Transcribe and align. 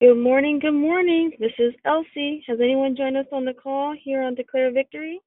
Good 0.00 0.14
morning, 0.14 0.60
good 0.60 0.74
morning. 0.74 1.32
This 1.40 1.50
is 1.58 1.74
Elsie. 1.84 2.44
Has 2.46 2.60
anyone 2.62 2.94
joined 2.96 3.16
us 3.16 3.26
on 3.32 3.44
the 3.44 3.52
call 3.52 3.96
here 4.00 4.22
on 4.22 4.36
Declare 4.36 4.70
Victory? 4.70 5.20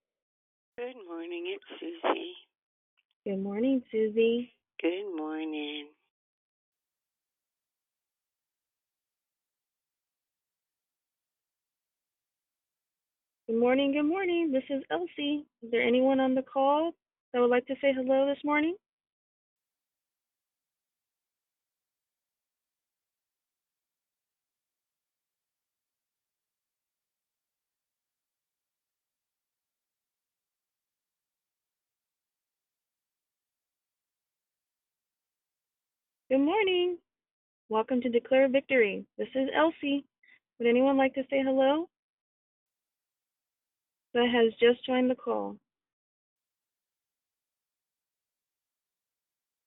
Good 0.78 0.96
morning, 1.06 1.54
it's 1.54 1.64
Susie. 1.78 2.32
Good 3.26 3.44
morning, 3.44 3.84
Susie. 3.92 4.54
Good 4.82 5.14
morning. 5.18 5.88
Good 13.48 13.60
morning, 13.60 13.92
good 13.92 14.04
morning. 14.04 14.54
This 14.54 14.64
is 14.70 14.82
Elsie. 14.90 15.46
Is 15.64 15.70
there 15.70 15.86
anyone 15.86 16.22
on 16.22 16.34
the 16.34 16.44
call 16.44 16.94
that 17.34 17.42
would 17.42 17.50
like 17.52 17.68
to 17.68 17.76
say 17.82 17.92
hello 17.94 18.26
this 18.26 18.42
morning? 18.46 18.78
Good 36.32 36.40
morning. 36.40 36.98
Welcome 37.68 38.00
to 38.00 38.08
Declare 38.08 38.48
Victory. 38.48 39.06
This 39.18 39.28
is 39.36 39.50
Elsie. 39.54 40.06
Would 40.58 40.70
anyone 40.70 40.96
like 40.96 41.14
to 41.16 41.24
say 41.30 41.44
hello? 41.44 41.90
That 44.14 44.30
has 44.34 44.54
just 44.58 44.86
joined 44.86 45.12
the 45.12 45.16
call. 45.16 45.58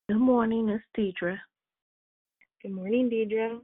Good 0.09 0.17
morning, 0.17 0.71
it's 0.71 0.83
Deidre. 0.97 1.37
Good 2.63 2.73
morning, 2.73 3.11
Deidre. 3.11 3.61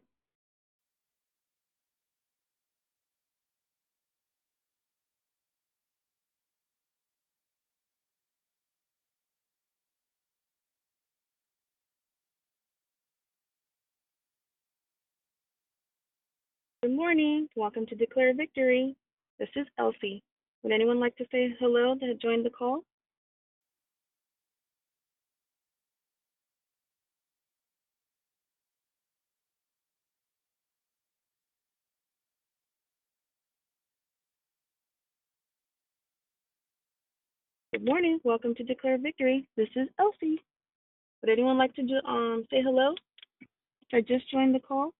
Good 16.83 16.93
morning. 16.97 17.47
Welcome 17.57 17.85
to 17.89 17.95
Declare 17.95 18.33
Victory. 18.37 18.97
This 19.39 19.51
is 19.55 19.67
Elsie. 19.79 20.23
Would 20.63 20.73
anyone 20.73 20.99
like 20.99 21.15
to 21.17 21.27
say 21.31 21.55
hello 21.61 21.95
that 22.01 22.09
had 22.09 22.23
joined 22.23 22.47
the 22.47 22.49
call? 22.49 22.85
Good 37.75 37.85
morning. 37.85 38.21
Welcome 38.25 38.55
to 38.55 38.65
Declare 38.65 38.97
Victory. 39.03 39.47
This 39.55 39.69
is 39.77 39.87
Elsie. 39.99 40.41
Would 41.21 41.31
anyone 41.31 41.59
like 41.59 41.75
to 41.75 41.83
do, 41.83 42.01
um 42.09 42.47
say 42.51 42.63
hello? 42.63 42.95
I 43.93 44.01
just 44.01 44.31
joined 44.31 44.55
the 44.55 44.61
call. 44.61 44.95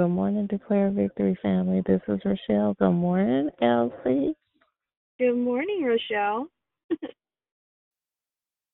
Good 0.00 0.08
morning, 0.08 0.46
Declare 0.46 0.92
Victory 0.92 1.36
family. 1.42 1.82
This 1.86 2.00
is 2.08 2.20
Rochelle. 2.24 2.74
Good 2.78 2.92
morning, 2.92 3.50
Elsie. 3.60 4.34
Good 5.18 5.36
morning, 5.36 5.84
Rochelle. 5.84 6.46
Good 6.88 7.10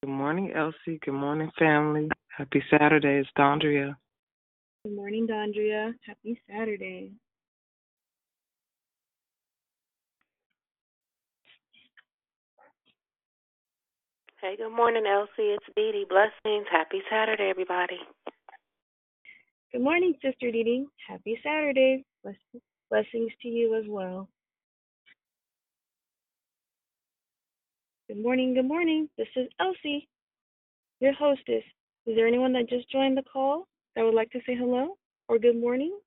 morning, 0.07 0.53
Elsie. 0.55 1.01
Good 1.05 1.15
morning, 1.15 1.51
family. 1.59 2.09
Happy 2.29 2.63
Saturday. 2.71 3.19
It's 3.19 3.29
Dondria. 3.37 3.97
Good 4.85 4.95
morning, 4.95 5.27
Dondria. 5.27 5.95
Happy 6.07 6.41
Saturday. 6.49 7.11
Hey, 14.41 14.55
good 14.57 14.71
morning, 14.71 15.03
Elsie. 15.13 15.57
It's 15.57 15.67
Dee 15.75 15.91
Dee. 15.91 16.07
Blessings. 16.09 16.69
Happy 16.71 17.01
Saturday, 17.11 17.51
everybody. 17.51 17.99
Good 19.73 19.83
morning, 19.83 20.15
Sister 20.25 20.51
Dee. 20.51 20.87
Happy 21.07 21.39
Saturday. 21.45 22.05
Bless- 22.25 22.63
Blessings 22.91 23.33
to 23.43 23.49
you 23.51 23.77
as 23.77 23.85
well. 23.87 24.31
Good 28.09 28.19
morning, 28.23 28.55
good 28.55 28.67
morning. 28.69 29.09
This 29.19 29.29
is 29.37 29.49
Elsie, 29.61 30.09
your 31.01 31.13
hostess. 31.15 31.65
Is 32.07 32.17
there 32.17 32.27
anyone 32.27 32.53
that 32.55 32.69
just 32.69 32.91
joined 32.91 33.17
the 33.19 33.23
call 33.25 33.67
that 33.97 34.05
would 34.05 34.15
like 34.15 34.31
to 34.33 34.41
say 34.47 34.57
hello 34.57 34.97
or 35.29 35.39
good 35.39 35.57
morning? 35.57 35.99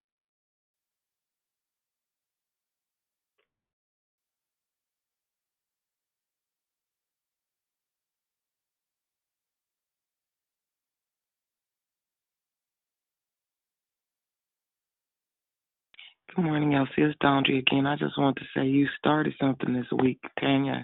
Good 16.35 16.45
morning, 16.45 16.75
Elsie. 16.75 16.91
It's 16.97 17.17
Dondria 17.23 17.59
again. 17.59 17.87
I 17.87 17.95
just 17.95 18.17
want 18.17 18.37
to 18.37 18.43
say 18.55 18.65
you 18.65 18.87
started 18.99 19.33
something 19.41 19.73
this 19.73 19.91
week, 19.99 20.19
Tanya, 20.39 20.83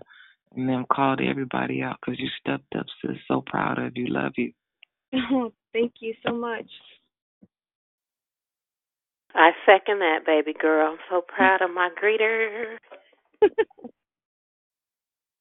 and 0.56 0.68
then 0.68 0.86
called 0.92 1.22
everybody 1.22 1.84
out 1.84 1.98
because 2.02 2.20
you 2.20 2.28
stepped 2.40 2.76
up, 2.76 2.88
sis. 3.02 3.18
So 3.28 3.44
proud 3.46 3.78
of 3.78 3.96
you. 3.96 4.08
Love 4.08 4.32
you. 4.38 4.54
Oh, 5.14 5.54
thank 5.74 5.94
you 6.00 6.16
so 6.26 6.34
much. 6.34 6.66
I 9.36 9.52
second 9.68 10.00
that, 10.00 10.26
baby 10.26 10.54
girl. 10.60 10.94
I'm 10.94 10.98
so 11.12 11.22
proud 11.22 11.62
of 11.62 11.70
my 11.72 11.90
greeter. 12.02 12.78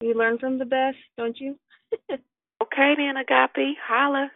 you 0.03 0.15
learn 0.15 0.39
from 0.39 0.59
the 0.59 0.67
best, 0.67 0.99
don't 1.17 1.39
you? 1.39 1.57
Okay, 2.63 2.95
then, 2.97 3.17
Agape. 3.17 3.77
Holla. 3.87 4.31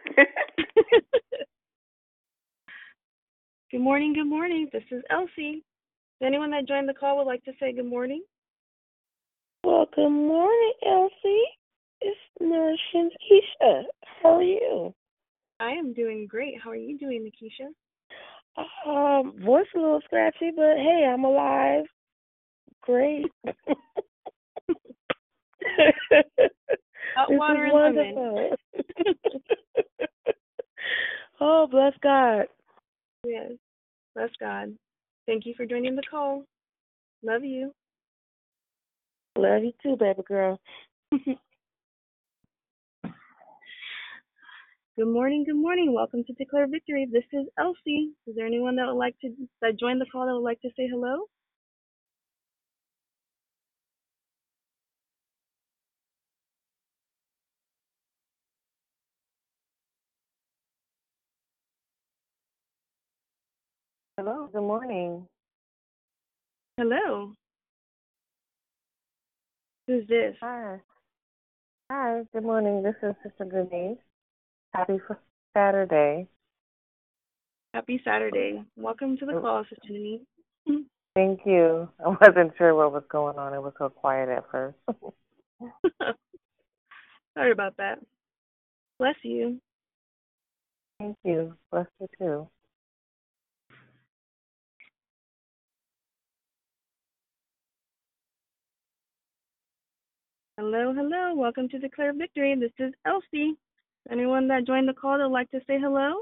Good 3.71 3.81
morning, 3.81 4.13
good 4.13 4.25
morning. 4.25 4.67
This 4.73 4.83
is 4.91 5.03
Elsie. 5.09 5.63
Does 6.19 6.27
anyone 6.27 6.51
that 6.51 6.67
joined 6.67 6.89
the 6.89 6.93
call 6.93 7.17
would 7.17 7.27
like 7.27 7.43
to 7.43 7.51
say 7.59 7.71
good 7.71 7.85
morning? 7.85 8.23
Well, 9.63 9.85
good 9.95 10.09
morning, 10.09 10.73
Elsie. 10.85 11.43
It's 12.01 12.19
Nourishing 12.39 13.09
Keisha. 13.29 13.83
How 14.23 14.35
are 14.35 14.43
you? 14.43 14.93
I 15.59 15.71
am 15.71 15.93
doing 15.93 16.25
great. 16.27 16.55
How 16.63 16.71
are 16.71 16.75
you 16.75 16.97
doing, 16.97 17.29
Nikisha? 17.29 17.67
Um, 18.87 19.33
voice 19.43 19.67
a 19.75 19.79
little 19.79 20.01
scratchy, 20.05 20.51
but 20.55 20.77
hey, 20.77 21.07
I'm 21.11 21.23
alive. 21.23 21.85
Great. 22.81 23.25
Hot 27.15 27.31
water 27.31 27.65
is 27.65 27.71
and 27.73 27.95
lemon. 27.95 28.15
wonderful. 28.15 28.57
oh, 31.41 31.67
bless 31.69 31.93
God. 32.01 32.47
Yes. 33.25 33.51
Bless 34.15 34.29
God. 34.39 34.75
Thank 35.27 35.45
you 35.45 35.53
for 35.55 35.65
joining 35.65 35.95
the 35.95 36.03
call. 36.09 36.43
Love 37.23 37.43
you. 37.43 37.73
Love 39.37 39.63
you 39.63 39.73
too, 39.83 39.95
baby 39.97 40.21
girl. 40.27 40.59
Good 44.99 45.07
morning, 45.07 45.45
good 45.45 45.55
morning. 45.55 45.93
Welcome 45.93 46.25
to 46.25 46.33
Declare 46.33 46.67
Victory. 46.67 47.07
This 47.09 47.23
is 47.31 47.47
Elsie. 47.57 48.11
Is 48.27 48.35
there 48.35 48.45
anyone 48.45 48.75
that 48.75 48.85
would 48.85 48.97
like 48.97 49.17
to 49.21 49.29
that 49.61 49.79
joined 49.79 50.01
the 50.01 50.05
call 50.11 50.25
that 50.25 50.33
would 50.33 50.43
like 50.43 50.59
to 50.59 50.69
say 50.75 50.89
hello? 50.91 51.19
Hello, 64.19 64.49
good 64.51 64.63
morning. 64.63 65.25
Hello. 66.75 67.31
Who's 69.87 70.05
this? 70.09 70.35
Hi. 70.41 70.81
Hi, 71.89 72.23
good 72.33 72.43
morning. 72.43 72.83
This 72.83 72.95
is 73.01 73.15
Sister 73.23 73.45
Denise. 73.45 73.97
Happy 74.73 74.99
Saturday. 75.55 76.27
Happy 77.73 78.01
Saturday. 78.03 78.61
Welcome 78.75 79.15
to 79.19 79.25
the 79.25 79.37
Oh. 79.37 79.41
call, 79.41 79.63
Sister 79.63 79.87
Denise. 79.87 80.27
Thank 81.15 81.45
you. 81.45 81.87
I 82.05 82.09
wasn't 82.09 82.57
sure 82.57 82.75
what 82.75 82.91
was 82.91 83.05
going 83.07 83.37
on. 83.37 83.53
It 83.53 83.61
was 83.61 83.73
so 83.77 83.87
quiet 83.87 84.27
at 84.27 84.51
first. 84.51 84.77
Sorry 87.37 87.51
about 87.53 87.77
that. 87.77 87.99
Bless 88.97 89.15
you. 89.23 89.61
Thank 90.99 91.15
you. 91.23 91.57
Bless 91.71 91.87
you 92.01 92.07
too. 92.17 92.49
Hello, 100.59 100.93
hello. 100.93 101.33
Welcome 101.35 101.69
to 101.69 101.79
Declare 101.79 102.15
Victory. 102.15 102.53
This 102.59 102.73
is 102.85 102.93
Elsie. 103.05 103.55
Anyone 104.11 104.45
that 104.49 104.67
joined 104.67 104.89
the 104.89 104.93
call 104.93 105.17
that 105.17 105.23
would 105.23 105.31
like 105.31 105.49
to 105.51 105.61
say 105.65 105.79
hello? 105.79 106.15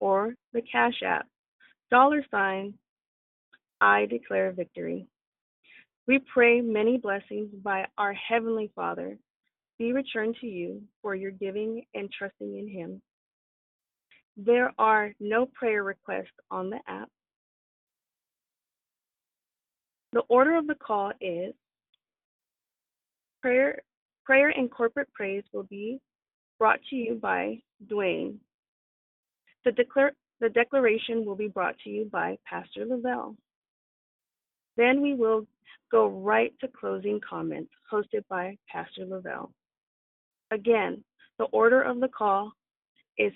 or 0.00 0.34
the 0.52 0.62
Cash 0.62 1.02
App 1.04 1.26
dollar 1.90 2.24
sign 2.30 2.74
I 3.80 4.06
declare 4.06 4.52
victory. 4.52 5.06
We 6.06 6.20
pray 6.32 6.60
many 6.60 6.98
blessings 6.98 7.48
by 7.62 7.86
our 7.98 8.12
Heavenly 8.12 8.70
Father 8.74 9.18
be 9.78 9.92
returned 9.92 10.36
to 10.40 10.46
you 10.46 10.82
for 11.02 11.14
your 11.14 11.30
giving 11.30 11.84
and 11.94 12.10
trusting 12.16 12.58
in 12.58 12.68
Him. 12.68 13.02
There 14.36 14.72
are 14.78 15.12
no 15.20 15.46
prayer 15.46 15.82
requests 15.84 16.38
on 16.50 16.70
the 16.70 16.78
app. 16.86 17.08
The 20.12 20.22
order 20.28 20.56
of 20.56 20.66
the 20.66 20.74
call 20.74 21.12
is 21.20 21.54
prayer, 23.40 23.82
prayer 24.24 24.50
and 24.50 24.70
corporate 24.70 25.12
praise 25.12 25.44
will 25.52 25.64
be 25.64 26.00
brought 26.62 26.78
to 26.90 26.94
you 26.94 27.18
by 27.20 27.58
Dwayne. 27.90 28.36
The, 29.64 29.72
declare, 29.72 30.12
the 30.40 30.48
declaration 30.48 31.26
will 31.26 31.34
be 31.34 31.48
brought 31.48 31.74
to 31.82 31.90
you 31.90 32.04
by 32.04 32.38
Pastor 32.48 32.84
Lavelle. 32.86 33.34
Then 34.76 35.02
we 35.02 35.14
will 35.14 35.44
go 35.90 36.06
right 36.06 36.52
to 36.60 36.68
closing 36.68 37.18
comments 37.28 37.72
hosted 37.92 38.22
by 38.30 38.56
Pastor 38.70 39.04
Lavelle. 39.04 39.50
Again, 40.52 41.02
the 41.40 41.46
order 41.46 41.82
of 41.82 41.98
the 41.98 42.06
call 42.06 42.52
is 43.18 43.32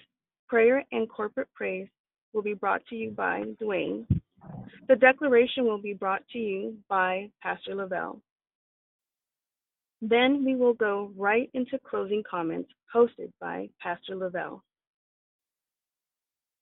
prayer 0.46 0.84
and 0.92 1.10
corporate 1.10 1.52
praise 1.52 1.88
will 2.32 2.42
be 2.42 2.54
brought 2.54 2.86
to 2.90 2.94
you 2.94 3.10
by 3.10 3.42
Dwayne. 3.60 4.06
The 4.86 4.94
declaration 4.94 5.64
will 5.64 5.82
be 5.82 5.94
brought 5.94 6.22
to 6.28 6.38
you 6.38 6.76
by 6.88 7.32
Pastor 7.42 7.74
Lavelle. 7.74 8.22
Then 10.02 10.44
we 10.44 10.54
will 10.54 10.74
go 10.74 11.10
right 11.16 11.50
into 11.54 11.78
closing 11.78 12.22
comments 12.28 12.70
hosted 12.94 13.32
by 13.40 13.68
Pastor 13.80 14.14
Lavelle. 14.14 14.62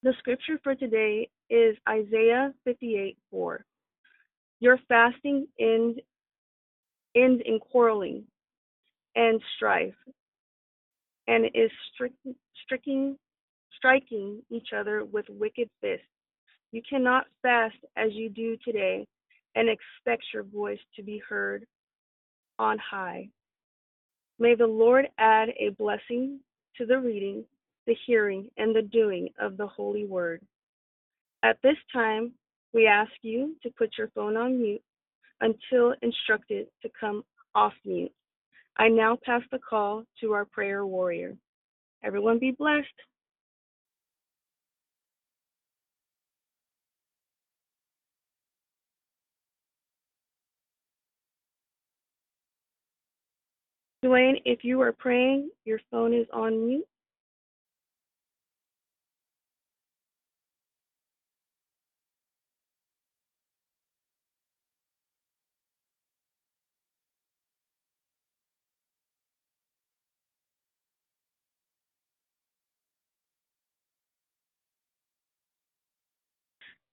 The 0.02 0.14
scripture 0.18 0.58
for 0.62 0.74
today 0.74 1.28
is 1.50 1.76
Isaiah 1.88 2.52
58 2.64 3.16
4. 3.30 3.64
Your 4.60 4.78
fasting 4.88 5.46
ends, 5.58 5.98
ends 7.16 7.42
in 7.44 7.58
quarreling 7.58 8.24
and 9.16 9.40
strife, 9.56 9.94
and 11.26 11.46
is 11.54 11.70
striking, 12.66 13.16
striking 13.76 14.42
each 14.50 14.68
other 14.76 15.04
with 15.04 15.26
wicked 15.28 15.68
fists. 15.80 16.06
You 16.70 16.82
cannot 16.88 17.26
fast 17.42 17.76
as 17.96 18.12
you 18.12 18.28
do 18.28 18.56
today 18.64 19.06
and 19.54 19.68
expect 19.68 20.24
your 20.32 20.42
voice 20.42 20.80
to 20.96 21.02
be 21.02 21.22
heard 21.28 21.66
on 22.58 22.78
high. 22.78 23.28
May 24.38 24.54
the 24.54 24.66
Lord 24.66 25.06
add 25.18 25.50
a 25.58 25.70
blessing 25.70 26.40
to 26.76 26.86
the 26.86 26.98
reading, 26.98 27.44
the 27.86 27.96
hearing, 28.06 28.50
and 28.56 28.74
the 28.74 28.82
doing 28.82 29.28
of 29.40 29.56
the 29.56 29.66
Holy 29.66 30.06
Word. 30.06 30.40
At 31.42 31.58
this 31.62 31.76
time, 31.92 32.32
we 32.72 32.86
ask 32.86 33.12
you 33.22 33.54
to 33.62 33.70
put 33.70 33.90
your 33.96 34.08
phone 34.14 34.36
on 34.36 34.60
mute 34.60 34.82
until 35.40 35.94
instructed 36.02 36.66
to 36.82 36.90
come 36.98 37.22
off 37.54 37.74
mute. 37.84 38.12
I 38.76 38.88
now 38.88 39.16
pass 39.24 39.42
the 39.52 39.58
call 39.58 40.04
to 40.20 40.32
our 40.32 40.44
prayer 40.44 40.84
warrior. 40.84 41.36
Everyone 42.02 42.38
be 42.38 42.50
blessed. 42.50 42.86
Dwayne, 54.04 54.42
if 54.44 54.64
you 54.64 54.82
are 54.82 54.92
praying, 54.92 55.50
your 55.64 55.80
phone 55.90 56.12
is 56.12 56.26
on 56.32 56.66
mute. 56.66 56.86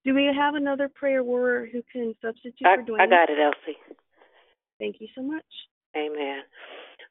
Do 0.03 0.15
we 0.15 0.25
have 0.35 0.55
another 0.55 0.89
prayer 0.89 1.23
warrior 1.23 1.69
who 1.71 1.83
can 1.91 2.15
substitute 2.21 2.65
I, 2.65 2.77
for 2.77 2.83
Dwayne? 2.83 3.01
I 3.01 3.07
got 3.07 3.29
it, 3.29 3.37
Elsie. 3.39 3.77
Thank 4.79 4.95
you 4.99 5.07
so 5.13 5.21
much. 5.21 5.43
Amen. 5.95 6.41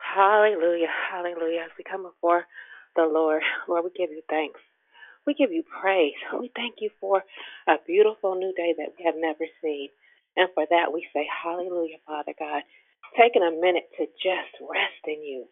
Hallelujah. 0.00 0.88
Hallelujah. 1.12 1.62
As 1.66 1.72
we 1.78 1.84
come 1.84 2.04
before 2.04 2.44
the 2.96 3.04
Lord, 3.04 3.42
Lord, 3.68 3.84
we 3.84 3.90
give 3.96 4.10
you 4.10 4.22
thanks. 4.30 4.60
We 5.26 5.34
give 5.34 5.52
you 5.52 5.62
praise. 5.64 6.18
We 6.40 6.50
thank 6.56 6.76
you 6.80 6.90
for 7.00 7.22
a 7.68 7.76
beautiful 7.86 8.34
new 8.36 8.52
day 8.56 8.74
that 8.78 8.94
we 8.98 9.04
have 9.04 9.16
never 9.16 9.46
seen. 9.62 9.88
And 10.36 10.48
for 10.54 10.66
that, 10.70 10.92
we 10.92 11.06
say, 11.14 11.26
Hallelujah, 11.28 11.98
Father 12.06 12.34
God. 12.38 12.62
Taking 13.20 13.42
a 13.42 13.52
minute 13.52 13.90
to 13.98 14.06
just 14.22 14.52
rest 14.60 15.02
in 15.06 15.22
you. 15.22 15.46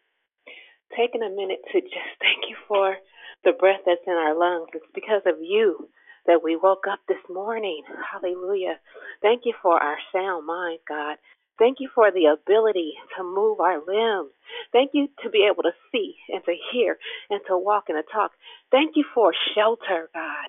Taking 0.97 1.23
a 1.23 1.31
minute 1.31 1.61
to 1.73 1.81
just 1.81 2.15
thank 2.21 2.49
you 2.51 2.57
for 2.69 2.97
the 3.45 3.53
breath 3.53 3.83
that's 3.87 4.07
in 4.07 4.15
our 4.15 4.39
lungs. 4.39 4.69
It's 4.75 4.87
because 4.95 5.23
of 5.27 5.37
you 5.43 5.89
that 6.27 6.43
we 6.43 6.57
woke 6.57 6.85
up 6.91 7.01
this 7.09 7.23
morning. 7.31 7.83
Hallelujah. 8.13 8.79
Thank 9.23 9.43
you 9.45 9.55
for 9.63 9.83
our 9.83 9.99
sound 10.13 10.47
mind, 10.47 10.81
God. 10.89 11.17
Thank 11.59 11.79
you 11.81 11.91
for 11.95 12.11
the 12.11 12.27
ability 12.27 12.95
to 13.17 13.25
move 13.25 13.61
our 13.61 13.79
limbs. 13.79 14.33
Thank 14.73 14.93
you 14.95 15.09
to 15.25 15.31
be 15.31 15.49
able 15.51 15.63
to 15.65 15.73
see 15.93 16.17
and 16.31 16.45
to 16.45 16.55
hear 16.73 16.99
and 17.31 17.41
to 17.49 17.59
walk 17.59 17.85
and 17.89 17.99
to 17.99 18.13
talk. 18.13 18.33
Thank 18.71 18.97
you 18.97 19.05
for 19.15 19.33
shelter, 19.55 20.11
God. 20.15 20.49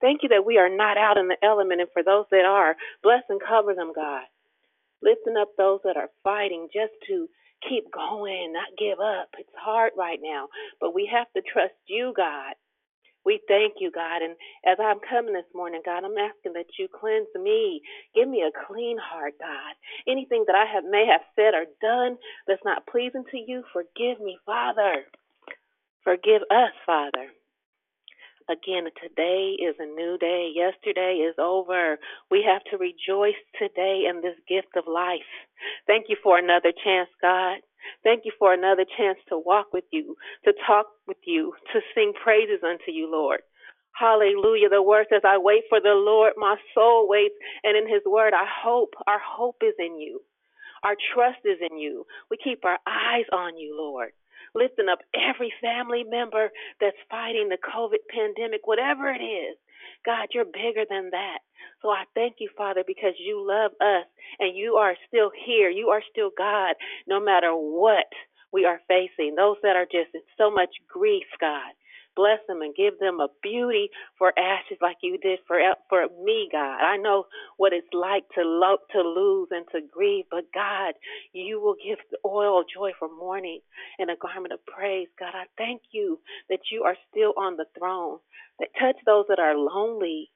Thank 0.00 0.22
you 0.22 0.30
that 0.30 0.46
we 0.46 0.58
are 0.58 0.68
not 0.68 0.98
out 0.98 1.18
in 1.18 1.28
the 1.28 1.36
element, 1.42 1.80
and 1.80 1.90
for 1.92 2.02
those 2.02 2.26
that 2.30 2.44
are, 2.44 2.76
bless 3.02 3.22
and 3.30 3.40
cover 3.40 3.74
them, 3.74 3.92
God. 3.94 4.24
Lifting 5.02 5.36
up 5.40 5.50
those 5.58 5.80
that 5.84 5.96
are 5.96 6.10
fighting 6.24 6.68
just 6.72 6.92
to 7.08 7.28
keep 7.68 7.92
going, 7.92 8.52
not 8.52 8.78
give 8.78 9.00
up. 9.00 9.28
It's 9.38 9.50
hard 9.58 9.92
right 9.96 10.20
now, 10.22 10.48
but 10.80 10.94
we 10.94 11.10
have 11.12 11.26
to 11.36 11.42
trust 11.42 11.74
you, 11.86 12.14
God. 12.16 12.54
We 13.28 13.42
thank 13.46 13.74
you, 13.84 13.92
God. 13.92 14.22
And 14.24 14.36
as 14.64 14.78
I'm 14.80 15.04
coming 15.04 15.34
this 15.34 15.52
morning, 15.54 15.82
God, 15.84 16.04
I'm 16.04 16.16
asking 16.16 16.54
that 16.54 16.72
you 16.80 16.88
cleanse 16.88 17.28
me. 17.36 17.82
Give 18.16 18.28
me 18.28 18.40
a 18.40 18.56
clean 18.66 18.96
heart, 18.96 19.34
God. 19.38 19.76
Anything 20.08 20.44
that 20.48 20.56
I 20.56 20.64
have 20.64 20.84
may 20.88 21.04
have 21.12 21.20
said 21.36 21.52
or 21.52 21.68
done 21.84 22.16
that's 22.48 22.64
not 22.64 22.88
pleasing 22.88 23.24
to 23.30 23.36
you, 23.36 23.64
forgive 23.74 24.24
me, 24.24 24.38
Father. 24.46 25.04
Forgive 26.04 26.42
us, 26.50 26.72
Father. 26.86 27.28
Again, 28.50 28.88
today 29.02 29.56
is 29.60 29.76
a 29.78 29.86
new 29.86 30.18
day. 30.18 30.50
Yesterday 30.56 31.20
is 31.28 31.36
over. 31.38 31.98
We 32.30 32.44
have 32.48 32.64
to 32.72 32.78
rejoice 32.78 33.38
today 33.60 34.08
in 34.08 34.22
this 34.22 34.36
gift 34.48 34.72
of 34.76 34.84
life. 34.88 35.28
Thank 35.86 36.06
you 36.08 36.16
for 36.22 36.38
another 36.38 36.72
chance, 36.84 37.10
God. 37.22 37.58
Thank 38.02 38.24
you 38.24 38.32
for 38.38 38.52
another 38.52 38.84
chance 38.96 39.18
to 39.28 39.38
walk 39.38 39.72
with 39.72 39.84
you, 39.90 40.16
to 40.44 40.52
talk 40.66 40.86
with 41.06 41.18
you, 41.24 41.54
to 41.72 41.80
sing 41.94 42.12
praises 42.22 42.60
unto 42.62 42.90
you, 42.92 43.10
Lord. 43.10 43.40
Hallelujah. 43.98 44.68
The 44.68 44.82
word 44.82 45.06
says, 45.10 45.22
I 45.24 45.38
wait 45.38 45.64
for 45.68 45.80
the 45.80 45.94
Lord. 45.94 46.34
My 46.36 46.56
soul 46.74 47.08
waits. 47.08 47.34
And 47.64 47.76
in 47.76 47.88
his 47.92 48.02
word, 48.06 48.32
I 48.32 48.46
hope. 48.46 48.94
Our 49.06 49.18
hope 49.18 49.56
is 49.62 49.74
in 49.78 49.98
you. 49.98 50.20
Our 50.84 50.94
trust 51.14 51.40
is 51.44 51.58
in 51.70 51.78
you. 51.78 52.06
We 52.30 52.36
keep 52.36 52.64
our 52.64 52.78
eyes 52.86 53.26
on 53.32 53.58
you, 53.58 53.76
Lord. 53.76 54.10
Lifting 54.54 54.88
up 54.88 55.00
every 55.14 55.52
family 55.60 56.04
member 56.04 56.50
that's 56.80 56.96
fighting 57.10 57.48
the 57.48 57.58
COVID 57.58 58.06
pandemic, 58.08 58.66
whatever 58.66 59.08
it 59.10 59.22
is. 59.22 59.56
God, 60.06 60.28
you're 60.34 60.46
bigger 60.46 60.84
than 60.88 61.10
that. 61.12 61.38
So 61.82 61.90
I 61.90 62.04
thank 62.14 62.36
you, 62.40 62.50
Father, 62.56 62.84
because 62.86 63.14
you 63.18 63.44
love 63.46 63.72
us 63.80 64.06
and 64.40 64.56
you 64.56 64.74
are 64.74 64.96
still 65.08 65.30
here. 65.46 65.70
You 65.70 65.88
are 65.88 66.02
still 66.10 66.30
God, 66.36 66.74
no 67.08 67.20
matter 67.20 67.52
what 67.52 68.06
we 68.52 68.64
are 68.66 68.80
facing. 68.88 69.34
Those 69.36 69.56
that 69.62 69.76
are 69.76 69.86
just 69.86 70.14
in 70.14 70.22
so 70.38 70.50
much 70.50 70.70
grief, 70.88 71.26
God. 71.40 71.72
Bless 72.18 72.40
them 72.48 72.62
and 72.62 72.74
give 72.74 72.98
them 72.98 73.20
a 73.20 73.28
beauty 73.44 73.90
for 74.18 74.34
ashes 74.38 74.78
like 74.82 74.98
you 75.02 75.18
did 75.18 75.38
for 75.46 75.60
for 75.88 76.06
me, 76.24 76.48
God. 76.50 76.82
I 76.82 76.98
know 76.98 77.26
what 77.58 77.72
it's 77.72 77.86
like 77.94 78.24
to 78.34 78.42
love, 78.44 78.80
to 78.92 79.00
lose 79.02 79.48
and 79.52 79.66
to 79.72 79.80
grieve, 79.86 80.24
but 80.30 80.50
God, 80.52 80.94
you 81.32 81.60
will 81.60 81.76
give 81.78 81.98
the 82.10 82.18
oil 82.26 82.60
of 82.60 82.66
joy 82.74 82.90
for 82.98 83.08
mourning 83.08 83.60
and 84.00 84.10
a 84.10 84.16
garment 84.16 84.52
of 84.52 84.66
praise. 84.66 85.08
God, 85.18 85.34
I 85.34 85.44
thank 85.56 85.82
you 85.92 86.18
that 86.50 86.60
you 86.72 86.82
are 86.82 86.96
still 87.10 87.34
on 87.38 87.56
the 87.56 87.66
throne. 87.78 88.18
That 88.58 88.70
touch 88.80 88.96
those 89.06 89.26
that 89.28 89.38
are 89.38 89.56
lonely 89.56 90.30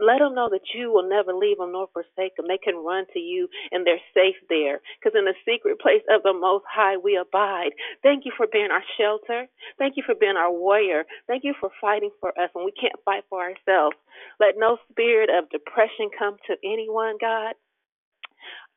let 0.00 0.18
them 0.18 0.34
know 0.34 0.48
that 0.50 0.74
you 0.74 0.92
will 0.92 1.08
never 1.08 1.32
leave 1.34 1.58
them 1.58 1.72
nor 1.72 1.88
forsake 1.92 2.36
them. 2.36 2.46
They 2.48 2.58
can 2.58 2.76
run 2.76 3.06
to 3.12 3.18
you 3.18 3.48
and 3.70 3.86
they're 3.86 4.02
safe 4.14 4.36
there. 4.48 4.80
Because 4.98 5.18
in 5.18 5.24
the 5.24 5.34
secret 5.46 5.80
place 5.80 6.02
of 6.10 6.22
the 6.22 6.32
Most 6.32 6.64
High 6.68 6.96
we 6.96 7.16
abide. 7.16 7.72
Thank 8.02 8.24
you 8.24 8.32
for 8.36 8.46
being 8.50 8.70
our 8.70 8.84
shelter. 8.98 9.46
Thank 9.78 9.96
you 9.96 10.02
for 10.04 10.14
being 10.14 10.36
our 10.36 10.52
warrior. 10.52 11.04
Thank 11.26 11.44
you 11.44 11.54
for 11.58 11.70
fighting 11.80 12.10
for 12.20 12.30
us 12.38 12.50
when 12.52 12.64
we 12.64 12.72
can't 12.72 12.98
fight 13.04 13.24
for 13.28 13.40
ourselves. 13.40 13.96
Let 14.40 14.54
no 14.56 14.78
spirit 14.90 15.30
of 15.30 15.50
depression 15.50 16.10
come 16.16 16.36
to 16.46 16.56
anyone, 16.64 17.16
God. 17.20 17.54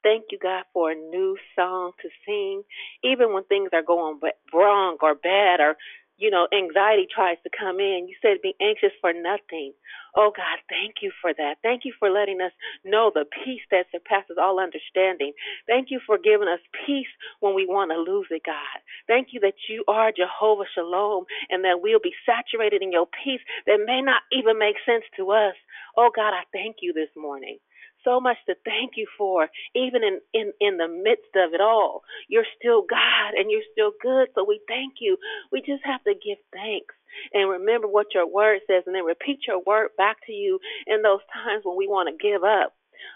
Thank 0.03 0.25
you, 0.29 0.37
God, 0.41 0.63
for 0.71 0.91
a 0.91 0.95
new 0.95 1.35
song 1.55 1.91
to 2.01 2.09
sing, 2.27 2.61
even 3.03 3.33
when 3.33 3.43
things 3.45 3.69
are 3.73 3.81
going 3.81 4.19
wrong 4.53 4.97
or 5.01 5.15
bad 5.15 5.59
or 5.59 5.75
you 6.17 6.31
know, 6.31 6.47
anxiety 6.53 7.07
tries 7.13 7.37
to 7.43 7.49
come 7.51 7.79
in. 7.79 8.07
You 8.07 8.15
said 8.21 8.41
be 8.41 8.55
anxious 8.61 8.93
for 9.01 9.13
nothing. 9.13 9.73
Oh 10.15 10.31
God, 10.35 10.59
thank 10.69 11.01
you 11.01 11.11
for 11.21 11.33
that. 11.33 11.55
Thank 11.63 11.85
you 11.85 11.93
for 11.99 12.09
letting 12.09 12.41
us 12.41 12.51
know 12.85 13.11
the 13.13 13.25
peace 13.45 13.63
that 13.71 13.87
surpasses 13.91 14.37
all 14.39 14.59
understanding. 14.59 15.33
Thank 15.67 15.91
you 15.91 15.99
for 16.05 16.17
giving 16.17 16.47
us 16.47 16.61
peace 16.85 17.11
when 17.41 17.55
we 17.55 17.65
want 17.65 17.91
to 17.91 17.99
lose 17.99 18.27
it, 18.31 18.43
God. 18.45 18.79
Thank 19.07 19.29
you 19.31 19.39
that 19.41 19.55
you 19.69 19.83
are 19.87 20.11
Jehovah 20.11 20.65
Shalom 20.73 21.25
and 21.49 21.63
that 21.65 21.81
we'll 21.81 21.99
be 22.03 22.13
saturated 22.25 22.81
in 22.81 22.91
your 22.91 23.07
peace 23.07 23.41
that 23.67 23.83
may 23.85 24.01
not 24.01 24.21
even 24.31 24.59
make 24.59 24.77
sense 24.85 25.03
to 25.17 25.31
us. 25.31 25.55
Oh 25.97 26.11
God, 26.15 26.33
I 26.33 26.43
thank 26.53 26.77
you 26.81 26.93
this 26.93 27.11
morning 27.17 27.59
so 28.05 28.21
much 28.21 28.37
to 28.47 28.55
thank 28.65 28.93
you 28.97 29.07
for, 29.17 29.49
even 29.75 30.03
in, 30.03 30.21
in, 30.33 30.53
in 30.61 30.77
the 30.77 30.87
midst 30.87 31.35
of 31.35 31.53
it 31.53 31.61
all. 31.61 32.03
You're 32.29 32.47
still 32.59 32.83
God 32.89 33.35
and 33.37 33.51
you're 33.51 33.67
still 33.73 33.91
good, 34.01 34.29
so 34.35 34.45
we 34.47 34.61
thank 34.69 34.95
you. 35.01 35.17
We 35.51 35.61
just 35.61 35.83
have 35.85 36.03
to 36.05 36.13
give 36.15 36.39
thanks 36.53 36.95
and 37.33 37.49
remember 37.49 37.87
what 37.87 38.13
your 38.15 38.27
word 38.27 38.61
says 38.67 38.83
and 38.87 38.95
then 38.95 39.05
repeat 39.05 39.41
your 39.47 39.61
word 39.65 39.89
back 39.97 40.17
to 40.27 40.33
you 40.33 40.59
in 40.87 41.01
those 41.01 41.21
times 41.33 41.63
when 41.65 41.77
we 41.77 41.87
want 41.87 42.09
to 42.09 42.23
give 42.23 42.43
up. 42.43 42.73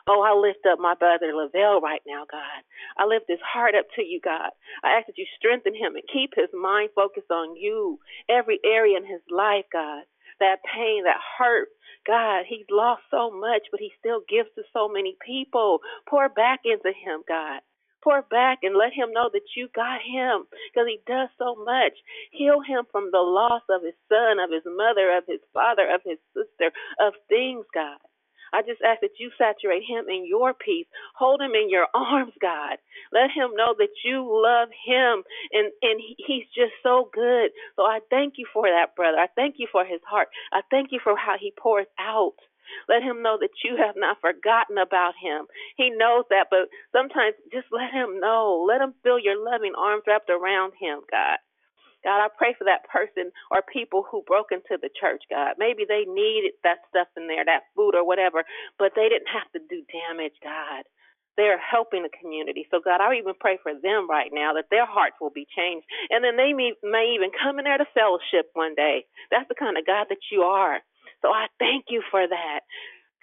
Oh, 0.08 0.22
I 0.22 0.34
lift 0.38 0.65
up 0.72 0.79
my 0.79 0.96
brother 0.96 1.31
Lavelle 1.34 1.81
right 1.81 2.01
now, 2.08 2.25
God. 2.29 2.62
I 2.98 3.05
lift 3.05 3.25
his 3.29 3.39
heart 3.46 3.75
up 3.75 3.86
to 3.96 4.03
you, 4.03 4.19
God. 4.24 4.51
I 4.84 4.98
ask 4.98 5.08
that 5.08 5.17
you 5.17 5.25
strengthen 5.38 5.75
him 5.75 5.96
and 5.96 6.03
keep 6.12 6.31
his 6.36 6.50
mind 6.53 6.91
focused 6.96 7.31
on 7.31 7.55
you, 7.55 8.00
every 8.29 8.60
area 8.65 8.98
in 8.98 9.05
his 9.05 9.22
life, 9.31 9.65
God. 9.72 10.03
That 10.39 10.60
pain, 10.63 11.03
that 11.05 11.19
hurt, 11.39 11.69
God, 12.08 12.45
he's 12.47 12.67
lost 12.71 13.04
so 13.12 13.32
much, 13.32 13.63
but 13.71 13.80
he 13.82 13.91
still 13.99 14.21
gives 14.30 14.49
to 14.56 14.63
so 14.73 14.89
many 14.89 15.17
people. 15.25 15.80
Pour 16.10 16.30
back 16.30 16.62
into 16.65 16.91
him, 16.93 17.23
God. 17.28 17.62
Pour 18.04 18.23
back 18.32 18.60
and 18.63 18.78
let 18.78 18.93
him 18.93 19.13
know 19.13 19.30
that 19.34 19.56
you 19.58 19.69
got 19.75 20.02
him 20.02 20.45
because 20.73 20.88
he 20.88 20.99
does 21.08 21.30
so 21.39 21.56
much. 21.65 21.93
Heal 22.32 22.62
him 22.62 22.86
from 22.91 23.10
the 23.12 23.21
loss 23.21 23.63
of 23.69 23.84
his 23.84 23.95
son, 24.10 24.39
of 24.39 24.52
his 24.52 24.63
mother, 24.65 25.17
of 25.17 25.25
his 25.28 25.41
father, 25.54 25.88
of 25.93 26.02
his 26.06 26.19
sister, 26.34 26.71
of 27.02 27.13
things, 27.30 27.65
God. 27.73 27.99
I 28.53 28.62
just 28.63 28.81
ask 28.81 29.01
that 29.01 29.19
you 29.19 29.31
saturate 29.38 29.83
him 29.88 30.05
in 30.09 30.27
your 30.27 30.53
peace. 30.53 30.88
Hold 31.17 31.41
him 31.41 31.53
in 31.55 31.69
your 31.69 31.88
arms, 31.95 32.33
God. 32.41 32.77
Let 33.13 33.31
him 33.31 33.55
know 33.55 33.75
that 33.77 33.95
you 34.05 34.25
love 34.27 34.69
him 34.85 35.23
and, 35.53 35.71
and 35.81 36.01
he's 36.17 36.45
just 36.55 36.73
so 36.83 37.09
good. 37.13 37.51
So 37.75 37.83
I 37.83 37.99
thank 38.09 38.35
you 38.38 38.47
for 38.53 38.67
that, 38.69 38.95
brother. 38.95 39.17
I 39.17 39.27
thank 39.35 39.55
you 39.59 39.67
for 39.71 39.85
his 39.85 40.01
heart. 40.07 40.29
I 40.53 40.62
thank 40.71 40.89
you 40.91 40.99
for 41.03 41.15
how 41.17 41.35
he 41.39 41.53
pours 41.57 41.88
out. 41.99 42.35
Let 42.89 43.03
him 43.03 43.23
know 43.23 43.38
that 43.41 43.63
you 43.63 43.77
have 43.77 43.95
not 43.97 44.21
forgotten 44.21 44.77
about 44.77 45.13
him. 45.21 45.47
He 45.77 45.89
knows 45.91 46.25
that, 46.29 46.47
but 46.51 46.69
sometimes 46.91 47.35
just 47.51 47.67
let 47.71 47.91
him 47.93 48.19
know. 48.19 48.65
Let 48.67 48.81
him 48.81 48.93
feel 49.03 49.19
your 49.19 49.39
loving 49.43 49.73
arms 49.77 50.03
wrapped 50.07 50.29
around 50.29 50.73
him, 50.79 51.01
God. 51.12 51.39
God, 52.03 52.23
I 52.23 52.29
pray 52.31 52.55
for 52.57 52.65
that 52.65 52.88
person 52.88 53.31
or 53.51 53.62
people 53.62 54.05
who 54.09 54.23
broke 54.27 54.51
into 54.51 54.79
the 54.81 54.89
church, 54.93 55.23
God. 55.29 55.55
Maybe 55.59 55.85
they 55.88 56.05
needed 56.07 56.53
that 56.63 56.85
stuff 56.89 57.07
in 57.17 57.27
there, 57.27 57.45
that 57.45 57.69
food 57.75 57.95
or 57.95 58.05
whatever, 58.05 58.43
but 58.79 58.93
they 58.95 59.09
didn't 59.09 59.31
have 59.31 59.51
to 59.53 59.62
do 59.69 59.83
damage, 59.91 60.35
God. 60.43 60.85
They're 61.38 61.59
helping 61.59 62.03
the 62.03 62.12
community. 62.19 62.67
So, 62.71 62.81
God, 62.83 62.99
I 62.99 63.15
even 63.15 63.33
pray 63.39 63.59
for 63.63 63.71
them 63.71 64.09
right 64.09 64.31
now 64.33 64.53
that 64.55 64.67
their 64.71 64.85
hearts 64.85 65.15
will 65.21 65.31
be 65.31 65.47
changed. 65.55 65.88
And 66.12 66.23
then 66.23 66.35
they 66.35 66.51
may, 66.51 66.73
may 66.83 67.15
even 67.15 67.31
come 67.31 67.59
in 67.59 67.65
there 67.65 67.79
to 67.79 67.88
fellowship 67.95 68.51
one 68.53 68.75
day. 68.75 69.05
That's 69.31 69.47
the 69.47 69.55
kind 69.55 69.77
of 69.77 69.88
God 69.88 70.07
that 70.09 70.19
you 70.31 70.43
are. 70.43 70.79
So 71.21 71.29
I 71.29 71.47
thank 71.59 71.85
you 71.89 72.03
for 72.12 72.27
that. 72.27 72.62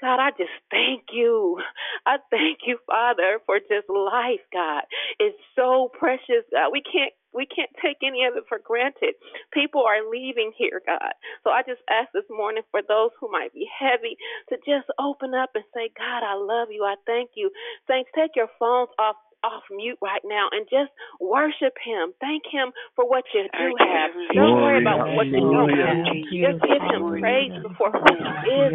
God, 0.00 0.20
I 0.20 0.30
just 0.32 0.52
thank 0.70 1.04
you. 1.12 1.59
I 2.06 2.18
thank 2.30 2.61
you, 2.66 2.78
Father, 2.87 3.40
for 3.46 3.59
just 3.61 3.88
life, 3.88 4.44
God. 4.52 4.82
It's 5.20 5.38
so 5.56 5.90
precious, 5.98 6.44
God. 6.52 6.70
We 6.72 6.82
can't 6.82 7.12
we 7.35 7.46
can't 7.46 7.70
take 7.85 7.98
any 8.02 8.24
of 8.24 8.37
it 8.37 8.44
for 8.48 8.59
granted. 8.64 9.14
People 9.52 9.85
are 9.85 10.09
leaving 10.11 10.52
here, 10.56 10.80
God. 10.87 11.12
So 11.44 11.50
I 11.50 11.62
just 11.62 11.82
ask 11.90 12.09
this 12.14 12.24
morning 12.30 12.62
for 12.70 12.80
those 12.87 13.11
who 13.20 13.30
might 13.30 13.52
be 13.52 13.68
heavy 13.68 14.16
to 14.50 14.56
just 14.64 14.88
open 14.98 15.35
up 15.35 15.50
and 15.54 15.64
say, 15.74 15.90
God, 15.98 16.24
I 16.24 16.35
love 16.35 16.68
you. 16.72 16.85
I 16.85 16.96
thank 17.06 17.32
you. 17.37 17.50
Saints, 17.88 18.11
take 18.16 18.32
your 18.37 18.48
phones 18.59 18.90
off 18.98 19.16
off 19.44 19.62
mute 19.70 19.99
right 20.03 20.22
now 20.25 20.49
and 20.53 20.66
just 20.70 20.92
worship 21.20 21.75
Him. 21.85 22.12
Thank 22.20 22.44
Him 22.51 22.72
for 22.96 23.09
what 23.09 23.25
you 23.35 23.44
do 23.53 23.68
have. 23.79 24.11
Don't 24.35 24.57
worry 24.62 24.79
about 24.81 25.01
what 25.16 25.29
you 25.33 25.40
don't 25.51 25.70
have. 25.72 26.16
Just 26.40 26.59
give 26.62 26.83
Him 26.83 27.03
praise 27.20 27.53
before 27.62 27.92
who 27.92 28.07
He 28.16 28.33
is. 28.49 28.72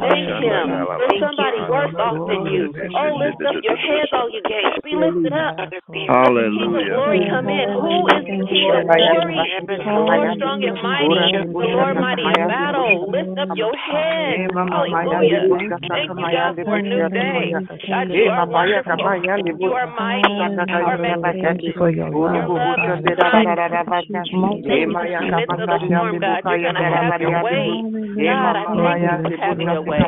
Thank 0.00 0.28
Him. 0.42 0.66
There's 0.98 1.20
somebody 1.22 1.60
worse 1.70 1.94
off 1.98 2.18
than 2.28 2.46
you. 2.46 2.72
Oh, 2.96 3.16
lift 3.18 3.40
up 3.46 3.56
your 3.62 3.76
hands, 3.78 4.10
all 4.12 4.30
you 4.30 4.42
gates. 4.42 4.78
Be 4.84 4.94
lifted 4.96 5.32
up. 5.32 5.56
Hallelujah. 6.08 6.94
Glory 6.94 7.20
come 7.30 7.48
in. 7.48 7.66
Who 7.80 8.08
is 8.08 8.24
the 8.26 8.38
King 8.48 8.70
of 8.74 8.86
glory? 8.86 9.38
The 9.68 9.94
Lord 9.94 10.20
strong 10.36 10.60
and 10.64 10.76
mighty. 10.82 11.32
The 11.58 11.68
Lord 11.70 11.96
mighty 11.98 12.24
in 12.24 12.46
battle. 12.46 13.10
Lift 13.12 13.36
up 13.38 13.48
your 13.56 13.74
head. 13.76 14.40
Hallelujah. 14.70 15.46
Thank 15.88 16.12
you, 16.18 16.26
God, 16.30 16.54
for 16.64 16.76
a 16.78 16.82
new 16.82 17.04
day. 17.12 17.54
God, 17.88 18.08
you 18.12 18.26
are 18.30 18.46
wonderful. 18.48 19.03
You 19.04 19.72
are 19.76 19.86
mighty. 19.92 20.32
You 20.32 20.80
are 20.80 20.96
magnificent. 20.96 21.76
for 21.76 21.90
your 21.90 22.08
Your 22.08 22.48
love. 22.48 22.48
love 22.48 23.04
is 23.04 23.20
kind. 23.20 23.44
Thank 24.08 24.24
you 24.24 25.04
midst 25.34 25.52
of 25.52 25.68
the 25.68 25.78
storm, 25.84 26.16
God. 26.20 26.40
You're 26.44 26.64
going 26.64 26.74
to 26.74 26.88
have 26.88 27.20
your 27.20 27.36
way. 27.44 27.84
God, 28.24 28.56
I 28.56 28.64
thank 28.64 29.04
you 29.04 29.28
for 29.28 29.36
having 29.44 29.68
your 29.68 29.84
way. 29.84 30.00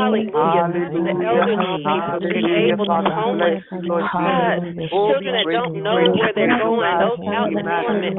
Hallelujah. 0.00 0.72
The 0.72 1.12
elderly 1.20 1.84
people, 1.84 2.16
the 2.20 2.30
disabled, 2.32 2.88
the 2.88 3.12
homeless. 3.12 3.60
God, 3.70 4.56
children 4.88 5.32
that 5.36 5.46
don't 5.50 5.76
know 5.84 6.00
where 6.00 6.32
they're 6.32 6.48
going, 6.48 6.96
those 7.00 7.20
out 7.28 7.52
in 7.52 7.60
employment. 7.60 8.16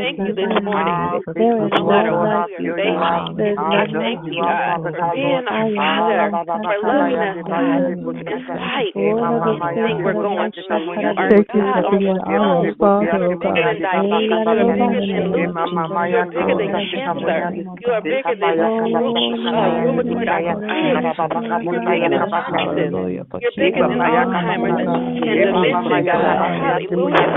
Thank 0.00 0.16
you 0.24 0.32
this 0.32 0.54
morning. 0.64 1.20
No 1.36 1.84
matter 1.84 2.14
what 2.16 2.48
we 2.48 2.68
are 2.68 2.76
facing, 2.76 3.60
I 3.60 3.84
thank 3.90 4.24
you, 4.24 4.40
God, 4.40 4.80
for 4.80 4.92
being 5.12 5.44
our 5.44 5.66
Father, 5.76 6.30
for 6.64 6.76
loving 6.88 7.20
us, 7.20 7.36
God, 7.44 7.84
in 7.90 8.38
spite 8.48 8.94
of 9.18 9.42
anything 9.46 10.02
we're 10.04 10.14
going 10.20 10.52
through. 10.52 10.94
You 10.94 11.14
are 11.18 11.32
God 11.50 11.84
on 11.86 11.98
the 12.02 12.14
throne. 12.26 12.70
You 13.00 13.10
are 13.10 13.22
bigger 13.26 13.52
than 13.54 13.78
diabetes. 13.80 14.44
You 14.46 14.58
are 14.60 14.70
bigger 14.70 15.04
than 15.08 15.22
lupus. 15.32 15.72
You 16.06 16.16
are 16.16 16.26
bigger 16.30 16.56
than 16.58 16.70
cancer. 16.92 17.40
You 17.80 17.90
are 17.92 18.02
bigger 18.04 18.36
than 18.36 18.54
rheumatoid 18.58 20.28
arthritis. 20.28 21.00
You're 21.64 21.82
bigger 21.84 22.10
than 22.10 22.22
sicknesses. 22.30 22.92
You're 23.40 23.56
bigger 23.56 23.82
than 23.86 24.00
Alzheimer's 24.00 24.80
and 24.80 25.40
dementia, 25.50 26.02
God. 26.04 26.38
Hallelujah. 26.60 27.28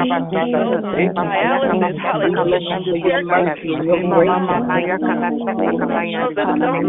Those 0.52 0.84
on 0.86 1.28
dialysis, 1.32 1.98
hallelujah. 1.98 2.80
Your 3.04 3.22
mercy. 3.24 3.74
Those 6.14 6.36
that 6.36 6.50
don't 6.60 6.84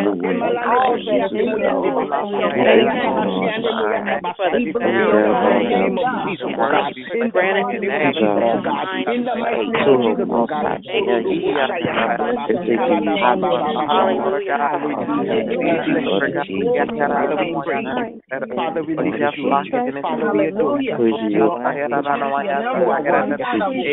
adore 20.47 20.81
you. 20.81 20.91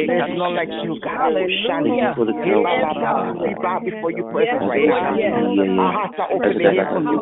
There's 0.09 0.31
none 0.37 0.55
like 0.55 0.68
you, 0.83 0.99
God. 1.03 1.35
We 3.38 3.55
bow 3.62 3.81
before 3.85 4.12
you 4.12 4.25
presence 4.33 4.64
right 4.68 4.88
now. 4.88 5.98
Hearts 5.99 6.15
are 6.23 6.31
open 6.31 6.55
to 6.55 6.63
hear 6.71 6.87
from 6.95 7.11
you. 7.11 7.19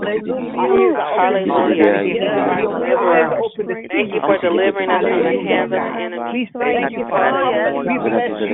Hallelujah. 1.16 1.96
Thank 3.88 4.12
you 4.12 4.20
for 4.20 4.36
delivering 4.44 4.90
us 4.92 5.00
from 5.00 5.22
the 5.24 5.32
hands 5.48 5.72
of 5.72 5.80
the 5.80 5.96
enemy. 5.96 6.52
Thank 6.52 6.92
you, 6.92 7.08
Father. 7.08 7.72
We 7.72 7.96
bless 8.04 8.36
you. 8.44 8.52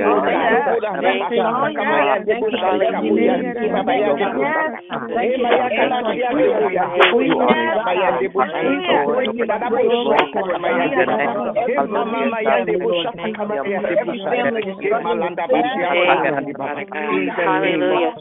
Hallelujah. 17.43 18.15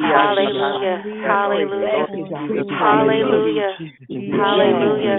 Hallelujah. 0.00 0.96
Hallelujah. 1.34 2.06
Hallelujah. 2.78 3.74
Hallelujah. 4.38 5.18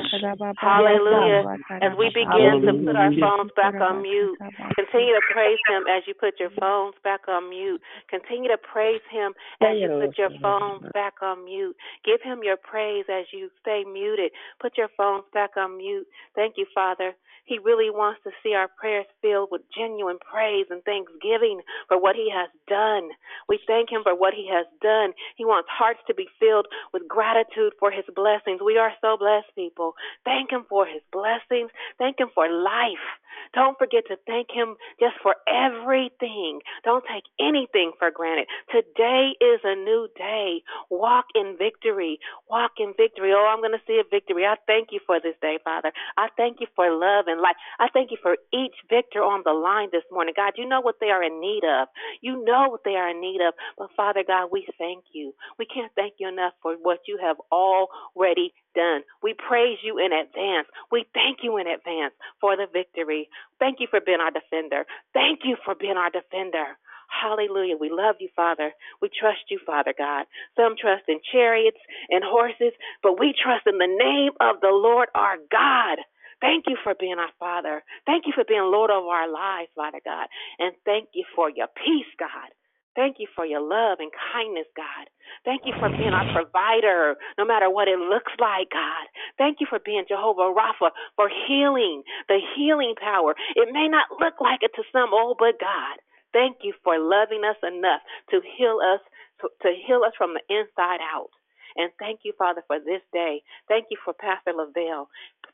Hallelujah. 0.55 1.43
As 1.83 1.91
we 1.99 2.07
begin 2.15 2.63
to 2.63 2.73
put 2.87 2.95
our 2.95 3.11
phones 3.19 3.51
back 3.55 3.75
on 3.81 4.01
mute, 4.01 4.37
continue 4.75 5.13
to 5.13 5.23
praise 5.33 5.59
Him 5.67 5.83
as 5.91 6.03
you 6.07 6.13
put 6.15 6.39
your 6.39 6.49
phones 6.59 6.95
back 7.03 7.27
on 7.27 7.49
mute. 7.49 7.81
Continue 8.09 8.49
to 8.49 8.57
praise 8.57 9.03
Him 9.11 9.33
as 9.61 9.75
you 9.81 9.89
put 9.99 10.17
your 10.17 10.31
phones 10.41 10.87
back 10.93 11.15
on 11.21 11.43
mute. 11.43 11.75
Give 12.05 12.21
Him 12.23 12.39
your 12.43 12.57
praise 12.57 13.05
as 13.11 13.25
you 13.33 13.49
stay 13.61 13.83
muted. 13.83 14.31
Put 14.61 14.77
your 14.77 14.89
phones 14.95 15.25
back 15.33 15.57
on 15.57 15.77
mute. 15.77 16.07
Thank 16.35 16.55
you, 16.57 16.65
Father. 16.73 17.13
He 17.45 17.59
really 17.61 17.91
wants 17.93 18.21
to 18.23 18.31
see 18.41 18.55
our 18.55 18.67
prayers 18.67 19.05
filled 19.21 19.49
with 19.51 19.61
genuine 19.69 20.17
praise 20.17 20.65
and 20.71 20.81
thanksgiving 20.81 21.61
for 21.87 22.01
what 22.01 22.15
He 22.15 22.29
has 22.33 22.49
done. 22.67 23.13
We 23.47 23.59
thank 23.67 23.91
Him 23.91 24.01
for 24.01 24.17
what 24.17 24.33
He 24.33 24.49
has 24.49 24.65
done. 24.81 25.13
He 25.37 25.45
wants 25.45 25.69
hearts 25.69 26.01
to 26.07 26.13
be 26.13 26.27
filled 26.39 26.67
with 26.93 27.07
gratitude 27.07 27.73
for 27.79 27.91
His 27.91 28.05
blessings. 28.15 28.61
We 28.63 28.77
are 28.77 28.93
so 29.01 29.17
blessed, 29.17 29.53
people. 29.55 29.93
Thank 30.23 30.51
Him 30.51 30.65
for 30.69 30.85
His 30.85 31.01
blessings. 31.11 31.71
Thank 31.97 32.19
Him 32.19 32.29
for 32.33 32.49
life. 32.49 33.05
Don't 33.53 33.77
forget 33.77 34.03
to 34.07 34.17
thank 34.25 34.47
Him 34.51 34.75
just 34.99 35.15
for 35.21 35.35
everything. 35.47 36.59
Don't 36.83 37.03
take 37.05 37.23
anything 37.39 37.91
for 37.99 38.11
granted. 38.11 38.47
Today 38.71 39.35
is 39.41 39.61
a 39.63 39.75
new 39.75 40.07
day. 40.17 40.63
Walk 40.89 41.25
in 41.35 41.55
victory. 41.57 42.19
Walk 42.49 42.71
in 42.79 42.93
victory. 42.97 43.31
Oh, 43.33 43.47
I'm 43.51 43.59
going 43.59 43.77
to 43.77 43.85
see 43.87 43.99
a 43.99 44.07
victory. 44.09 44.45
I 44.45 44.55
thank 44.67 44.89
you 44.91 44.99
for 45.05 45.19
this 45.19 45.35
day, 45.41 45.59
Father. 45.63 45.91
I 46.17 46.27
thank 46.37 46.59
you 46.59 46.67
for 46.75 46.89
love 46.91 47.25
and 47.27 47.41
life. 47.41 47.55
I 47.79 47.87
thank 47.93 48.11
you 48.11 48.17
for 48.21 48.37
each 48.53 48.75
victor 48.89 49.19
on 49.19 49.41
the 49.45 49.53
line 49.53 49.89
this 49.91 50.03
morning. 50.11 50.33
God, 50.35 50.53
you 50.57 50.67
know 50.67 50.81
what 50.81 50.95
they 50.99 51.07
are 51.09 51.23
in 51.23 51.39
need 51.39 51.63
of. 51.63 51.87
You 52.21 52.43
know 52.43 52.67
what 52.69 52.83
they 52.83 52.95
are 52.95 53.09
in 53.09 53.21
need 53.21 53.41
of. 53.41 53.53
But 53.77 53.89
Father 53.95 54.23
God, 54.25 54.49
we 54.51 54.67
thank 54.77 55.05
you. 55.13 55.33
We 55.59 55.65
can't 55.65 55.91
thank 55.95 56.15
you 56.19 56.27
enough 56.27 56.53
for 56.61 56.75
what 56.81 56.99
you 57.07 57.19
have 57.21 57.37
already 57.51 58.53
done. 58.75 59.01
We 59.23 59.35
praise 59.35 59.77
you 59.83 59.97
in 59.99 60.13
advance. 60.13 60.67
We 60.91 61.05
thank 61.13 61.39
you 61.43 61.57
in 61.57 61.67
advance 61.67 62.13
for 62.41 62.55
the 62.57 62.67
victory. 62.71 63.29
Thank 63.59 63.79
you 63.79 63.87
for 63.89 63.99
being 64.01 64.19
our 64.19 64.31
defender. 64.31 64.85
Thank 65.13 65.41
you 65.43 65.57
for 65.65 65.75
being 65.75 65.97
our 65.97 66.11
defender. 66.11 66.77
Hallelujah. 67.09 67.77
We 67.79 67.89
love 67.91 68.15
you, 68.19 68.29
Father. 68.35 68.71
We 69.01 69.09
trust 69.09 69.49
you, 69.49 69.59
Father 69.65 69.93
God. 69.97 70.25
Some 70.57 70.75
trust 70.79 71.03
in 71.07 71.19
chariots 71.31 71.79
and 72.09 72.23
horses, 72.25 72.73
but 73.03 73.19
we 73.19 73.33
trust 73.33 73.67
in 73.67 73.77
the 73.77 73.87
name 73.87 74.33
of 74.41 74.61
the 74.61 74.73
Lord 74.73 75.09
our 75.15 75.37
God. 75.51 75.99
Thank 76.41 76.65
you 76.67 76.77
for 76.83 76.93
being 76.99 77.17
our 77.19 77.31
Father. 77.39 77.83
Thank 78.05 78.25
you 78.27 78.33
for 78.35 78.43
being 78.47 78.63
Lord 78.63 78.91
of 78.91 79.03
our 79.05 79.31
lives, 79.31 79.69
Father 79.75 80.01
God. 80.03 80.27
And 80.59 80.73
thank 80.85 81.09
you 81.13 81.25
for 81.35 81.49
your 81.49 81.67
peace, 81.67 82.11
God. 82.19 82.51
Thank 82.95 83.17
you 83.19 83.27
for 83.35 83.45
your 83.45 83.61
love 83.61 83.99
and 83.99 84.11
kindness, 84.33 84.67
God. 84.75 85.07
Thank 85.45 85.63
you 85.65 85.73
for 85.79 85.89
being 85.89 86.15
our 86.15 86.27
provider, 86.31 87.15
no 87.37 87.45
matter 87.45 87.69
what 87.69 87.87
it 87.87 87.99
looks 87.99 88.31
like, 88.39 88.71
God. 88.71 89.05
Thank 89.37 89.59
you 89.59 89.67
for 89.69 89.79
being 89.79 90.05
Jehovah 90.07 90.51
Rapha, 90.55 90.91
for 91.15 91.29
healing, 91.47 92.03
the 92.27 92.39
healing 92.55 92.95
power. 92.99 93.35
It 93.55 93.69
may 93.71 93.87
not 93.87 94.07
look 94.19 94.39
like 94.41 94.63
it 94.63 94.71
to 94.75 94.83
some, 94.91 95.11
oh, 95.13 95.35
but 95.37 95.59
God. 95.59 95.99
Thank 96.33 96.63
you 96.63 96.73
for 96.83 96.99
loving 96.99 97.43
us 97.47 97.59
enough 97.63 98.01
to 98.31 98.41
heal 98.57 98.79
us, 98.83 99.01
to 99.43 99.69
heal 99.87 100.01
us 100.07 100.13
from 100.17 100.33
the 100.35 100.43
inside 100.49 100.99
out. 101.03 101.31
And 101.75 101.91
thank 101.99 102.21
you, 102.23 102.33
Father, 102.37 102.63
for 102.67 102.79
this 102.79 103.03
day. 103.13 103.43
Thank 103.67 103.87
you 103.91 103.97
for 104.03 104.13
Pastor 104.13 104.51
Lavelle. 104.55 105.09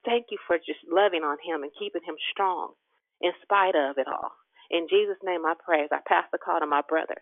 Thank 0.05 0.27
you 0.31 0.37
for 0.47 0.57
just 0.57 0.81
loving 0.89 1.23
on 1.23 1.37
him 1.45 1.63
and 1.63 1.71
keeping 1.77 2.01
him 2.05 2.15
strong 2.31 2.73
in 3.21 3.31
spite 3.41 3.75
of 3.75 3.97
it 3.97 4.07
all. 4.07 4.31
In 4.71 4.87
Jesus' 4.89 5.21
name 5.23 5.45
I 5.45 5.53
pray. 5.63 5.83
as 5.83 5.89
I 5.91 5.99
pass 6.07 6.25
the 6.31 6.37
call 6.39 6.59
to 6.59 6.67
my 6.67 6.81
brother. 6.87 7.15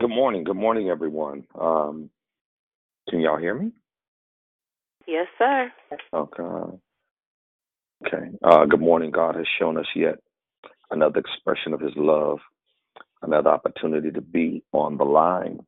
Good 0.00 0.08
morning. 0.08 0.44
Good 0.44 0.56
morning, 0.56 0.88
everyone. 0.88 1.44
Um, 1.60 2.08
can 3.10 3.20
y'all 3.20 3.36
hear 3.36 3.52
me? 3.52 3.70
Yes, 5.06 5.26
sir. 5.36 5.70
Okay. 6.14 6.42
Okay. 8.06 8.30
Uh, 8.42 8.64
good 8.64 8.80
morning. 8.80 9.10
God 9.10 9.34
has 9.36 9.44
shown 9.58 9.76
us 9.76 9.84
yet 9.94 10.14
another 10.90 11.20
expression 11.20 11.74
of 11.74 11.80
His 11.80 11.92
love, 11.96 12.38
another 13.20 13.50
opportunity 13.50 14.10
to 14.10 14.22
be 14.22 14.64
on 14.72 14.96
the 14.96 15.04
line. 15.04 15.58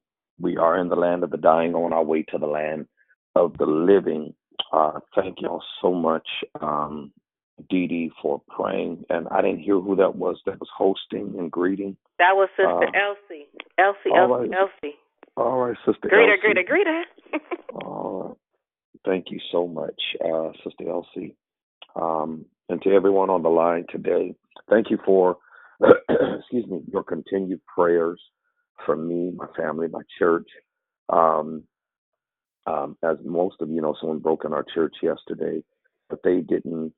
We 0.40 0.56
are 0.56 0.78
in 0.78 0.88
the 0.88 0.96
land 0.96 1.24
of 1.24 1.30
the 1.30 1.36
dying, 1.36 1.74
on 1.74 1.92
our 1.92 2.02
way 2.02 2.22
to 2.30 2.38
the 2.38 2.46
land 2.46 2.86
of 3.36 3.58
the 3.58 3.66
living. 3.66 4.32
Uh, 4.72 5.00
thank 5.14 5.42
y'all 5.42 5.62
so 5.82 5.92
much, 5.92 6.26
um, 6.62 7.12
Dee 7.70 7.86
Dee, 7.86 8.10
for 8.20 8.42
praying. 8.48 9.04
And 9.10 9.28
I 9.30 9.42
didn't 9.42 9.60
hear 9.60 9.78
who 9.80 9.96
that 9.96 10.16
was 10.16 10.36
that 10.46 10.58
was 10.60 10.68
hosting 10.76 11.34
and 11.38 11.50
greeting. 11.50 11.96
That 12.18 12.32
was 12.34 12.48
Sister 12.56 12.68
Uh, 12.68 12.90
Elsie. 12.94 13.46
Elsie, 13.78 14.10
Elsie, 14.14 14.50
right. 14.50 14.50
Elsie. 14.58 14.96
All 15.36 15.58
right, 15.58 15.76
Sister 15.86 16.08
Greeter, 16.08 16.32
Elsie. 16.36 16.46
greeter, 16.46 16.68
greeter. 16.68 17.02
All 17.74 18.22
right. 18.28 18.36
Thank 19.04 19.30
you 19.30 19.40
so 19.50 19.66
much, 19.66 20.00
uh, 20.24 20.52
Sister 20.62 20.88
Elsie. 20.88 21.34
Um, 21.96 22.44
and 22.68 22.80
to 22.82 22.90
everyone 22.90 23.30
on 23.30 23.42
the 23.42 23.48
line 23.48 23.84
today, 23.90 24.34
thank 24.70 24.90
you 24.90 24.98
for, 25.04 25.38
excuse 25.82 26.66
me, 26.68 26.82
your 26.92 27.02
continued 27.02 27.60
prayers 27.66 28.20
for 28.86 28.94
me, 28.96 29.32
my 29.36 29.46
family, 29.56 29.88
my 29.88 30.02
church. 30.18 30.46
Um, 31.08 31.64
um, 32.66 32.96
as 33.02 33.16
most 33.24 33.56
of 33.60 33.70
you 33.70 33.80
know, 33.80 33.94
someone 34.00 34.20
broke 34.20 34.44
in 34.44 34.52
our 34.52 34.64
church 34.72 34.94
yesterday, 35.02 35.64
but 36.08 36.20
they 36.22 36.40
didn't. 36.40 36.92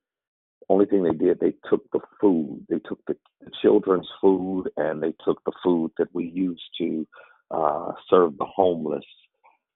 Only 0.69 0.87
thing 0.87 1.03
they 1.03 1.11
did, 1.13 1.41
they 1.41 1.55
took 1.69 1.91
the 1.93 2.01
food. 2.21 2.67
They 2.69 2.79
took 2.79 3.01
the, 3.07 3.17
children's 3.63 4.09
food, 4.21 4.71
and 4.79 5.03
they 5.03 5.15
took 5.25 5.43
the 5.45 5.53
food 5.63 5.93
that 5.99 6.09
we 6.15 6.25
used 6.25 6.63
to 6.79 7.07
uh, 7.51 7.93
serve 8.09 8.37
the 8.39 8.47
homeless 8.47 9.05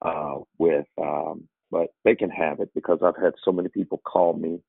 uh, 0.03 0.37
with. 0.59 0.87
Um, 1.01 1.49
but 1.71 1.89
they 2.05 2.15
can 2.15 2.31
have 2.31 2.61
it 2.61 2.71
because 2.75 3.01
I've 3.03 3.23
had 3.23 3.35
so 3.45 3.53
many 3.53 3.69
people 3.69 3.99
call 3.99 4.33
me 4.35 4.61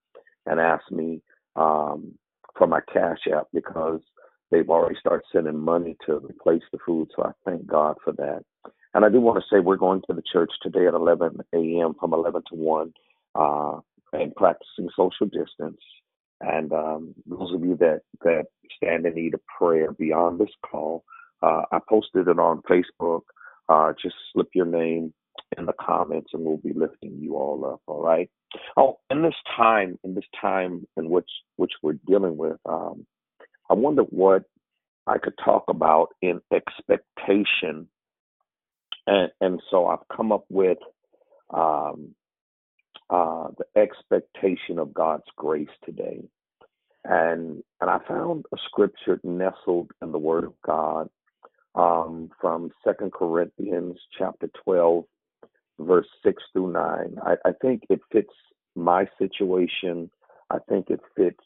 and 0.45 0.59
ask 0.59 0.83
me 0.91 1.21
um, 1.55 2.13
for 2.57 2.67
my 2.67 2.81
cash 2.91 3.19
app 3.33 3.47
because 3.53 4.01
they've 4.51 4.69
already 4.69 4.95
started 4.99 5.25
sending 5.31 5.57
money 5.57 5.95
to 6.05 6.17
replace 6.17 6.63
the 6.71 6.79
food. 6.85 7.09
So 7.15 7.23
I 7.23 7.31
thank 7.45 7.65
God 7.65 7.95
for 8.03 8.13
that. 8.13 8.43
And 8.93 9.05
I 9.05 9.09
do 9.09 9.21
want 9.21 9.37
to 9.37 9.45
say 9.55 9.59
we're 9.59 9.77
going 9.77 10.01
to 10.07 10.13
the 10.13 10.23
church 10.31 10.51
today 10.61 10.87
at 10.87 10.93
11 10.93 11.37
a.m. 11.53 11.93
from 11.99 12.13
11 12.13 12.41
to 12.49 12.55
1 12.55 12.93
uh, 13.35 13.79
and 14.13 14.35
practicing 14.35 14.89
social 14.95 15.27
distance. 15.27 15.79
And 16.41 16.71
um, 16.73 17.15
those 17.25 17.53
of 17.53 17.63
you 17.63 17.75
that, 17.77 18.01
that 18.23 18.45
stand 18.77 19.05
in 19.05 19.15
need 19.15 19.33
of 19.33 19.41
prayer 19.45 19.91
beyond 19.91 20.39
this 20.39 20.55
call, 20.69 21.03
Uh, 21.41 21.63
I 21.71 21.79
posted 21.87 22.27
it 22.27 22.39
on 22.39 22.61
Facebook. 22.63 23.23
Uh, 23.69 23.93
just 24.01 24.15
slip 24.33 24.49
your 24.53 24.65
name 24.65 25.13
in 25.57 25.65
the 25.65 25.73
comments, 25.79 26.31
and 26.33 26.43
we'll 26.43 26.57
be 26.57 26.73
lifting 26.73 27.17
you 27.19 27.37
all 27.37 27.63
up. 27.65 27.81
All 27.87 28.03
right. 28.03 28.29
Oh, 28.75 28.99
in 29.09 29.21
this 29.21 29.35
time, 29.55 29.97
in 30.03 30.15
this 30.15 30.29
time 30.41 30.85
in 30.97 31.09
which 31.09 31.29
which 31.55 31.71
we're 31.81 31.99
dealing 32.07 32.35
with, 32.37 32.57
um, 32.65 33.05
I 33.69 33.73
wonder 33.75 34.03
what 34.03 34.43
I 35.07 35.17
could 35.17 35.37
talk 35.43 35.65
about 35.67 36.09
in 36.21 36.41
expectation, 36.51 37.87
and 39.07 39.31
and 39.39 39.61
so 39.69 39.87
I've 39.87 40.07
come 40.15 40.31
up 40.31 40.45
with 40.49 40.79
um, 41.53 42.15
uh, 43.09 43.47
the 43.57 43.81
expectation 43.81 44.79
of 44.79 44.93
God's 44.93 45.23
grace 45.35 45.69
today, 45.85 46.21
and 47.03 47.63
and 47.81 47.89
I 47.89 47.99
found 48.07 48.45
a 48.53 48.57
scripture 48.67 49.19
nestled 49.23 49.91
in 50.01 50.11
the 50.11 50.17
Word 50.19 50.43
of 50.43 50.53
God 50.65 51.09
um, 51.75 52.29
from 52.39 52.71
Second 52.83 53.13
Corinthians 53.13 53.97
chapter 54.17 54.49
twelve, 54.63 55.05
verse 55.79 56.07
six 56.23 56.43
through 56.53 56.71
nine. 56.71 57.17
I, 57.23 57.35
I 57.45 57.51
think 57.61 57.83
it 57.89 58.01
fits 58.11 58.33
my 58.75 59.07
situation. 59.17 60.09
I 60.49 60.57
think 60.67 60.89
it 60.89 61.01
fits 61.15 61.43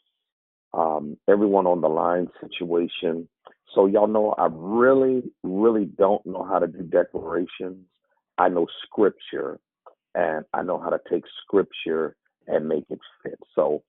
um, 0.72 1.16
everyone 1.28 1.66
on 1.66 1.80
the 1.80 1.88
line 1.88 2.28
situation. 2.40 3.28
So 3.74 3.86
y'all 3.86 4.06
know 4.06 4.34
I 4.38 4.48
really, 4.50 5.22
really 5.42 5.86
don't 5.86 6.24
know 6.26 6.44
how 6.44 6.58
to 6.58 6.66
do 6.66 6.82
declarations. 6.82 7.86
I 8.38 8.48
know 8.48 8.66
scripture 8.84 9.60
and 10.14 10.44
I 10.52 10.62
know 10.62 10.78
how 10.78 10.90
to 10.90 11.00
take 11.10 11.24
scripture 11.42 12.16
and 12.46 12.68
make 12.68 12.84
it 12.90 13.00
fit. 13.22 13.38
So 13.54 13.82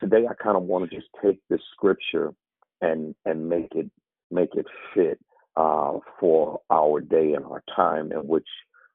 today 0.00 0.26
I 0.28 0.34
kind 0.42 0.56
of 0.56 0.64
want 0.64 0.88
to 0.88 0.96
just 0.96 1.08
take 1.22 1.40
this 1.48 1.60
scripture 1.72 2.32
and 2.80 3.14
and 3.24 3.48
make 3.48 3.74
it 3.74 3.90
make 4.30 4.54
it 4.54 4.66
fit 4.94 5.18
uh, 5.56 5.98
for 6.18 6.60
our 6.70 7.00
day 7.00 7.34
and 7.34 7.44
our 7.44 7.62
time 7.74 8.12
in 8.12 8.26
which 8.26 8.48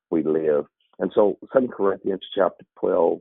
we 0.10 0.24
live. 0.24 0.66
And 1.00 1.12
so 1.16 1.38
Second 1.54 1.72
Corinthians 1.72 2.22
chapter 2.36 2.66
12, 2.80 3.20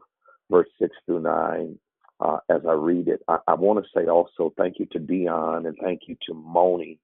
verse 0.50 0.68
6 0.80 0.94
through 1.06 1.20
9, 1.20 1.78
uh, 2.20 2.38
as 2.48 2.62
I 2.68 2.72
read 2.72 3.06
it, 3.06 3.20
I, 3.28 3.38
I 3.46 3.54
want 3.54 3.84
to 3.84 3.90
say 3.94 4.08
also 4.08 4.52
thank 4.56 4.80
you 4.80 4.86
to 4.86 4.98
Dion 4.98 5.66
and 5.66 5.76
thank 5.80 6.02
you 6.08 6.16
to 6.26 6.34
Moni 6.34 6.98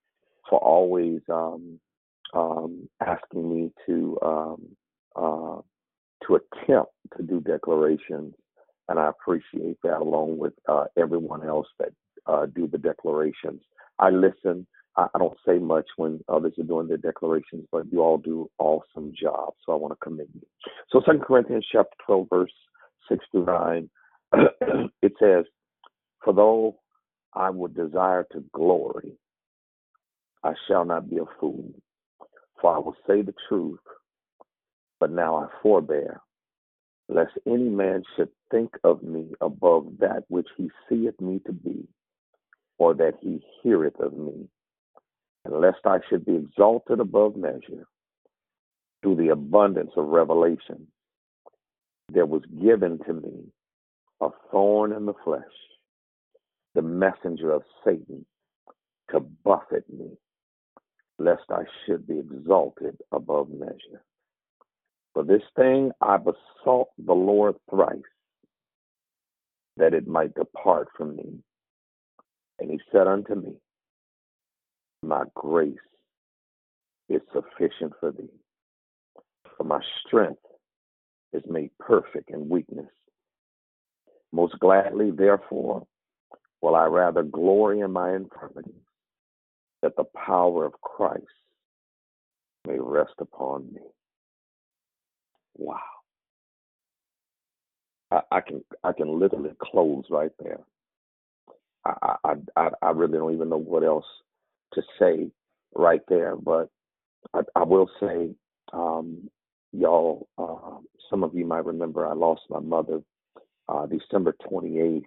for 0.51 0.59
always 0.59 1.21
um, 1.33 1.79
um, 2.35 2.89
asking 3.01 3.55
me 3.55 3.73
to 3.87 4.19
um, 4.23 4.77
uh, 5.15 5.61
to 6.27 6.37
attempt 6.37 6.93
to 7.17 7.23
do 7.23 7.41
declarations, 7.41 8.35
and 8.89 8.99
I 8.99 9.09
appreciate 9.09 9.79
that 9.83 9.99
along 9.99 10.39
with 10.39 10.53
uh, 10.69 10.85
everyone 10.97 11.47
else 11.47 11.67
that 11.79 11.91
uh, 12.27 12.47
do 12.47 12.67
the 12.67 12.79
declarations. 12.79 13.63
I 13.99 14.11
listen. 14.11 14.67
I, 14.97 15.07
I 15.15 15.19
don't 15.19 15.39
say 15.47 15.59
much 15.59 15.87
when 15.97 16.21
others 16.29 16.55
are 16.59 16.65
doing 16.65 16.89
their 16.89 16.97
declarations, 16.97 17.67
but 17.73 17.91
you 17.91 18.01
all 18.01 18.19
do 18.19 18.51
awesome 18.59 19.13
jobs. 19.21 19.57
So 19.65 19.73
I 19.73 19.77
want 19.77 19.93
to 19.93 20.05
commend 20.05 20.29
you. 20.35 20.47
So 20.91 21.01
Second 21.01 21.23
Corinthians 21.23 21.67
chapter 21.71 21.97
12, 22.07 22.27
verse 22.31 22.53
6 23.09 23.25
through 23.33 23.47
9, 23.47 23.91
it 25.03 25.13
says, 25.21 25.45
For 26.25 26.33
though 26.33 26.77
I 27.35 27.51
would 27.51 27.75
desire 27.75 28.27
to 28.33 28.45
glory, 28.53 29.13
I 30.43 30.53
shall 30.69 30.85
not 30.85 31.09
be 31.09 31.19
a 31.19 31.25
fool, 31.41 31.73
for 32.61 32.75
I 32.75 32.79
will 32.79 32.97
say 33.07 33.23
the 33.23 33.35
truth, 33.49 33.81
but 35.05 35.11
now 35.11 35.37
I 35.37 35.49
forbear, 35.63 36.23
lest 37.11 37.33
any 37.47 37.69
man 37.69 38.05
should 38.17 38.31
think 38.51 38.71
of 38.85 39.03
me 39.03 39.35
above 39.43 39.99
that 40.01 40.25
which 40.29 40.49
he 40.57 40.71
seeth 40.89 41.21
me 41.21 41.43
to 41.45 41.53
be, 41.53 41.87
or 42.79 42.95
that 42.95 43.13
he 43.21 43.45
heareth 43.63 44.01
of 44.01 44.15
me, 44.15 44.49
and 45.45 45.61
lest 45.61 45.81
I 45.85 45.99
should 46.09 46.25
be 46.25 46.37
exalted 46.37 47.01
above 47.01 47.37
measure 47.37 47.87
through 49.03 49.17
the 49.17 49.29
abundance 49.29 49.91
of 49.95 50.07
revelation. 50.07 50.87
There 52.11 52.25
was 52.25 52.41
given 52.59 52.99
to 53.01 53.13
me 53.13 53.53
a 54.23 54.31
thorn 54.51 54.93
in 54.93 55.05
the 55.05 55.21
flesh, 55.23 55.43
the 56.75 56.81
messenger 56.81 57.51
of 57.51 57.63
Satan, 57.85 58.25
to 59.11 59.21
buffet 59.21 59.85
me, 59.93 60.13
lest 61.19 61.45
I 61.51 61.65
should 61.85 62.07
be 62.07 62.21
exalted 62.21 62.97
above 63.13 63.51
measure. 63.51 64.01
For 65.15 65.23
this 65.23 65.43
thing 65.57 65.93
I 66.01 66.17
besought 66.17 66.89
the 66.99 67.15
Lord 67.15 67.55
thrice, 67.71 67.99
that 69.77 69.95
it 69.95 70.09
might 70.09 70.35
depart 70.35 70.89
from 70.97 71.17
me. 71.17 71.39
And 72.59 72.71
he 72.71 72.81
said 72.91 73.07
unto 73.07 73.35
me, 73.37 73.55
My 75.03 75.25
grace 75.35 75.77
is 77.09 77.21
sufficient 77.33 77.93
for 78.01 78.11
thee, 78.11 78.29
for 79.57 79.65
my 79.65 79.81
strength 80.05 80.41
is 81.33 81.43
made 81.49 81.71
perfect 81.79 82.31
in 82.31 82.49
weakness. 82.49 82.91
Most 84.33 84.59
gladly, 84.59 85.13
therefore, 85.13 85.87
will 86.61 86.75
I 86.75 86.87
rather 86.87 87.23
glory 87.23 87.81
in 87.81 87.93
my 87.93 88.15
infirmities, 88.15 88.75
that 89.83 89.95
the 89.97 90.05
power 90.27 90.65
of 90.65 90.81
Christ 90.81 91.25
may 92.67 92.79
rest 92.81 93.15
upon 93.19 93.73
me. 93.73 93.81
Wow. 95.57 95.81
I, 98.11 98.21
I 98.33 98.41
can 98.43 98.65
I 98.85 98.93
can 98.93 99.19
literally 99.21 99.53
close 99.63 100.05
right 100.11 100.33
there. 100.41 100.61
I, 101.87 102.17
I 102.25 102.35
I 102.57 102.71
I 102.83 102.91
really 102.91 103.19
don't 103.19 103.35
even 103.35 103.49
know 103.51 103.59
what 103.59 103.85
else 103.85 104.07
to 104.75 104.83
say 104.99 105.31
right 105.75 106.03
there, 106.09 106.37
but 106.37 106.69
I, 107.35 107.41
I 107.57 107.65
will 107.65 107.89
say, 108.01 108.31
um, 108.73 109.31
y'all, 109.73 110.29
uh, 110.39 110.79
some 111.11 111.25
of 111.25 111.35
you 111.35 111.47
might 111.47 111.65
remember 111.67 112.07
I 112.07 112.15
lost 112.15 112.43
my 112.51 112.61
mother 112.61 113.01
uh, 113.69 113.87
December 113.87 114.35
28th 114.51 115.05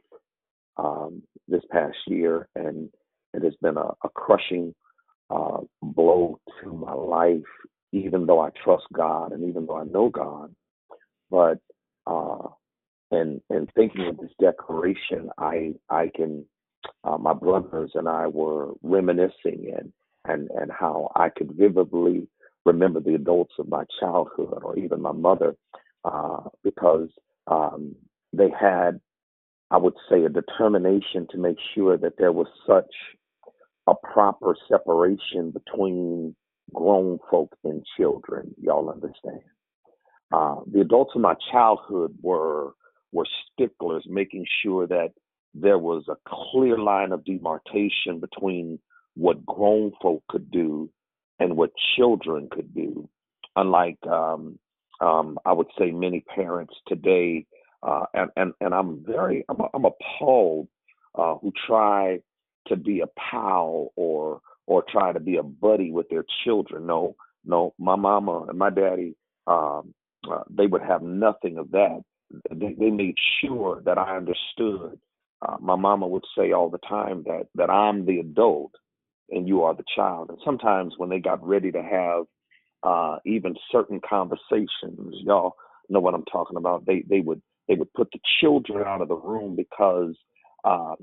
um, 0.78 1.24
this 1.48 1.64
past 1.72 1.98
year, 2.08 2.48
and 2.56 2.90
it 3.34 3.44
has 3.44 3.56
been 3.62 3.78
a, 3.78 3.92
a 4.04 4.10
crushing 4.16 4.74
uh, 5.30 5.60
blow 5.82 6.40
to 6.64 6.74
my 6.74 6.94
life, 6.94 7.44
even 7.92 8.26
though 8.26 8.42
I 8.42 8.50
trust 8.64 8.86
God 8.94 9.32
and 9.32 9.48
even 9.50 9.66
though 9.66 9.78
I 9.78 9.86
know 9.86 10.10
God. 10.10 10.54
But 11.30 11.60
uh, 12.08 12.50
and 13.12 13.42
and 13.50 13.70
thinking 13.76 14.08
of 14.08 14.18
this 14.18 14.32
declaration, 14.40 15.30
I 15.38 15.74
I 15.90 16.12
can 16.16 16.46
uh, 17.04 17.18
my 17.18 17.34
brothers 17.34 17.92
and 17.96 18.08
I 18.08 18.28
were 18.28 18.74
reminiscing 18.84 19.74
and 19.78 19.92
and 20.26 20.50
and 20.52 20.72
how 20.72 21.12
I 21.16 21.30
could 21.30 21.52
vividly 21.54 22.28
remember 22.66 23.00
the 23.00 23.16
adults 23.16 23.54
of 23.60 23.70
my 23.70 23.86
childhood 24.00 24.62
or 24.64 24.78
even 24.78 25.02
my 25.02 25.14
mother 25.14 25.56
uh, 26.06 26.42
because 26.64 27.10
um, 27.48 27.96
they 28.34 28.50
had, 28.60 29.00
I 29.72 29.78
would 29.78 29.96
say, 30.10 30.24
a 30.26 30.30
determination 30.30 31.28
to 31.32 31.38
make 31.38 31.58
sure 31.76 31.98
that 31.98 32.18
there 32.18 32.32
was 32.34 32.48
such 32.68 32.94
a 33.88 33.94
proper 33.96 34.56
separation 34.70 35.52
between 35.52 36.36
grown 36.74 37.20
folk 37.30 37.56
and 37.64 37.86
children. 37.98 38.54
Y'all 38.62 38.90
understand? 38.90 39.42
Uh, 40.32 40.58
the 40.72 40.82
adults 40.82 41.12
of 41.16 41.22
my 41.22 41.36
childhood 41.52 42.16
were 42.22 42.74
were 43.14 43.28
sticklers, 43.54 44.06
making 44.10 44.46
sure 44.62 44.86
that 44.86 45.10
there 45.54 45.80
was 45.80 46.04
a 46.10 46.18
clear 46.28 46.78
line 46.78 47.12
of 47.12 47.24
demarcation 47.24 48.20
between 48.20 48.78
what 49.16 49.46
grown 49.46 49.92
folk 50.02 50.22
could 50.28 50.52
do 50.52 50.90
and 51.40 51.56
what 51.56 51.72
children 51.96 52.50
could 52.52 52.74
do. 52.74 53.08
Unlike, 53.56 53.98
um, 54.08 54.60
um, 55.00 55.40
I 55.46 55.54
would 55.54 55.68
say, 55.80 55.92
many 55.92 56.20
parents 56.20 56.74
today 56.88 57.48
uh, 57.84 58.06
and 58.14 58.30
and 58.36 58.54
and 58.62 58.74
I'm 58.74 59.04
very 59.06 59.46
I'm, 59.50 59.58
I'm 59.74 59.86
appalled 59.86 60.68
uh, 61.16 61.36
who 61.36 61.52
try 61.68 62.20
to 62.68 62.76
be 62.76 63.02
a 63.02 63.08
pal 63.08 63.92
or 63.96 64.42
or 64.68 64.84
try 64.90 65.12
to 65.12 65.20
be 65.20 65.38
a 65.38 65.44
buddy 65.44 65.92
with 65.92 66.10
their 66.10 66.26
children. 66.44 66.86
No, 66.86 67.16
no, 67.46 67.74
my 67.80 67.96
mama 67.96 68.46
and 68.50 68.60
my 68.60 68.70
daddy 68.70 69.16
um, 69.48 69.94
uh, 70.30 70.44
they 70.50 70.68
would 70.68 70.82
have 70.82 71.02
nothing 71.02 71.58
of 71.58 71.72
that. 71.72 72.02
They, 72.52 72.76
they 72.78 72.90
made 72.90 73.16
sure 73.42 73.82
that 73.86 73.98
I 73.98 74.18
understood. 74.18 75.00
Uh, 75.42 75.58
my 75.62 75.76
mama 75.76 76.08
would 76.08 76.26
say 76.38 76.52
all 76.52 76.70
the 76.70 76.80
time 76.80 77.24
that 77.26 77.48
that 77.56 77.70
I'm 77.70 78.06
the 78.06 78.20
adult 78.20 78.74
and 79.30 79.48
you 79.48 79.64
are 79.64 79.74
the 79.74 79.84
child. 79.96 80.30
And 80.30 80.40
sometimes 80.44 80.96
when 80.98 81.10
they 81.10 81.20
got 81.20 81.46
ready 81.46 81.72
to 81.72 81.82
have 81.84 82.26
uh, 82.84 83.18
even 83.26 83.56
certain 83.72 84.02
conversations, 84.08 85.16
y'all 85.24 85.54
know 85.90 86.00
what 86.00 86.14
I'm 86.14 86.26
talking 86.26 86.58
about. 86.58 86.86
They 86.86 87.04
they 87.10 87.22
would 87.22 87.42
they 87.68 87.76
would 87.76 87.94
put 87.94 88.10
the 88.12 88.20
children 88.42 88.86
out 88.86 89.02
of 89.02 89.08
the 89.08 89.16
room 89.16 89.56
because 89.56 90.16
um, 90.66 90.96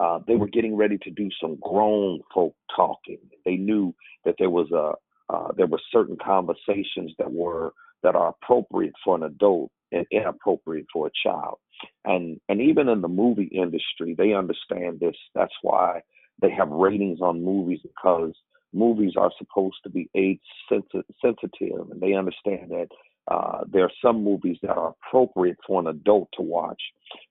uh, 0.00 0.18
they 0.26 0.36
were 0.36 0.48
getting 0.48 0.76
ready 0.76 0.98
to 0.98 1.10
do 1.10 1.28
some 1.40 1.58
grown 1.62 2.20
folk 2.34 2.54
talking. 2.74 3.18
They 3.44 3.56
knew 3.56 3.94
that 4.24 4.36
there 4.38 4.50
was 4.50 4.70
a 4.72 4.94
uh, 5.32 5.52
there 5.56 5.66
were 5.66 5.80
certain 5.92 6.16
conversations 6.16 7.12
that 7.18 7.30
were 7.30 7.72
that 8.02 8.16
are 8.16 8.34
appropriate 8.42 8.94
for 9.04 9.14
an 9.14 9.22
adult 9.22 9.70
and 9.92 10.06
inappropriate 10.10 10.86
for 10.92 11.06
a 11.06 11.28
child. 11.28 11.58
And 12.04 12.40
and 12.48 12.60
even 12.60 12.88
in 12.88 13.02
the 13.02 13.08
movie 13.08 13.50
industry, 13.52 14.14
they 14.16 14.32
understand 14.32 15.00
this. 15.00 15.16
That's 15.34 15.54
why 15.62 16.00
they 16.40 16.50
have 16.50 16.70
ratings 16.70 17.20
on 17.20 17.44
movies 17.44 17.80
because 17.82 18.32
movies 18.72 19.12
are 19.16 19.30
supposed 19.36 19.76
to 19.84 19.90
be 19.90 20.08
age 20.14 20.40
sensitive, 20.68 21.90
and 21.90 22.00
they 22.00 22.14
understand 22.14 22.70
that 22.70 22.88
uh, 23.30 23.60
there 23.72 23.84
are 23.84 23.92
some 24.04 24.24
movies 24.24 24.56
that 24.62 24.76
are 24.76 24.94
appropriate 25.06 25.56
for 25.66 25.80
an 25.80 25.86
adult 25.86 26.28
to 26.34 26.42
watch 26.42 26.80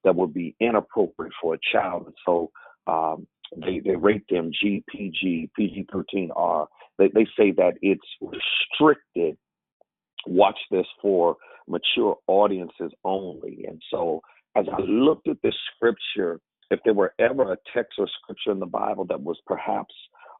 that 0.03 0.15
would 0.15 0.33
be 0.33 0.55
inappropriate 0.59 1.33
for 1.41 1.55
a 1.55 1.59
child. 1.73 2.05
And 2.05 2.15
so 2.25 2.51
um, 2.87 3.27
they, 3.57 3.79
they 3.79 3.95
rate 3.95 4.23
them 4.29 4.51
GPG, 4.63 5.49
PG-13R. 5.55 6.67
They, 6.97 7.09
they 7.13 7.25
say 7.37 7.51
that 7.51 7.73
it's 7.81 8.01
restricted. 8.21 9.37
Watch 10.25 10.57
this 10.71 10.87
for 11.01 11.35
mature 11.67 12.17
audiences 12.27 12.91
only. 13.03 13.65
And 13.67 13.81
so 13.91 14.21
as 14.55 14.65
I 14.71 14.81
looked 14.81 15.27
at 15.27 15.37
this 15.43 15.55
scripture, 15.75 16.39
if 16.71 16.79
there 16.85 16.93
were 16.93 17.13
ever 17.19 17.51
a 17.53 17.57
text 17.73 17.93
or 17.97 18.07
scripture 18.21 18.51
in 18.51 18.59
the 18.59 18.65
Bible 18.65 19.05
that 19.05 19.21
was 19.21 19.37
perhaps 19.45 19.93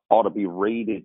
ought 0.10 0.24
to 0.24 0.30
be 0.30 0.46
rated 0.46 1.04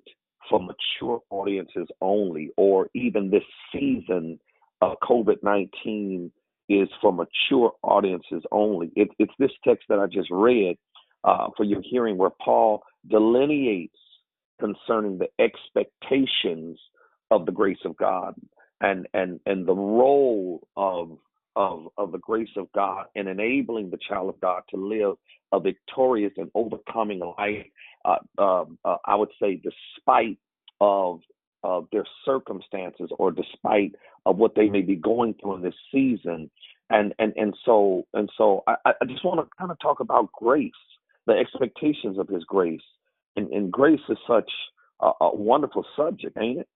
for 0.48 0.60
mature 0.60 1.20
audiences 1.30 1.88
only, 2.00 2.50
or 2.56 2.88
even 2.94 3.30
this 3.30 3.42
season 3.72 4.38
of 4.80 4.96
COVID 5.02 5.36
19 5.42 6.30
is 6.68 6.88
for 7.00 7.12
mature 7.12 7.72
audiences 7.82 8.42
only. 8.50 8.90
It, 8.96 9.08
it's 9.18 9.32
this 9.38 9.50
text 9.66 9.84
that 9.88 9.98
I 9.98 10.06
just 10.06 10.30
read 10.30 10.76
uh, 11.24 11.48
for 11.56 11.64
your 11.64 11.82
hearing 11.82 12.16
where 12.16 12.30
Paul 12.30 12.82
delineates 13.08 13.96
concerning 14.60 15.18
the 15.18 15.28
expectations 15.42 16.78
of 17.30 17.46
the 17.46 17.52
grace 17.52 17.78
of 17.84 17.96
God 17.96 18.34
and 18.80 19.06
and 19.14 19.40
and 19.46 19.66
the 19.66 19.74
role 19.74 20.66
of 20.76 21.18
of 21.56 21.88
of 21.96 22.12
the 22.12 22.18
grace 22.18 22.50
of 22.56 22.70
God 22.72 23.06
and 23.14 23.28
enabling 23.28 23.90
the 23.90 23.98
child 24.08 24.28
of 24.28 24.40
God 24.40 24.62
to 24.70 24.76
live 24.76 25.16
a 25.52 25.60
victorious 25.60 26.32
and 26.36 26.50
overcoming 26.54 27.20
life. 27.20 27.66
Uh, 28.04 28.16
uh, 28.38 28.64
uh, 28.84 28.96
I 29.04 29.14
would 29.14 29.30
say, 29.40 29.60
despite 29.62 30.38
of 30.80 31.20
of 31.62 31.88
their 31.92 32.04
circumstances 32.24 33.10
or 33.18 33.32
despite 33.32 33.92
of 34.26 34.36
what 34.36 34.54
they 34.54 34.68
may 34.68 34.82
be 34.82 34.96
going 34.96 35.34
through 35.40 35.56
in 35.56 35.62
this 35.62 35.74
season. 35.92 36.50
And 36.90 37.14
and 37.18 37.32
and 37.36 37.54
so 37.64 38.06
and 38.12 38.30
so 38.36 38.62
I, 38.66 38.76
I 38.84 39.04
just 39.06 39.24
want 39.24 39.40
to 39.40 39.48
kind 39.58 39.70
of 39.70 39.78
talk 39.80 40.00
about 40.00 40.30
grace, 40.32 40.70
the 41.26 41.32
expectations 41.32 42.18
of 42.18 42.28
his 42.28 42.44
grace. 42.44 42.82
And, 43.36 43.48
and 43.48 43.72
grace 43.72 44.00
is 44.08 44.18
such 44.28 44.50
a, 45.00 45.10
a 45.22 45.34
wonderful 45.34 45.84
subject, 45.96 46.36
ain't 46.40 46.60
it? 46.60 46.68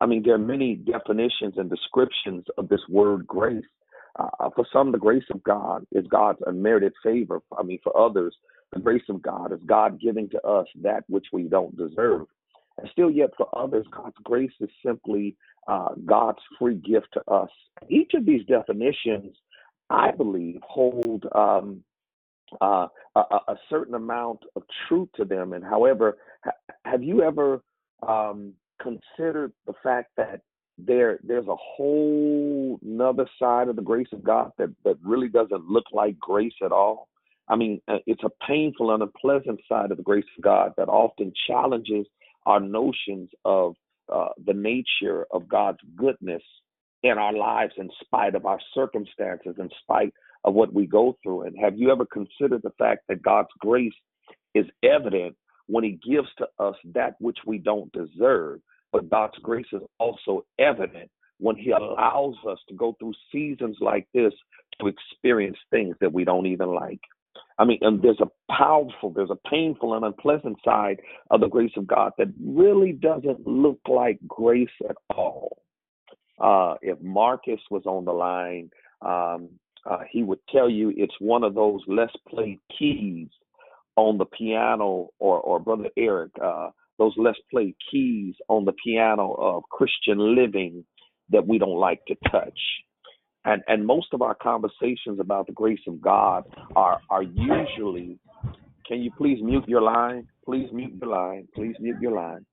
I 0.00 0.06
mean, 0.06 0.22
there 0.24 0.34
are 0.34 0.38
many 0.38 0.74
definitions 0.76 1.54
and 1.56 1.70
descriptions 1.70 2.44
of 2.58 2.68
this 2.68 2.80
word 2.88 3.26
grace. 3.26 3.64
Uh, 4.16 4.50
for 4.54 4.64
some, 4.72 4.92
the 4.92 4.98
grace 4.98 5.24
of 5.32 5.42
God 5.42 5.84
is 5.92 6.06
God's 6.06 6.38
unmerited 6.46 6.92
favor. 7.02 7.40
I 7.58 7.62
mean, 7.62 7.80
for 7.82 7.96
others, 7.98 8.34
the 8.72 8.80
grace 8.80 9.02
of 9.08 9.22
God 9.22 9.52
is 9.52 9.60
God 9.66 10.00
giving 10.00 10.28
to 10.30 10.42
us 10.46 10.66
that 10.82 11.04
which 11.08 11.26
we 11.32 11.44
don't 11.44 11.76
deserve. 11.76 12.26
And 12.78 12.88
still, 12.92 13.10
yet 13.10 13.30
for 13.36 13.48
others, 13.56 13.86
God's 13.90 14.16
grace 14.22 14.52
is 14.60 14.70
simply 14.84 15.36
uh, 15.68 15.90
God's 16.04 16.40
free 16.58 16.76
gift 16.76 17.08
to 17.14 17.30
us. 17.30 17.50
Each 17.88 18.12
of 18.14 18.26
these 18.26 18.44
definitions, 18.46 19.36
I 19.90 20.10
believe, 20.10 20.60
hold 20.62 21.24
um, 21.34 21.82
uh, 22.60 22.86
a, 23.14 23.20
a, 23.20 23.56
certain 23.70 23.94
amount 23.94 24.40
of 24.56 24.62
truth 24.88 25.08
to 25.16 25.24
them. 25.24 25.52
And 25.52 25.64
however, 25.64 26.18
ha- 26.44 26.74
have 26.84 27.02
you 27.02 27.22
ever 27.22 27.62
um, 28.06 28.52
considered 28.80 29.52
the 29.66 29.74
fact 29.82 30.10
that 30.16 30.40
there 30.78 31.18
there's 31.22 31.46
a 31.46 31.56
whole 31.56 32.78
another 32.84 33.26
side 33.38 33.68
of 33.68 33.76
the 33.76 33.82
grace 33.82 34.08
of 34.12 34.24
God 34.24 34.52
that 34.58 34.74
that 34.84 34.96
really 35.02 35.28
doesn't 35.28 35.68
look 35.68 35.84
like 35.92 36.18
grace 36.18 36.54
at 36.64 36.72
all? 36.72 37.08
I 37.48 37.56
mean, 37.56 37.80
uh, 37.88 37.98
it's 38.06 38.22
a 38.24 38.46
painful 38.46 38.92
and 38.92 39.02
unpleasant 39.02 39.60
side 39.68 39.90
of 39.90 39.98
the 39.98 40.02
grace 40.02 40.24
of 40.36 40.44
God 40.44 40.72
that 40.76 40.88
often 40.88 41.32
challenges 41.46 42.06
our 42.46 42.60
notions 42.60 43.30
of 43.44 43.74
uh, 44.12 44.28
the 44.44 44.54
nature 44.54 45.26
of 45.30 45.48
God's 45.48 45.78
goodness 45.96 46.42
in 47.02 47.18
our 47.18 47.32
lives 47.34 47.72
in 47.76 47.90
spite 48.02 48.34
of 48.34 48.46
our 48.46 48.58
circumstances, 48.74 49.56
in 49.58 49.68
spite 49.82 50.12
of 50.44 50.54
what 50.54 50.72
we 50.72 50.86
go 50.86 51.16
through. 51.22 51.42
And 51.42 51.56
have 51.58 51.78
you 51.78 51.90
ever 51.90 52.06
considered 52.06 52.62
the 52.62 52.72
fact 52.78 53.02
that 53.08 53.22
God's 53.22 53.48
grace 53.60 53.92
is 54.54 54.66
evident 54.82 55.36
when 55.66 55.84
He 55.84 55.98
gives 56.06 56.28
to 56.38 56.46
us 56.58 56.76
that 56.94 57.14
which 57.18 57.38
we 57.46 57.58
don't 57.58 57.92
deserve? 57.92 58.60
But 58.94 59.10
God's 59.10 59.36
grace 59.42 59.66
is 59.72 59.82
also 59.98 60.46
evident 60.60 61.10
when 61.38 61.56
He 61.56 61.72
allows 61.72 62.36
us 62.48 62.58
to 62.68 62.74
go 62.76 62.94
through 63.00 63.14
seasons 63.32 63.76
like 63.80 64.06
this 64.14 64.32
to 64.80 64.86
experience 64.86 65.58
things 65.68 65.96
that 66.00 66.12
we 66.12 66.24
don't 66.24 66.46
even 66.46 66.68
like. 66.68 67.00
I 67.58 67.64
mean, 67.64 67.78
and 67.80 68.00
there's 68.00 68.20
a 68.20 68.52
powerful, 68.52 69.10
there's 69.10 69.32
a 69.32 69.48
painful 69.48 69.94
and 69.94 70.04
unpleasant 70.04 70.58
side 70.64 71.00
of 71.32 71.40
the 71.40 71.48
grace 71.48 71.72
of 71.76 71.88
God 71.88 72.12
that 72.18 72.28
really 72.40 72.92
doesn't 72.92 73.44
look 73.44 73.80
like 73.88 74.20
grace 74.28 74.68
at 74.88 74.96
all. 75.10 75.58
Uh, 76.38 76.74
if 76.80 77.00
Marcus 77.00 77.60
was 77.72 77.82
on 77.86 78.04
the 78.04 78.12
line, 78.12 78.70
um, 79.02 79.48
uh, 79.90 80.04
he 80.08 80.22
would 80.22 80.38
tell 80.50 80.70
you 80.70 80.92
it's 80.96 81.14
one 81.18 81.42
of 81.42 81.56
those 81.56 81.80
less 81.88 82.12
played 82.28 82.60
keys 82.78 83.28
on 83.96 84.18
the 84.18 84.24
piano, 84.24 85.08
or, 85.18 85.40
or 85.40 85.58
Brother 85.58 85.88
Eric, 85.96 86.30
uh, 86.40 86.70
those 86.98 87.12
less 87.16 87.36
played 87.50 87.74
keys 87.90 88.34
on 88.48 88.64
the 88.64 88.72
piano 88.84 89.32
of 89.34 89.64
Christian 89.70 90.34
living 90.34 90.84
that 91.30 91.46
we 91.46 91.58
don't 91.58 91.78
like 91.78 92.04
to 92.06 92.16
touch. 92.30 92.58
And 93.44 93.62
and 93.68 93.86
most 93.86 94.08
of 94.12 94.22
our 94.22 94.34
conversations 94.34 95.20
about 95.20 95.46
the 95.46 95.52
grace 95.52 95.86
of 95.86 96.00
God 96.00 96.44
are 96.76 97.00
are 97.10 97.22
usually 97.22 98.18
can 98.86 99.00
you 99.00 99.10
please 99.16 99.38
mute 99.42 99.64
your 99.66 99.80
line? 99.80 100.28
Please 100.44 100.68
mute 100.72 100.92
your 101.00 101.10
line. 101.10 101.48
Please 101.54 101.74
mute 101.80 101.96
your 102.00 102.12
line. 102.12 102.44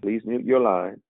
Please 0.00 0.22
mute 0.24 0.44
your 0.44 0.60
line. 0.60 1.00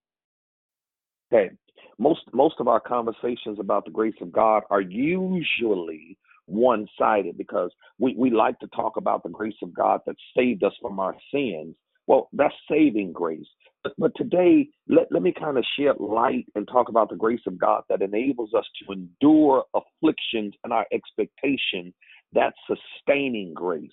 Okay. 1.32 1.50
Most 1.98 2.22
most 2.32 2.56
of 2.58 2.68
our 2.68 2.80
conversations 2.80 3.58
about 3.58 3.84
the 3.84 3.90
grace 3.90 4.14
of 4.20 4.32
God 4.32 4.62
are 4.70 4.80
usually 4.80 6.18
one-sided 6.46 7.38
because 7.38 7.70
we, 7.98 8.14
we 8.18 8.30
like 8.30 8.58
to 8.58 8.66
talk 8.68 8.96
about 8.96 9.22
the 9.22 9.28
grace 9.28 9.54
of 9.62 9.72
God 9.72 10.00
that 10.06 10.16
saved 10.36 10.64
us 10.64 10.72
from 10.82 10.98
our 10.98 11.16
sins 11.32 11.76
well, 12.06 12.28
that's 12.32 12.54
saving 12.70 13.12
grace. 13.12 13.46
But, 13.82 13.94
but 13.98 14.12
today, 14.16 14.68
let, 14.88 15.06
let 15.10 15.22
me 15.22 15.32
kind 15.32 15.58
of 15.58 15.64
shed 15.78 15.96
light 15.98 16.46
and 16.54 16.66
talk 16.68 16.88
about 16.88 17.10
the 17.10 17.16
grace 17.16 17.40
of 17.46 17.58
God 17.58 17.82
that 17.88 18.02
enables 18.02 18.54
us 18.54 18.64
to 18.80 18.92
endure 18.92 19.64
afflictions 19.74 20.54
and 20.64 20.72
our 20.72 20.86
expectation. 20.92 21.92
That's 22.32 22.56
sustaining 22.66 23.52
grace. 23.54 23.90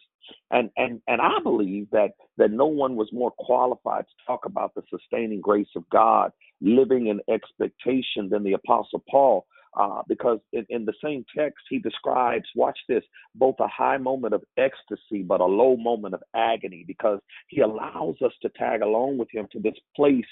And 0.52 0.70
and 0.78 1.02
and 1.08 1.20
I 1.22 1.40
believe 1.44 1.88
that 1.92 2.12
that 2.38 2.52
no 2.52 2.68
one 2.68 2.96
was 2.96 3.10
more 3.12 3.32
qualified 3.32 4.06
to 4.06 4.26
talk 4.28 4.46
about 4.46 4.74
the 4.76 4.84
sustaining 4.90 5.42
grace 5.42 5.68
of 5.76 5.90
God, 5.90 6.32
living 6.62 7.08
in 7.08 7.20
expectation 7.34 8.30
than 8.30 8.44
the 8.44 8.54
Apostle 8.54 9.04
Paul 9.10 9.46
uh, 9.78 10.02
because 10.08 10.40
in, 10.54 10.66
in, 10.70 10.86
the 10.86 10.94
same 11.04 11.26
text 11.38 11.64
he 11.70 11.80
describes, 11.80 12.46
watch 12.56 12.78
this, 12.88 13.04
both 13.36 13.56
a 13.60 13.68
high 13.68 13.98
moment 13.98 14.34
of 14.34 14.44
ecstasy 14.58 15.22
but 15.24 15.42
a 15.42 15.46
low 15.46 15.78
moment 15.78 16.14
of 16.14 16.24
agony, 16.36 16.84
because 16.88 17.20
he 17.48 17.62
allows 17.62 18.16
us 18.24 18.32
to 18.42 18.50
tag 18.58 18.82
along 18.82 19.18
with 19.18 19.30
him 19.32 19.48
to 19.52 19.60
this 19.60 19.76
place 19.96 20.26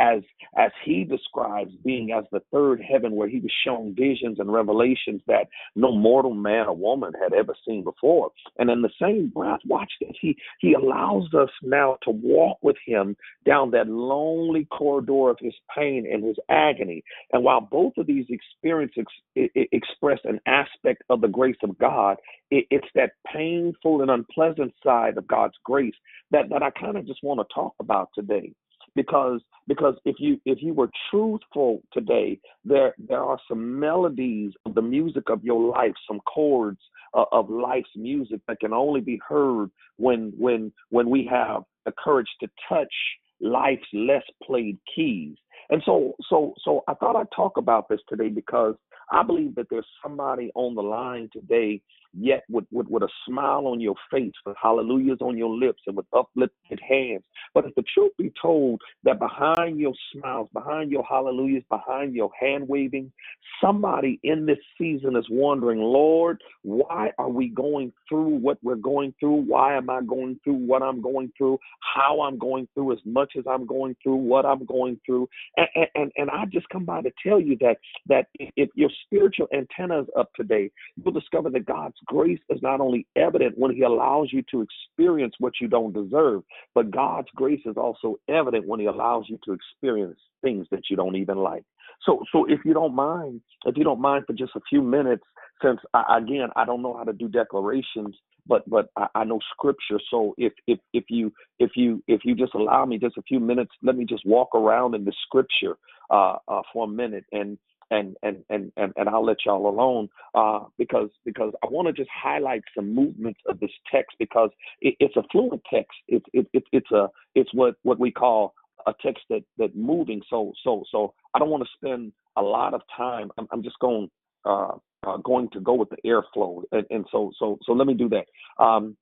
as 0.00 0.22
as 0.56 0.70
he 0.84 1.04
describes 1.04 1.72
being 1.84 2.12
as 2.12 2.24
the 2.32 2.42
third 2.52 2.80
heaven 2.80 3.12
where 3.12 3.28
he 3.28 3.40
was 3.40 3.52
shown 3.64 3.94
visions 3.94 4.38
and 4.38 4.52
revelations 4.52 5.20
that 5.26 5.48
no 5.76 5.92
mortal 5.92 6.34
man 6.34 6.66
or 6.66 6.76
woman 6.76 7.12
had 7.20 7.32
ever 7.32 7.54
seen 7.66 7.84
before. 7.84 8.30
And 8.58 8.70
in 8.70 8.82
the 8.82 8.90
same 9.00 9.30
breath, 9.34 9.60
watch 9.66 9.92
this, 10.00 10.16
he 10.20 10.36
he 10.60 10.74
allows 10.74 11.32
us 11.34 11.50
now 11.62 11.98
to 12.02 12.10
walk 12.10 12.58
with 12.62 12.76
him 12.84 13.16
down 13.46 13.70
that 13.72 13.88
lonely 13.88 14.66
corridor 14.66 15.30
of 15.30 15.38
his 15.40 15.54
pain 15.76 16.06
and 16.10 16.24
his 16.24 16.36
agony. 16.48 17.02
And 17.32 17.44
while 17.44 17.60
both 17.60 17.92
of 17.96 18.06
these 18.06 18.26
experiences 18.28 19.04
express 19.36 20.18
an 20.24 20.40
aspect 20.46 21.02
of 21.08 21.20
the 21.20 21.28
grace 21.28 21.56
of 21.62 21.78
God, 21.78 22.16
it, 22.50 22.66
it's 22.70 22.88
that 22.94 23.12
painful 23.32 24.02
and 24.02 24.10
unpleasant 24.10 24.72
side 24.82 25.16
of 25.18 25.26
God's 25.26 25.54
grace 25.64 25.94
that, 26.30 26.48
that 26.50 26.62
I 26.62 26.70
kind 26.70 26.96
of 26.96 27.06
just 27.06 27.22
want 27.22 27.40
to 27.40 27.54
talk 27.54 27.74
about 27.80 28.10
today 28.14 28.52
because 28.94 29.40
because 29.66 29.94
if 30.04 30.16
you 30.18 30.40
if 30.44 30.62
you 30.62 30.74
were 30.74 30.90
truthful 31.10 31.82
today 31.92 32.38
there 32.64 32.94
there 33.08 33.22
are 33.22 33.38
some 33.48 33.78
melodies 33.78 34.52
of 34.66 34.74
the 34.74 34.82
music 34.82 35.30
of 35.30 35.42
your 35.42 35.70
life 35.70 35.92
some 36.06 36.20
chords 36.20 36.80
uh, 37.14 37.24
of 37.32 37.48
life's 37.50 37.88
music 37.96 38.40
that 38.48 38.60
can 38.60 38.72
only 38.72 39.00
be 39.00 39.20
heard 39.26 39.70
when 39.96 40.32
when 40.36 40.72
when 40.90 41.08
we 41.08 41.28
have 41.30 41.62
the 41.84 41.92
courage 42.02 42.28
to 42.40 42.48
touch 42.68 42.92
life's 43.40 43.86
less 43.92 44.22
played 44.42 44.78
keys. 44.94 45.36
And 45.70 45.82
so 45.86 46.14
so 46.28 46.54
so 46.62 46.84
i 46.88 46.94
thought 46.94 47.16
i'd 47.16 47.26
talk 47.34 47.56
about 47.56 47.88
this 47.88 48.00
today 48.06 48.28
because 48.28 48.74
i 49.10 49.22
believe 49.22 49.54
that 49.54 49.66
there's 49.70 49.86
somebody 50.02 50.50
on 50.54 50.74
the 50.74 50.82
line 50.82 51.30
today 51.32 51.80
yet 52.18 52.44
with, 52.48 52.64
with, 52.70 52.86
with 52.88 53.02
a 53.02 53.08
smile 53.26 53.66
on 53.66 53.80
your 53.80 53.94
face, 54.10 54.32
with 54.46 54.56
hallelujahs 54.60 55.18
on 55.20 55.36
your 55.36 55.50
lips, 55.50 55.82
and 55.86 55.96
with 55.96 56.06
uplifted 56.12 56.80
hands. 56.86 57.24
But 57.54 57.66
if 57.66 57.74
the 57.74 57.84
truth 57.94 58.12
be 58.18 58.32
told, 58.40 58.80
that 59.04 59.18
behind 59.18 59.78
your 59.78 59.92
smiles, 60.12 60.48
behind 60.52 60.90
your 60.90 61.04
hallelujahs, 61.04 61.64
behind 61.70 62.14
your 62.14 62.30
hand 62.38 62.68
waving, 62.68 63.12
somebody 63.60 64.20
in 64.22 64.46
this 64.46 64.58
season 64.78 65.16
is 65.16 65.26
wondering, 65.30 65.78
Lord, 65.80 66.42
why 66.62 67.10
are 67.18 67.28
we 67.28 67.48
going 67.48 67.92
through 68.08 68.36
what 68.36 68.58
we're 68.62 68.76
going 68.76 69.14
through? 69.20 69.42
Why 69.42 69.76
am 69.76 69.90
I 69.90 70.02
going 70.02 70.40
through 70.44 70.54
what 70.54 70.82
I'm 70.82 71.00
going 71.00 71.32
through? 71.36 71.58
How 71.80 72.22
I'm 72.22 72.38
going 72.38 72.68
through 72.74 72.92
as 72.92 72.98
much 73.04 73.32
as 73.38 73.44
I'm 73.48 73.66
going 73.66 73.96
through, 74.02 74.16
what 74.16 74.46
I'm 74.46 74.64
going 74.64 75.00
through. 75.04 75.28
And, 75.56 75.68
and, 75.94 76.12
and 76.16 76.30
I 76.30 76.44
just 76.46 76.68
come 76.68 76.84
by 76.84 77.02
to 77.02 77.10
tell 77.26 77.40
you 77.40 77.56
that 77.60 77.78
that 78.06 78.26
if 78.38 78.70
your 78.74 78.90
spiritual 79.04 79.48
antenna 79.54 80.02
is 80.02 80.08
up 80.18 80.30
today, 80.34 80.70
you'll 80.96 81.12
discover 81.12 81.50
that 81.50 81.66
God's 81.66 81.96
grace 82.06 82.40
is 82.50 82.60
not 82.62 82.80
only 82.80 83.06
evident 83.16 83.56
when 83.58 83.74
He 83.74 83.82
allows 83.82 84.28
you 84.32 84.42
to 84.50 84.62
experience 84.62 85.34
what 85.38 85.54
you 85.60 85.68
don't 85.68 85.92
deserve, 85.92 86.42
but 86.74 86.90
God's 86.90 87.28
grace 87.34 87.62
is 87.64 87.76
also 87.76 88.16
evident 88.28 88.66
when 88.66 88.80
He 88.80 88.86
allows 88.86 89.24
you 89.28 89.38
to 89.44 89.52
experience 89.52 90.18
things 90.42 90.66
that 90.70 90.82
you 90.90 90.96
don't 90.96 91.16
even 91.16 91.38
like. 91.38 91.64
So, 92.04 92.22
so 92.32 92.44
if 92.46 92.60
you 92.64 92.74
don't 92.74 92.94
mind, 92.94 93.40
if 93.66 93.76
you 93.76 93.84
don't 93.84 94.00
mind 94.00 94.24
for 94.26 94.32
just 94.32 94.56
a 94.56 94.60
few 94.68 94.82
minutes, 94.82 95.24
since 95.62 95.80
I, 95.94 96.18
again 96.18 96.48
I 96.56 96.64
don't 96.64 96.82
know 96.82 96.96
how 96.96 97.04
to 97.04 97.12
do 97.12 97.28
declarations, 97.28 98.16
but 98.46 98.68
but 98.68 98.88
I, 98.96 99.06
I 99.14 99.24
know 99.24 99.38
scripture. 99.52 100.00
So 100.10 100.34
if 100.36 100.52
if 100.66 100.78
if 100.92 101.04
you 101.08 101.32
if 101.58 101.70
you 101.76 102.02
if 102.06 102.20
you 102.24 102.34
just 102.34 102.54
allow 102.54 102.84
me 102.84 102.98
just 102.98 103.16
a 103.16 103.22
few 103.22 103.40
minutes, 103.40 103.70
let 103.82 103.96
me 103.96 104.04
just 104.04 104.26
walk 104.26 104.54
around 104.54 104.94
in 104.94 105.04
the 105.04 105.12
scripture 105.26 105.76
uh, 106.10 106.36
uh, 106.48 106.62
for 106.72 106.84
a 106.84 106.88
minute 106.88 107.24
and 107.32 107.58
and 107.94 108.16
and 108.22 108.44
and 108.50 108.72
and, 108.76 108.92
and 108.96 109.08
I'll 109.08 109.24
let 109.24 109.38
y'all 109.44 109.68
alone 109.68 110.08
uh, 110.34 110.60
because 110.78 111.10
because 111.24 111.52
I 111.62 111.66
want 111.68 111.88
to 111.88 111.92
just 111.92 112.10
highlight 112.12 112.62
some 112.76 112.94
movements 112.94 113.40
of 113.48 113.60
this 113.60 113.70
text 113.90 114.16
because 114.18 114.50
it, 114.80 114.94
it's 115.00 115.16
a 115.16 115.22
fluent 115.30 115.62
text. 115.72 115.96
It's 116.08 116.26
it, 116.32 116.46
it, 116.52 116.64
it's 116.72 116.90
a 116.90 117.08
it's 117.34 117.52
what 117.54 117.76
what 117.82 117.98
we 117.98 118.10
call 118.10 118.54
a 118.86 118.94
text 119.02 119.24
that 119.30 119.42
that 119.58 119.76
moving. 119.76 120.20
So 120.28 120.52
so 120.62 120.84
so 120.90 121.14
I 121.34 121.38
don't 121.38 121.50
want 121.50 121.62
to 121.62 121.70
spend 121.76 122.12
a 122.36 122.42
lot 122.42 122.74
of 122.74 122.82
time. 122.96 123.30
I'm, 123.38 123.46
I'm 123.52 123.62
just 123.62 123.78
going 123.78 124.10
uh, 124.44 124.72
uh, 125.06 125.16
going 125.18 125.48
to 125.50 125.60
go 125.60 125.74
with 125.74 125.88
the 125.90 125.98
airflow, 126.06 126.62
and, 126.72 126.86
and 126.90 127.06
so 127.10 127.32
so 127.38 127.58
so 127.64 127.72
let 127.72 127.86
me 127.86 127.94
do 127.94 128.08
that. 128.10 128.26
Um, 128.62 128.96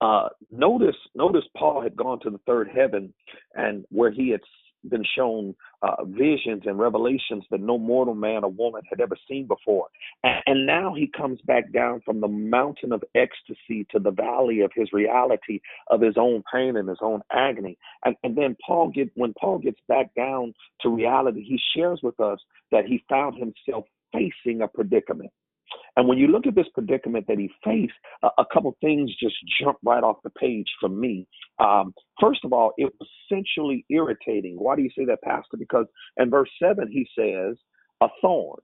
uh, 0.00 0.28
notice 0.50 0.96
notice 1.14 1.44
Paul 1.56 1.82
had 1.82 1.96
gone 1.96 2.20
to 2.20 2.30
the 2.30 2.40
third 2.46 2.68
heaven, 2.74 3.12
and 3.54 3.84
where 3.90 4.10
he 4.10 4.30
had 4.30 4.40
been 4.88 5.04
shown 5.16 5.54
uh, 5.82 6.04
visions 6.04 6.62
and 6.66 6.78
revelations 6.78 7.44
that 7.50 7.60
no 7.60 7.78
mortal 7.78 8.14
man 8.14 8.44
or 8.44 8.50
woman 8.50 8.82
had 8.88 9.00
ever 9.00 9.16
seen 9.28 9.46
before. 9.46 9.88
And, 10.22 10.42
and, 10.46 10.66
now 10.66 10.94
he 10.94 11.10
comes 11.16 11.40
back 11.46 11.72
down 11.72 12.02
from 12.04 12.20
the 12.20 12.28
mountain 12.28 12.92
of 12.92 13.02
ecstasy 13.14 13.86
to 13.90 13.98
the 13.98 14.10
valley 14.10 14.60
of 14.60 14.70
his 14.74 14.92
reality 14.92 15.60
of 15.90 16.00
his 16.00 16.16
own 16.16 16.42
pain 16.52 16.76
and 16.76 16.88
his 16.88 16.98
own 17.00 17.22
agony. 17.32 17.78
And, 18.04 18.14
and 18.22 18.36
then 18.36 18.56
Paul 18.64 18.90
get 18.90 19.10
when 19.14 19.34
Paul 19.40 19.58
gets 19.58 19.80
back 19.88 20.14
down 20.14 20.54
to 20.82 20.88
reality, 20.88 21.42
he 21.42 21.58
shares 21.74 22.00
with 22.02 22.20
us 22.20 22.38
that 22.70 22.84
he 22.84 23.04
found 23.08 23.36
himself 23.36 23.86
facing 24.12 24.62
a 24.62 24.68
predicament. 24.68 25.30
And 25.96 26.08
when 26.08 26.18
you 26.18 26.28
look 26.28 26.46
at 26.46 26.54
this 26.54 26.68
predicament 26.74 27.26
that 27.28 27.38
he 27.38 27.50
faced, 27.64 27.92
a, 28.22 28.28
a 28.38 28.44
couple 28.52 28.76
things 28.80 29.10
just 29.20 29.36
jump 29.62 29.78
right 29.84 30.02
off 30.02 30.16
the 30.24 30.30
page 30.30 30.68
for 30.80 30.88
me. 30.88 31.26
Um, 31.58 31.94
first 32.20 32.40
of 32.44 32.52
all, 32.52 32.72
it 32.78 32.92
was 32.98 33.08
essentially 33.30 33.84
irritating. 33.90 34.56
Why 34.58 34.76
do 34.76 34.82
you 34.82 34.90
say 34.96 35.04
that, 35.06 35.22
Pastor? 35.22 35.56
Because 35.58 35.86
in 36.16 36.30
verse 36.30 36.50
7, 36.62 36.88
he 36.90 37.06
says, 37.18 37.56
a 38.00 38.08
thorn. 38.20 38.60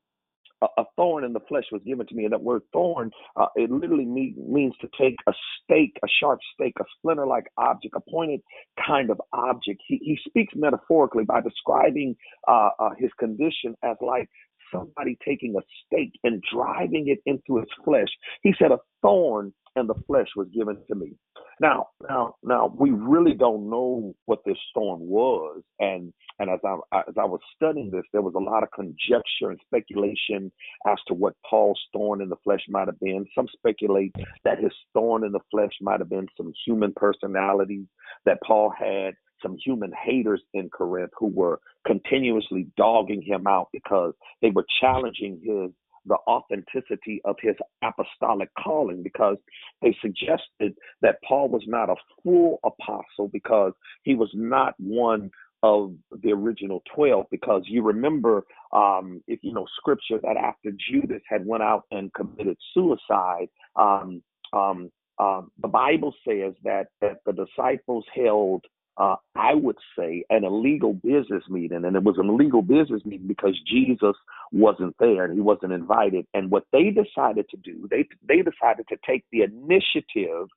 A, 0.62 0.84
thorn 0.96 1.22
in 1.24 1.34
the 1.34 1.40
flesh 1.48 1.64
was 1.70 1.82
given 1.86 2.06
to 2.06 2.14
me. 2.14 2.24
And 2.24 2.32
that 2.32 2.42
word 2.42 2.62
thorn, 2.72 3.10
uh, 3.36 3.48
it 3.56 3.70
literally 3.70 4.06
means 4.06 4.72
to 4.80 4.88
take 4.98 5.16
a 5.28 5.32
stake, 5.62 5.98
a 6.02 6.08
sharp 6.18 6.40
stake, 6.54 6.72
a 6.80 6.84
splinter 6.96 7.26
like 7.26 7.44
object, 7.58 7.94
a 7.94 8.00
pointed 8.10 8.40
kind 8.84 9.10
of 9.10 9.20
object. 9.34 9.82
He, 9.86 9.98
he 9.98 10.18
speaks 10.26 10.54
metaphorically 10.56 11.24
by 11.24 11.42
describing 11.42 12.16
uh, 12.48 12.70
uh, 12.78 12.90
his 12.98 13.10
condition 13.18 13.76
as 13.84 13.96
like 14.00 14.30
somebody 14.72 15.18
taking 15.24 15.54
a 15.56 15.62
stake 15.86 16.12
and 16.24 16.42
driving 16.52 17.08
it 17.08 17.18
into 17.26 17.58
his 17.58 17.68
flesh. 17.84 18.08
He 18.42 18.54
said, 18.58 18.72
A 18.72 18.78
thorn 19.02 19.52
and 19.76 19.88
the 19.88 19.94
flesh 20.06 20.28
was 20.34 20.48
given 20.54 20.78
to 20.88 20.94
me. 20.94 21.12
Now, 21.60 21.88
now, 22.08 22.34
now, 22.42 22.74
we 22.78 22.90
really 22.90 23.32
don't 23.32 23.70
know 23.70 24.14
what 24.26 24.40
this 24.44 24.58
thorn 24.74 25.00
was, 25.00 25.62
and 25.78 26.12
and 26.38 26.50
as 26.50 26.60
I 26.64 26.76
as 27.08 27.14
I 27.18 27.24
was 27.24 27.40
studying 27.54 27.90
this, 27.90 28.04
there 28.12 28.20
was 28.20 28.34
a 28.34 28.38
lot 28.38 28.62
of 28.62 28.70
conjecture 28.72 29.50
and 29.50 29.60
speculation 29.64 30.52
as 30.86 30.98
to 31.08 31.14
what 31.14 31.34
Paul's 31.48 31.80
thorn 31.94 32.20
in 32.20 32.28
the 32.28 32.36
flesh 32.44 32.60
might 32.68 32.88
have 32.88 33.00
been. 33.00 33.24
Some 33.34 33.48
speculate 33.56 34.14
that 34.44 34.58
his 34.58 34.72
thorn 34.92 35.24
in 35.24 35.32
the 35.32 35.40
flesh 35.50 35.72
might 35.80 36.00
have 36.00 36.10
been 36.10 36.26
some 36.36 36.52
human 36.66 36.92
personalities 36.94 37.86
that 38.26 38.38
Paul 38.46 38.70
had 38.78 39.14
some 39.42 39.56
human 39.64 39.92
haters 40.04 40.42
in 40.54 40.68
Corinth 40.70 41.12
who 41.18 41.28
were 41.28 41.60
continuously 41.86 42.66
dogging 42.76 43.22
him 43.22 43.46
out 43.46 43.68
because 43.72 44.12
they 44.42 44.50
were 44.50 44.66
challenging 44.80 45.40
his 45.42 45.72
the 46.06 46.16
authenticity 46.28 47.20
of 47.24 47.36
his 47.40 47.56
apostolic 47.82 48.48
calling 48.62 49.02
because 49.02 49.36
they 49.82 49.96
suggested 50.00 50.74
that 51.02 51.18
Paul 51.26 51.48
was 51.48 51.62
not 51.66 51.90
a 51.90 51.96
full 52.22 52.60
apostle 52.64 53.28
because 53.32 53.72
he 54.04 54.14
was 54.14 54.30
not 54.32 54.74
one 54.78 55.30
of 55.62 55.94
the 56.22 56.32
original 56.32 56.82
12 56.94 57.26
because 57.30 57.62
you 57.66 57.82
remember 57.82 58.44
um, 58.72 59.22
if 59.26 59.40
you 59.42 59.52
know 59.52 59.66
scripture 59.78 60.18
that 60.22 60.36
after 60.36 60.70
Judas 60.90 61.22
had 61.28 61.46
went 61.46 61.62
out 61.62 61.84
and 61.90 62.12
committed 62.14 62.56
suicide 62.74 63.48
um, 63.74 64.22
um, 64.52 64.90
um 65.18 65.50
the 65.60 65.68
Bible 65.68 66.14
says 66.28 66.52
that, 66.62 66.88
that 67.00 67.18
the 67.24 67.32
disciples 67.32 68.04
held 68.14 68.64
uh, 68.98 69.16
I 69.34 69.54
would 69.54 69.76
say, 69.98 70.24
an 70.30 70.44
illegal 70.44 70.94
business 70.94 71.42
meeting. 71.48 71.84
And 71.84 71.96
it 71.96 72.02
was 72.02 72.16
an 72.18 72.28
illegal 72.28 72.62
business 72.62 73.04
meeting 73.04 73.26
because 73.26 73.58
Jesus 73.66 74.16
wasn't 74.52 74.96
there 74.98 75.24
and 75.24 75.34
he 75.34 75.40
wasn't 75.40 75.72
invited. 75.72 76.26
And 76.34 76.50
what 76.50 76.64
they 76.72 76.90
decided 76.90 77.48
to 77.50 77.56
do, 77.56 77.86
they 77.90 78.08
they 78.26 78.42
decided 78.42 78.86
to 78.88 78.96
take 79.06 79.24
the 79.32 79.42
initiative 79.42 80.48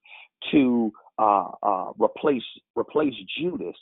to 0.51 0.91
uh, 1.19 1.49
uh, 1.63 1.91
replace 1.99 2.43
replace 2.75 3.13
Judas. 3.39 3.75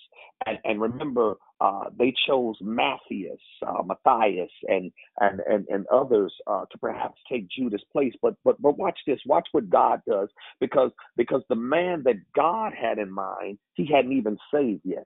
And, 0.45 0.59
and 0.65 0.81
remember, 0.81 1.35
uh, 1.61 1.85
they 1.97 2.13
chose 2.27 2.55
Matthias, 2.61 3.39
uh, 3.65 3.83
Matthias, 3.83 4.51
and 4.67 4.91
and 5.19 5.41
and, 5.47 5.65
and 5.69 5.85
others 5.87 6.33
uh, 6.47 6.65
to 6.71 6.77
perhaps 6.79 7.19
take 7.31 7.47
Judas' 7.49 7.81
place. 7.91 8.13
But 8.21 8.35
but 8.43 8.61
but 8.61 8.77
watch 8.77 8.99
this. 9.07 9.19
Watch 9.25 9.47
what 9.51 9.69
God 9.69 10.01
does, 10.07 10.29
because 10.59 10.91
because 11.15 11.43
the 11.49 11.55
man 11.55 12.03
that 12.05 12.15
God 12.35 12.73
had 12.79 12.97
in 12.97 13.11
mind, 13.11 13.59
he 13.75 13.87
hadn't 13.93 14.13
even 14.13 14.37
saved 14.53 14.81
yet. 14.83 15.05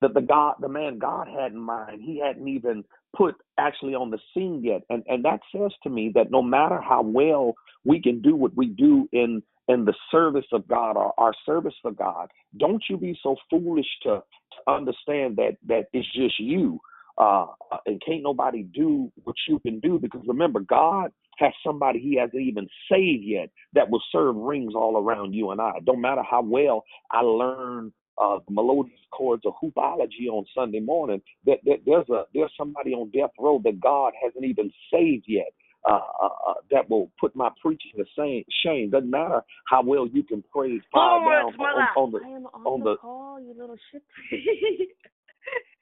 That 0.00 0.14
the 0.14 0.22
God, 0.22 0.56
the 0.60 0.68
man 0.68 0.98
God 0.98 1.28
had 1.28 1.52
in 1.52 1.60
mind, 1.60 2.02
he 2.02 2.20
hadn't 2.24 2.48
even 2.48 2.84
put 3.16 3.36
actually 3.58 3.94
on 3.94 4.10
the 4.10 4.18
scene 4.34 4.62
yet. 4.62 4.82
And 4.90 5.04
and 5.06 5.24
that 5.24 5.40
says 5.54 5.72
to 5.84 5.90
me 5.90 6.12
that 6.14 6.30
no 6.30 6.42
matter 6.42 6.80
how 6.80 7.02
well 7.02 7.54
we 7.84 8.02
can 8.02 8.20
do 8.20 8.36
what 8.36 8.56
we 8.56 8.66
do 8.66 9.08
in 9.12 9.42
in 9.68 9.84
the 9.84 9.94
service 10.10 10.46
of 10.52 10.66
God 10.68 10.96
or 10.96 11.12
our 11.18 11.32
service 11.46 11.74
for 11.82 11.92
God, 11.92 12.28
don't 12.58 12.82
you 12.88 12.96
be 12.96 13.18
so 13.22 13.36
foolish 13.50 13.86
to, 14.02 14.22
to 14.22 14.72
understand 14.72 15.36
that 15.36 15.56
that 15.66 15.86
it's 15.92 16.08
just 16.14 16.38
you. 16.38 16.80
Uh, 17.16 17.46
and 17.86 18.02
can't 18.04 18.24
nobody 18.24 18.64
do 18.64 19.10
what 19.22 19.36
you 19.48 19.60
can 19.60 19.78
do 19.80 20.00
because 20.00 20.20
remember, 20.26 20.60
God 20.60 21.12
has 21.38 21.52
somebody 21.64 22.00
he 22.00 22.16
hasn't 22.16 22.42
even 22.42 22.68
saved 22.90 23.22
yet 23.24 23.50
that 23.72 23.88
will 23.88 24.02
serve 24.10 24.36
rings 24.36 24.74
all 24.74 24.96
around 24.96 25.32
you 25.32 25.50
and 25.50 25.60
I. 25.60 25.74
Don't 25.84 26.00
matter 26.00 26.22
how 26.28 26.42
well 26.42 26.84
I 27.10 27.20
learn 27.20 27.92
uh, 28.20 28.38
melodious 28.48 28.98
chords 29.12 29.44
of 29.46 29.54
hoopology 29.62 30.28
on 30.30 30.44
Sunday 30.54 30.80
morning. 30.80 31.20
That, 31.46 31.58
that 31.64 31.78
there's 31.86 32.08
a 32.10 32.24
there's 32.34 32.52
somebody 32.58 32.92
on 32.92 33.10
death 33.10 33.30
row 33.38 33.60
that 33.64 33.80
God 33.80 34.12
hasn't 34.22 34.44
even 34.44 34.72
saved 34.92 35.24
yet. 35.28 35.52
Uh, 35.86 36.00
uh, 36.22 36.28
uh, 36.48 36.54
that 36.70 36.88
will 36.88 37.10
put 37.20 37.36
my 37.36 37.50
preaching 37.60 37.92
to 37.96 38.04
shame. 38.16 38.42
shame. 38.64 38.88
Doesn't 38.88 39.10
matter 39.10 39.42
how 39.68 39.82
well 39.82 40.06
you 40.06 40.22
can 40.22 40.42
praise 40.50 40.80
fire 40.90 41.20
down 41.20 41.54
on, 41.60 41.88
on, 41.96 42.10
the 42.10 42.18
on, 42.18 42.46
on 42.64 42.80
the 42.80 42.96
call, 42.96 43.38
you 43.38 43.54
little 43.54 43.76
shit. 43.92 44.02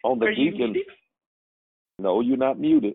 on 0.05 0.19
the 0.19 0.27
deacon. 0.37 0.75
No, 2.01 2.21
you're 2.21 2.37
not 2.37 2.59
muted. 2.59 2.95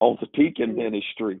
On 0.00 0.16
the 0.18 0.26
deacon 0.32 0.74
ministry, 0.74 1.40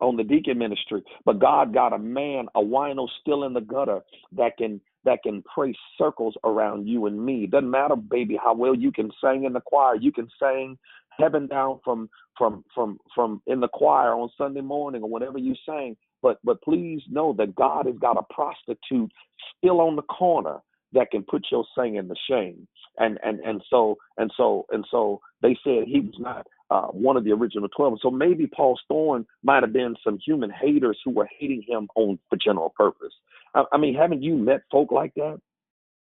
on 0.00 0.16
the 0.16 0.22
deacon 0.22 0.58
ministry, 0.58 1.02
but 1.24 1.40
God 1.40 1.74
got 1.74 1.92
a 1.92 1.98
man, 1.98 2.46
a 2.54 2.60
wino 2.60 3.08
still 3.20 3.42
in 3.42 3.52
the 3.52 3.60
gutter 3.60 4.00
that 4.36 4.56
can 4.58 4.80
that 5.04 5.22
can 5.22 5.42
pray 5.42 5.74
circles 5.98 6.34
around 6.44 6.86
you 6.86 7.06
and 7.06 7.24
me. 7.24 7.46
Doesn't 7.46 7.70
matter, 7.70 7.96
baby, 7.96 8.38
how 8.42 8.54
well 8.54 8.74
you 8.74 8.92
can 8.92 9.10
sing 9.22 9.44
in 9.44 9.54
the 9.54 9.60
choir. 9.60 9.96
You 9.96 10.12
can 10.12 10.28
sing 10.40 10.78
heaven 11.18 11.46
down 11.46 11.80
from 11.84 12.08
from 12.36 12.64
from 12.74 12.98
from 13.14 13.42
in 13.46 13.60
the 13.60 13.68
choir 13.68 14.12
on 14.12 14.30
Sunday 14.36 14.60
morning 14.60 15.02
or 15.02 15.08
whatever 15.10 15.38
you 15.38 15.54
sing. 15.66 15.96
But 16.22 16.38
but 16.44 16.62
please 16.62 17.02
know 17.08 17.34
that 17.38 17.54
God 17.54 17.86
has 17.86 17.96
got 18.00 18.16
a 18.18 18.34
prostitute 18.34 19.10
still 19.58 19.80
on 19.80 19.96
the 19.96 20.02
corner 20.02 20.58
that 20.92 21.10
can 21.10 21.22
put 21.22 21.46
your 21.50 21.64
singing 21.76 22.08
to 22.08 22.14
shame. 22.28 22.66
And 22.98 23.18
and 23.24 23.40
and 23.40 23.62
so 23.68 23.96
and 24.16 24.32
so 24.36 24.66
and 24.70 24.84
so 24.90 25.20
they 25.42 25.56
said 25.62 25.84
he 25.86 26.00
was 26.00 26.14
not 26.18 26.46
uh, 26.70 26.88
one 26.88 27.16
of 27.16 27.24
the 27.24 27.32
original 27.32 27.68
twelve. 27.76 27.98
So 28.00 28.10
maybe 28.10 28.46
Paul 28.46 28.78
thorn 28.88 29.26
might 29.42 29.62
have 29.62 29.72
been 29.72 29.94
some 30.02 30.18
human 30.24 30.50
haters 30.50 30.98
who 31.04 31.10
were 31.12 31.28
hating 31.38 31.62
him 31.68 31.88
on 31.94 32.18
for 32.30 32.36
general 32.36 32.72
purpose. 32.76 33.12
I, 33.54 33.64
I 33.72 33.78
mean, 33.78 33.94
haven't 33.94 34.22
you 34.22 34.36
met 34.36 34.62
folk 34.70 34.92
like 34.92 35.12
that? 35.16 35.40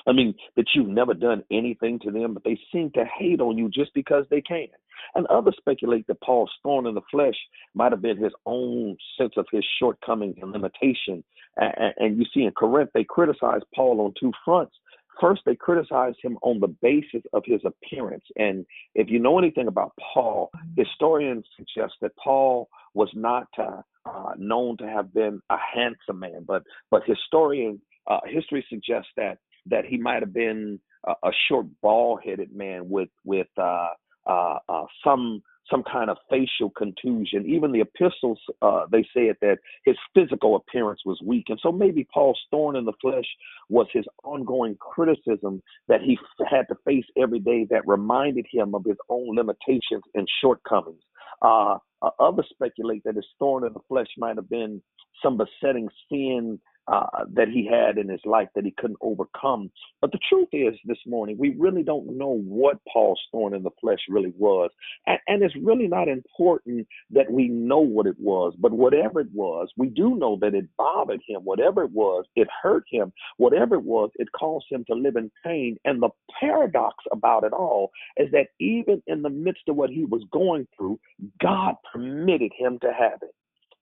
I 0.07 0.11
mean, 0.11 0.35
that 0.55 0.65
you've 0.73 0.87
never 0.87 1.13
done 1.13 1.43
anything 1.51 1.99
to 1.99 2.11
them, 2.11 2.33
but 2.33 2.43
they 2.43 2.59
seem 2.71 2.91
to 2.91 3.05
hate 3.05 3.39
on 3.39 3.57
you 3.57 3.69
just 3.69 3.93
because 3.93 4.25
they 4.29 4.41
can. 4.41 4.67
And 5.15 5.25
others 5.27 5.55
speculate 5.57 6.07
that 6.07 6.21
Paul's 6.21 6.51
thorn 6.61 6.87
in 6.87 6.95
the 6.95 7.01
flesh 7.11 7.35
might 7.73 7.91
have 7.91 8.01
been 8.01 8.17
his 8.17 8.33
own 8.45 8.97
sense 9.17 9.33
of 9.37 9.45
his 9.51 9.65
shortcomings 9.79 10.37
and 10.41 10.51
limitation. 10.51 11.23
And, 11.57 12.17
you 12.17 12.25
see, 12.33 12.43
in 12.43 12.51
Corinth, 12.51 12.89
they 12.93 13.03
criticize 13.03 13.61
Paul 13.75 14.01
on 14.01 14.13
two 14.19 14.31
fronts. 14.43 14.75
First, 15.21 15.41
they 15.45 15.55
criticize 15.55 16.15
him 16.23 16.37
on 16.41 16.59
the 16.59 16.67
basis 16.67 17.21
of 17.33 17.43
his 17.45 17.61
appearance. 17.63 18.25
And 18.35 18.65
if 18.95 19.09
you 19.09 19.19
know 19.19 19.37
anything 19.37 19.67
about 19.67 19.93
Paul, 20.13 20.49
historians 20.75 21.45
suggest 21.55 21.93
that 22.01 22.15
Paul 22.15 22.67
was 22.95 23.09
not 23.13 23.47
uh, 23.59 23.81
uh, 24.05 24.33
known 24.37 24.77
to 24.77 24.87
have 24.87 25.13
been 25.13 25.39
a 25.51 25.57
handsome 25.57 26.19
man, 26.19 26.43
but 26.47 26.63
but 26.89 27.03
historian 27.05 27.79
uh, 28.07 28.19
history 28.25 28.65
suggests 28.69 29.11
that 29.15 29.37
that 29.67 29.85
he 29.85 29.97
might 29.97 30.21
have 30.21 30.33
been 30.33 30.79
a, 31.07 31.11
a 31.23 31.31
short, 31.47 31.67
bald-headed 31.81 32.55
man 32.55 32.89
with 32.89 33.09
with 33.25 33.47
uh, 33.57 33.89
uh, 34.25 34.57
uh, 34.69 34.85
some 35.03 35.41
some 35.71 35.83
kind 35.83 36.09
of 36.09 36.17
facial 36.29 36.69
contusion. 36.71 37.45
Even 37.47 37.71
the 37.71 37.81
epistles, 37.81 38.39
uh, 38.61 38.85
they 38.91 39.05
said 39.13 39.35
that 39.41 39.57
his 39.85 39.95
physical 40.13 40.55
appearance 40.57 40.99
was 41.05 41.19
weak. 41.23 41.45
And 41.47 41.59
so 41.63 41.71
maybe 41.71 42.05
Paul's 42.13 42.39
thorn 42.51 42.75
in 42.75 42.83
the 42.83 42.93
flesh 43.01 43.25
was 43.69 43.87
his 43.93 44.05
ongoing 44.25 44.75
criticism 44.79 45.61
that 45.87 46.01
he 46.01 46.17
had 46.49 46.67
to 46.69 46.75
face 46.85 47.05
every 47.17 47.39
day 47.39 47.65
that 47.69 47.87
reminded 47.87 48.45
him 48.51 48.75
of 48.75 48.83
his 48.85 48.97
own 49.09 49.35
limitations 49.35 50.03
and 50.15 50.27
shortcomings. 50.41 51.01
Uh, 51.41 51.77
uh, 52.01 52.09
others 52.19 52.45
speculate 52.51 53.03
that 53.05 53.15
his 53.15 53.25
thorn 53.39 53.65
in 53.65 53.73
the 53.73 53.79
flesh 53.87 54.07
might 54.17 54.35
have 54.35 54.49
been 54.49 54.81
some 55.23 55.37
besetting 55.37 55.87
sin 56.09 56.59
uh, 56.87 57.25
that 57.33 57.47
he 57.47 57.67
had 57.69 57.97
in 57.97 58.09
his 58.09 58.19
life 58.25 58.49
that 58.55 58.65
he 58.65 58.73
couldn't 58.77 58.99
overcome. 59.01 59.71
But 60.01 60.11
the 60.11 60.19
truth 60.29 60.49
is, 60.51 60.73
this 60.85 60.97
morning, 61.05 61.37
we 61.37 61.55
really 61.57 61.83
don't 61.83 62.17
know 62.17 62.41
what 62.45 62.77
Paul's 62.91 63.21
thorn 63.31 63.53
in 63.53 63.63
the 63.63 63.69
flesh 63.79 63.99
really 64.09 64.33
was. 64.37 64.69
And, 65.07 65.19
and 65.27 65.43
it's 65.43 65.55
really 65.61 65.87
not 65.87 66.07
important 66.07 66.87
that 67.11 67.31
we 67.31 67.47
know 67.47 67.79
what 67.79 68.07
it 68.07 68.19
was, 68.19 68.53
but 68.59 68.73
whatever 68.73 69.21
it 69.21 69.29
was, 69.33 69.69
we 69.77 69.87
do 69.87 70.15
know 70.15 70.37
that 70.41 70.53
it 70.53 70.65
bothered 70.77 71.21
him. 71.27 71.41
Whatever 71.41 71.83
it 71.83 71.91
was, 71.91 72.25
it 72.35 72.47
hurt 72.61 72.83
him. 72.89 73.13
Whatever 73.37 73.75
it 73.75 73.83
was, 73.83 74.09
it 74.15 74.27
caused 74.37 74.65
him 74.69 74.83
to 74.87 74.95
live 74.95 75.15
in 75.15 75.31
pain. 75.43 75.77
And 75.85 76.01
the 76.01 76.09
paradox 76.39 76.95
about 77.11 77.43
it 77.43 77.53
all 77.53 77.91
is 78.17 78.29
that 78.31 78.47
even 78.59 79.01
in 79.07 79.21
the 79.21 79.29
midst 79.29 79.63
of 79.69 79.75
what 79.75 79.89
he 79.89 80.05
was 80.05 80.23
going 80.31 80.67
through, 80.75 80.99
God 81.41 81.75
permitted 81.91 82.51
him 82.57 82.77
to 82.81 82.91
have 82.91 83.19
it. 83.21 83.33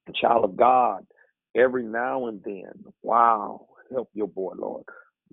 The 0.07 0.13
child 0.19 0.43
of 0.43 0.57
God 0.57 1.05
every 1.55 1.83
now 1.83 2.27
and 2.27 2.41
then. 2.43 2.71
Wow, 3.03 3.67
help 3.91 4.09
your 4.13 4.27
boy, 4.27 4.53
Lord. 4.57 4.83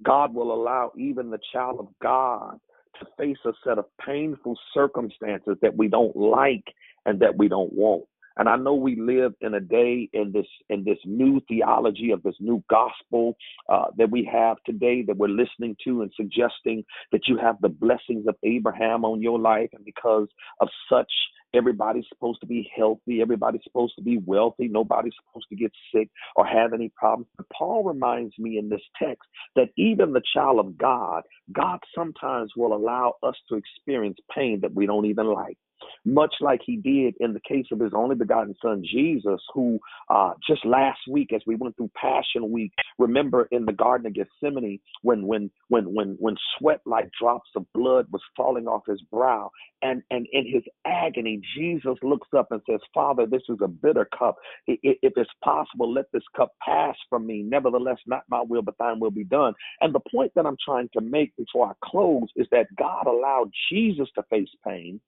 God 0.02 0.34
will 0.34 0.52
allow 0.52 0.92
even 0.96 1.30
the 1.30 1.40
child 1.52 1.80
of 1.80 1.88
God 2.02 2.58
to 3.00 3.06
face 3.18 3.38
a 3.44 3.52
set 3.64 3.78
of 3.78 3.86
painful 4.04 4.58
circumstances 4.74 5.56
that 5.62 5.76
we 5.76 5.88
don't 5.88 6.16
like 6.16 6.64
and 7.06 7.20
that 7.20 7.36
we 7.36 7.48
don't 7.48 7.72
want. 7.72 8.04
And 8.38 8.48
I 8.48 8.54
know 8.54 8.74
we 8.74 8.94
live 8.94 9.34
in 9.40 9.54
a 9.54 9.60
day 9.60 10.08
in 10.12 10.30
this 10.32 10.46
in 10.68 10.84
this 10.84 10.98
new 11.04 11.40
theology 11.48 12.12
of 12.12 12.22
this 12.22 12.36
new 12.38 12.62
gospel 12.70 13.36
uh, 13.68 13.86
that 13.96 14.12
we 14.12 14.28
have 14.32 14.58
today 14.64 15.02
that 15.08 15.16
we're 15.16 15.28
listening 15.28 15.76
to 15.84 16.02
and 16.02 16.12
suggesting 16.16 16.84
that 17.10 17.26
you 17.26 17.36
have 17.36 17.56
the 17.60 17.68
blessings 17.68 18.28
of 18.28 18.36
Abraham 18.44 19.04
on 19.04 19.20
your 19.20 19.40
life, 19.40 19.70
and 19.72 19.84
because 19.84 20.28
of 20.60 20.68
such 20.88 21.10
Everybody's 21.54 22.04
supposed 22.08 22.40
to 22.40 22.46
be 22.46 22.70
healthy. 22.76 23.20
Everybody's 23.22 23.62
supposed 23.64 23.94
to 23.96 24.02
be 24.02 24.18
wealthy. 24.18 24.68
Nobody's 24.68 25.14
supposed 25.26 25.46
to 25.50 25.56
get 25.56 25.72
sick 25.94 26.08
or 26.36 26.46
have 26.46 26.72
any 26.72 26.90
problems. 26.96 27.28
But 27.36 27.46
Paul 27.50 27.84
reminds 27.84 28.38
me 28.38 28.58
in 28.58 28.68
this 28.68 28.82
text 29.02 29.28
that 29.56 29.70
even 29.76 30.12
the 30.12 30.22
child 30.34 30.58
of 30.60 30.76
God, 30.78 31.22
God 31.52 31.80
sometimes 31.94 32.52
will 32.56 32.74
allow 32.74 33.14
us 33.22 33.36
to 33.48 33.56
experience 33.56 34.18
pain 34.34 34.60
that 34.62 34.74
we 34.74 34.86
don't 34.86 35.06
even 35.06 35.26
like 35.26 35.58
much 36.04 36.34
like 36.40 36.60
he 36.64 36.76
did 36.76 37.14
in 37.20 37.32
the 37.32 37.40
case 37.40 37.66
of 37.72 37.80
his 37.80 37.92
only 37.94 38.16
begotten 38.16 38.54
son 38.62 38.82
Jesus, 38.84 39.40
who 39.54 39.78
uh, 40.08 40.32
just 40.46 40.64
last 40.64 41.00
week, 41.08 41.32
as 41.32 41.42
we 41.46 41.56
went 41.56 41.76
through 41.76 41.90
Passion 41.94 42.50
Week, 42.50 42.72
remember 42.98 43.48
in 43.50 43.64
the 43.64 43.72
Garden 43.72 44.06
of 44.06 44.14
Gethsemane 44.14 44.80
when 45.02 45.26
when 45.26 45.50
when 45.68 45.94
when 45.94 46.16
when 46.18 46.36
sweat 46.58 46.80
like 46.86 47.10
drops 47.20 47.50
of 47.56 47.66
blood 47.74 48.06
was 48.10 48.22
falling 48.36 48.66
off 48.66 48.82
his 48.86 49.02
brow, 49.12 49.50
and 49.82 50.02
and 50.10 50.26
in 50.32 50.46
his 50.46 50.62
agony, 50.86 51.40
Jesus 51.56 51.96
looks 52.02 52.28
up 52.36 52.48
and 52.50 52.60
says, 52.68 52.80
"Father, 52.94 53.26
this 53.26 53.42
is 53.48 53.58
a 53.62 53.68
bitter 53.68 54.08
cup. 54.18 54.36
If 54.66 55.12
it's 55.16 55.30
possible, 55.44 55.92
let 55.92 56.10
this 56.12 56.22
cup 56.36 56.52
pass 56.64 56.96
from 57.08 57.26
me. 57.26 57.42
Nevertheless, 57.42 57.98
not 58.06 58.24
my 58.28 58.42
will, 58.42 58.62
but 58.62 58.78
thine 58.78 59.00
will 59.00 59.10
be 59.10 59.24
done." 59.24 59.54
And 59.80 59.94
the 59.94 60.00
point 60.10 60.32
that 60.34 60.46
I'm 60.46 60.56
trying 60.64 60.88
to 60.94 61.00
make 61.00 61.36
before 61.36 61.68
I 61.68 61.72
close 61.84 62.28
is 62.36 62.46
that 62.50 62.74
God 62.76 63.06
allowed 63.06 63.50
Jesus 63.70 64.08
to 64.14 64.22
face 64.24 64.48
pain 64.66 65.00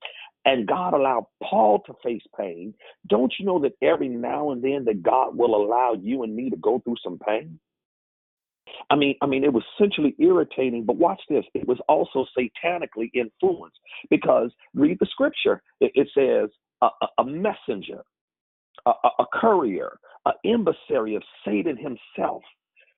and 0.44 0.66
God 0.66 0.94
allowed 0.94 1.26
Paul 1.42 1.82
to 1.86 1.94
face 2.02 2.22
pain, 2.38 2.74
don't 3.08 3.32
you 3.38 3.44
know 3.44 3.60
that 3.60 3.72
every 3.82 4.08
now 4.08 4.50
and 4.50 4.62
then 4.62 4.84
that 4.86 5.02
God 5.02 5.36
will 5.36 5.54
allow 5.54 5.94
you 6.00 6.22
and 6.22 6.34
me 6.34 6.50
to 6.50 6.56
go 6.56 6.80
through 6.80 6.96
some 7.02 7.18
pain? 7.18 7.58
I 8.88 8.96
mean, 8.96 9.16
I 9.20 9.26
mean, 9.26 9.44
it 9.44 9.52
was 9.52 9.64
essentially 9.74 10.14
irritating, 10.18 10.84
but 10.84 10.96
watch 10.96 11.20
this. 11.28 11.44
It 11.54 11.66
was 11.66 11.78
also 11.88 12.24
satanically 12.38 13.10
influenced 13.14 13.78
because 14.08 14.50
read 14.74 14.98
the 15.00 15.06
scripture. 15.10 15.62
It, 15.80 15.92
it 15.94 16.08
says 16.14 16.50
a, 16.80 16.88
a 17.18 17.24
messenger, 17.24 18.02
a, 18.86 18.92
a 19.18 19.24
courier, 19.32 19.98
an 20.24 20.32
emissary 20.44 21.16
of 21.16 21.22
Satan 21.44 21.76
himself 21.76 22.42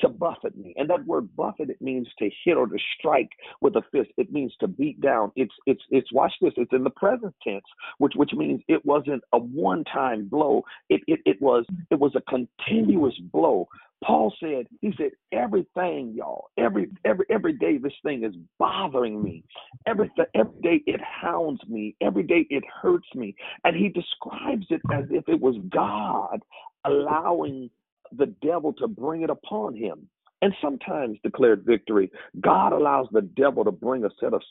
to 0.03 0.09
buffet 0.09 0.57
me. 0.57 0.75
And 0.77 0.89
that 0.91 1.07
word 1.07 1.35
buffet 1.37 1.71
it 1.71 1.81
means 1.81 2.09
to 2.19 2.31
hit 2.45 2.57
or 2.57 2.67
to 2.67 2.79
strike 2.99 3.31
with 3.61 3.77
a 3.77 3.83
fist. 3.91 4.11
It 4.17 4.33
means 4.33 4.55
to 4.61 4.69
beat 4.69 5.01
down. 5.01 5.33
It's 5.37 5.55
it's 5.67 5.83
it's 5.91 6.13
watch 6.13 6.33
this, 6.41 6.53
it's 6.57 6.73
in 6.73 6.85
the 6.85 6.91
present 6.91 7.35
tense, 7.43 7.65
which 7.99 8.13
which 8.17 8.33
means 8.35 8.61
it 8.69 8.85
wasn't 8.85 9.23
a 9.33 9.39
one-time 9.39 10.29
blow. 10.29 10.63
It 10.91 11.01
it, 11.07 11.21
it 11.25 11.41
was 11.41 11.65
it 11.91 11.99
was 11.99 12.13
a 12.15 12.23
continuous 12.23 13.19
blow. 13.33 13.69
Paul 14.03 14.35
said, 14.41 14.67
he 14.81 14.93
said, 14.99 15.13
everything, 15.31 16.13
y'all, 16.17 16.49
every 16.59 16.89
every 17.05 17.25
every 17.31 17.53
day 17.53 17.79
this 17.79 17.93
thing 18.03 18.25
is 18.25 18.35
bothering 18.59 19.23
me. 19.23 19.45
Every 19.87 20.11
every 20.35 20.61
day 20.61 20.83
it 20.87 21.01
hounds 21.01 21.61
me. 21.69 21.95
Every 22.01 22.25
day 22.25 22.47
it 22.51 22.65
hurts 22.83 23.07
me. 23.15 23.35
And 23.65 23.77
he 23.77 23.89
describes 23.89 24.67
it 24.71 24.83
as 24.93 25.05
if 25.11 25.29
it 25.29 25.41
was 25.41 25.55
God 25.71 26.41
allowing 26.85 27.71
the 28.17 28.35
devil 28.43 28.73
to 28.75 28.89
bring 28.89 29.23
it 29.23 29.31
upon 29.31 29.75
him. 29.75 30.09
And 30.41 30.53
sometimes 30.61 31.19
declared 31.23 31.65
victory, 31.65 32.11
God 32.41 32.73
allows 32.73 33.07
the 33.13 33.23
devil 33.23 33.65
to 33.65 33.71
bring 33.71 34.05
a 34.05 34.11
set 34.19 34.33
of 34.35 34.43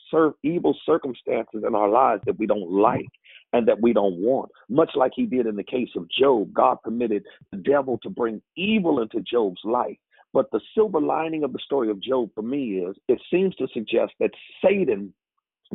evil 0.42 0.74
circumstances 0.86 1.64
in 1.66 1.74
our 1.74 1.88
lives 1.88 2.22
that 2.24 2.38
we 2.38 2.46
don't 2.46 2.70
like 2.70 3.10
and 3.52 3.68
that 3.68 3.82
we 3.82 3.92
don't 3.92 4.16
want. 4.16 4.50
Much 4.70 4.92
like 4.94 5.12
he 5.14 5.26
did 5.26 5.46
in 5.46 5.54
the 5.54 5.62
case 5.62 5.90
of 5.94 6.08
Job, 6.08 6.54
God 6.54 6.78
permitted 6.82 7.24
the 7.50 7.58
devil 7.58 7.98
to 8.02 8.08
bring 8.08 8.40
evil 8.56 9.02
into 9.02 9.20
Job's 9.20 9.60
life. 9.64 9.98
But 10.32 10.50
the 10.50 10.60
silver 10.74 10.98
lining 10.98 11.44
of 11.44 11.52
the 11.52 11.58
story 11.62 11.90
of 11.90 12.00
Job 12.00 12.30
for 12.34 12.40
me 12.40 12.78
is 12.78 12.96
it 13.08 13.20
seems 13.30 13.54
to 13.56 13.68
suggest 13.74 14.12
that 14.18 14.30
Satan 14.64 15.12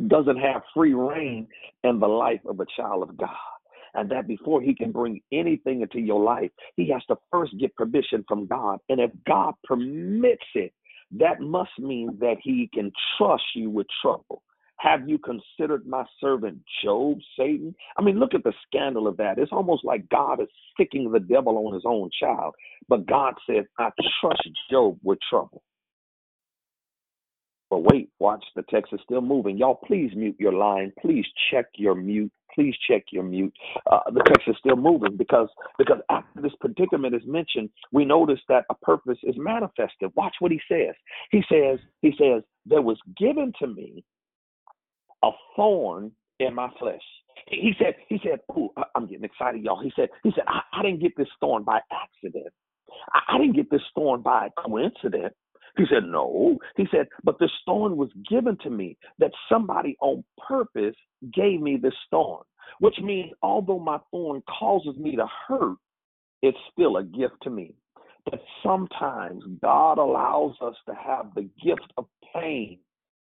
doesn't 0.08 0.38
have 0.38 0.62
free 0.74 0.94
reign 0.94 1.46
in 1.84 2.00
the 2.00 2.08
life 2.08 2.40
of 2.44 2.58
a 2.58 2.66
child 2.76 3.08
of 3.08 3.16
God 3.16 3.57
and 3.94 4.10
that 4.10 4.26
before 4.26 4.60
he 4.60 4.74
can 4.74 4.92
bring 4.92 5.20
anything 5.32 5.82
into 5.82 6.00
your 6.00 6.22
life, 6.22 6.50
he 6.76 6.90
has 6.90 7.02
to 7.06 7.16
first 7.30 7.56
get 7.58 7.74
permission 7.76 8.24
from 8.28 8.46
God. 8.46 8.78
And 8.88 9.00
if 9.00 9.10
God 9.26 9.54
permits 9.64 10.46
it, 10.54 10.72
that 11.12 11.40
must 11.40 11.70
mean 11.78 12.16
that 12.20 12.36
he 12.42 12.68
can 12.72 12.92
trust 13.16 13.44
you 13.54 13.70
with 13.70 13.86
trouble. 14.02 14.42
Have 14.78 15.08
you 15.08 15.18
considered 15.18 15.86
my 15.86 16.04
servant 16.20 16.60
Job, 16.84 17.18
Satan? 17.36 17.74
I 17.96 18.02
mean, 18.02 18.20
look 18.20 18.34
at 18.34 18.44
the 18.44 18.52
scandal 18.66 19.08
of 19.08 19.16
that. 19.16 19.38
It's 19.38 19.50
almost 19.50 19.84
like 19.84 20.08
God 20.08 20.40
is 20.40 20.48
sticking 20.72 21.10
the 21.10 21.18
devil 21.18 21.66
on 21.66 21.74
his 21.74 21.82
own 21.84 22.10
child. 22.20 22.54
But 22.88 23.06
God 23.06 23.34
says, 23.48 23.64
I 23.78 23.90
trust 24.20 24.48
Job 24.70 24.98
with 25.02 25.18
trouble. 25.28 25.62
But 27.70 27.78
wait, 27.80 28.10
watch, 28.18 28.44
the 28.54 28.62
text 28.70 28.92
is 28.92 29.00
still 29.02 29.20
moving. 29.20 29.58
Y'all, 29.58 29.80
please 29.84 30.12
mute 30.14 30.36
your 30.38 30.54
line. 30.54 30.92
Please 31.00 31.26
check 31.50 31.66
your 31.74 31.94
mute. 31.94 32.32
Please 32.58 32.74
check 32.88 33.04
your 33.12 33.22
mute. 33.22 33.54
Uh, 33.88 34.00
the 34.12 34.20
text 34.26 34.48
is 34.48 34.56
still 34.58 34.74
moving 34.74 35.16
because 35.16 35.48
because 35.78 35.98
after 36.10 36.42
this 36.42 36.50
predicament 36.60 37.14
is 37.14 37.22
mentioned, 37.24 37.70
we 37.92 38.04
notice 38.04 38.40
that 38.48 38.64
a 38.68 38.74
purpose 38.74 39.18
is 39.22 39.36
manifested. 39.38 40.10
Watch 40.16 40.34
what 40.40 40.50
he 40.50 40.60
says. 40.68 40.96
He 41.30 41.40
says, 41.48 41.78
he 42.02 42.10
says, 42.18 42.42
there 42.66 42.82
was 42.82 42.98
given 43.16 43.52
to 43.60 43.68
me 43.68 44.02
a 45.22 45.30
thorn 45.54 46.10
in 46.40 46.52
my 46.52 46.68
flesh. 46.80 47.00
He 47.46 47.74
said, 47.78 47.94
he 48.08 48.18
said, 48.24 48.40
oh, 48.56 48.72
I'm 48.96 49.06
getting 49.06 49.22
excited, 49.22 49.62
y'all. 49.62 49.80
He 49.80 49.92
said, 49.94 50.08
he 50.24 50.32
said, 50.34 50.44
I, 50.48 50.62
I 50.72 50.82
didn't 50.82 51.00
get 51.00 51.16
this 51.16 51.28
thorn 51.38 51.62
by 51.62 51.78
accident. 51.92 52.52
I, 53.14 53.36
I 53.36 53.38
didn't 53.38 53.54
get 53.54 53.70
this 53.70 53.82
thorn 53.94 54.22
by 54.22 54.48
coincidence. 54.58 55.34
He 55.78 55.84
said, 55.88 56.04
No. 56.04 56.58
He 56.76 56.86
said, 56.90 57.06
But 57.24 57.38
the 57.38 57.48
thorn 57.64 57.96
was 57.96 58.10
given 58.28 58.58
to 58.62 58.70
me 58.70 58.98
that 59.20 59.30
somebody 59.50 59.96
on 60.00 60.24
purpose 60.46 60.96
gave 61.32 61.60
me 61.60 61.78
this 61.80 61.94
thorn, 62.10 62.42
which 62.80 62.98
means 63.00 63.30
although 63.42 63.78
my 63.78 63.98
thorn 64.10 64.42
causes 64.58 64.96
me 64.98 65.16
to 65.16 65.26
hurt, 65.46 65.76
it's 66.42 66.58
still 66.72 66.96
a 66.96 67.04
gift 67.04 67.36
to 67.42 67.50
me. 67.50 67.74
That 68.30 68.40
sometimes 68.62 69.44
God 69.62 69.98
allows 69.98 70.54
us 70.60 70.74
to 70.86 70.94
have 70.94 71.32
the 71.34 71.48
gift 71.64 71.92
of 71.96 72.06
pain 72.34 72.80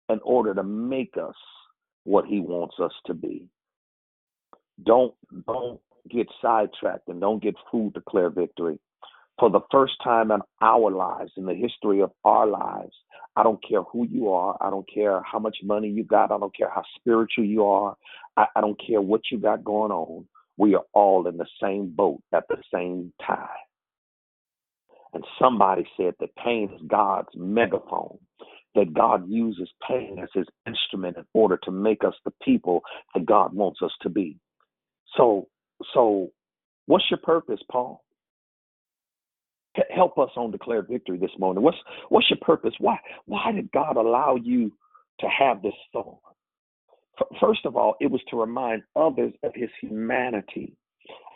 in 0.09 0.21
order 0.25 0.55
to 0.55 0.63
make 0.63 1.15
us 1.21 1.35
what 2.05 2.27
he 2.27 2.39
wants 2.39 2.77
us 2.81 2.93
to 3.07 3.15
be. 3.15 3.49
Don't 4.85 5.15
don't 5.47 5.81
get 6.09 6.29
sidetracked 6.41 7.09
and 7.09 7.21
don't 7.21 7.43
get 7.43 7.57
fooled 7.71 7.95
to 7.95 8.01
declare 8.01 8.31
victory. 8.31 8.79
For 9.39 9.51
the 9.51 9.61
first 9.71 9.95
time 10.03 10.31
in 10.31 10.41
our 10.63 10.91
lives, 10.91 11.33
in 11.37 11.45
the 11.45 11.55
history 11.55 12.01
of 12.01 12.11
our 12.25 12.47
lives, 12.47 12.95
I 13.37 13.43
don't 13.43 13.63
care 13.63 13.83
who 13.83 14.07
you 14.07 14.31
are. 14.33 14.57
I 14.61 14.71
don't 14.71 14.89
care 14.93 15.23
how 15.23 15.39
much 15.39 15.59
money 15.63 15.89
you 15.89 16.05
got. 16.05 16.33
I 16.33 16.39
don't 16.39 16.57
care 16.57 16.71
how 16.71 16.83
spiritual 16.99 17.45
you 17.45 17.65
are. 17.67 17.97
I, 18.37 18.47
I 18.57 18.61
don't 18.63 18.81
care 18.85 19.03
what 19.03 19.23
you 19.31 19.39
got 19.39 19.63
going 19.63 19.93
on. 19.93 20.27
We 20.57 20.75
are 20.75 20.85
all 20.95 21.29
in 21.29 21.37
the 21.37 21.47
same 21.63 21.91
boat 21.95 22.23
at 22.33 22.45
the 22.49 22.57
same 22.73 23.13
time. 23.27 23.49
And 25.13 25.25
somebody 25.39 25.87
said 25.97 26.15
that 26.21 26.35
pain 26.37 26.71
is 26.75 26.81
God's 26.87 27.29
megaphone, 27.35 28.19
that 28.75 28.95
God 28.95 29.29
uses 29.29 29.71
pain 29.87 30.19
as 30.23 30.29
his 30.35 30.47
instrument 30.67 31.19
in 31.19 31.25
order 31.35 31.59
to 31.65 31.71
make 31.71 32.05
us 32.05 32.15
the 32.25 32.33
people 32.43 32.81
that 33.15 33.27
God 33.27 33.55
wants 33.55 33.81
us 33.83 33.93
to 34.03 34.09
be. 34.09 34.39
So, 35.17 35.49
so 35.95 36.31
what's 36.87 37.11
your 37.11 37.19
purpose, 37.19 37.61
Paul? 37.71 38.03
Help 39.95 40.19
us 40.19 40.31
on 40.37 40.51
declare 40.51 40.83
victory 40.83 41.19
this 41.19 41.31
morning. 41.39 41.63
What's 41.63 41.79
what's 42.09 42.31
your 42.31 42.39
purpose? 42.43 42.75
Why 42.79 42.99
why 43.27 43.53
did 43.53 43.71
God 43.73 43.97
allow 43.97 44.37
you 44.37 44.73
to 45.21 45.27
have 45.29 45.63
this 45.63 45.75
thorn? 45.93 46.17
First 47.41 47.65
of 47.65 47.77
all, 47.77 47.97
it 48.01 48.11
was 48.11 48.21
to 48.31 48.41
remind 48.41 48.83
others 48.95 49.33
of 49.43 49.53
His 49.55 49.71
humanity. 49.81 50.77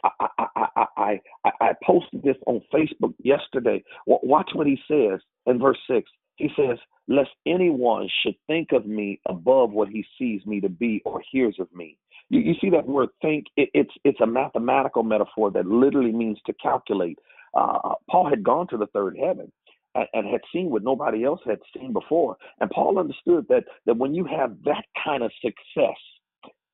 I 0.05 0.27
I, 0.39 0.67
I, 0.77 1.21
I, 1.45 1.51
I 1.61 1.73
posted 1.85 2.23
this 2.23 2.37
on 2.47 2.63
Facebook 2.73 3.15
yesterday. 3.23 3.83
Watch 4.07 4.51
what 4.55 4.67
he 4.67 4.79
says 4.89 5.21
in 5.47 5.59
verse 5.59 5.79
six. 5.89 6.11
He 6.37 6.49
says, 6.57 6.79
"Lest 7.09 7.31
anyone 7.47 8.09
should 8.23 8.35
think 8.47 8.73
of 8.73 8.87
me 8.87 9.21
above 9.29 9.73
what 9.73 9.89
he 9.89 10.05
sees 10.19 10.45
me 10.47 10.61
to 10.61 10.69
be 10.69 11.03
or 11.05 11.23
hears 11.31 11.57
of 11.59 11.69
me." 11.75 11.99
You, 12.31 12.41
you 12.41 12.55
see 12.61 12.71
that 12.71 12.87
word 12.87 13.11
"think"? 13.21 13.47
It, 13.57 13.71
it's 13.75 13.93
it's 14.05 14.21
a 14.21 14.27
mathematical 14.27 15.03
metaphor 15.03 15.51
that 15.53 15.67
literally 15.67 16.13
means 16.13 16.39
to 16.47 16.53
calculate. 16.55 17.19
Uh, 17.55 17.95
Paul 18.11 18.29
had 18.29 18.43
gone 18.45 18.69
to 18.69 18.77
the 18.77 18.87
third 18.89 19.17
heaven 19.19 19.51
and, 19.95 20.07
and 20.15 20.27
had 20.27 20.41
seen 20.53 20.71
what 20.71 20.85
nobody 20.85 21.25
else 21.25 21.41
had 21.47 21.59
seen 21.77 21.93
before, 21.93 22.37
and 22.61 22.71
Paul 22.71 22.99
understood 22.99 23.47
that 23.49 23.65
that 23.87 23.97
when 23.97 24.15
you 24.15 24.25
have 24.25 24.57
that 24.65 24.85
kind 25.05 25.23
of 25.23 25.33
success, 25.43 25.97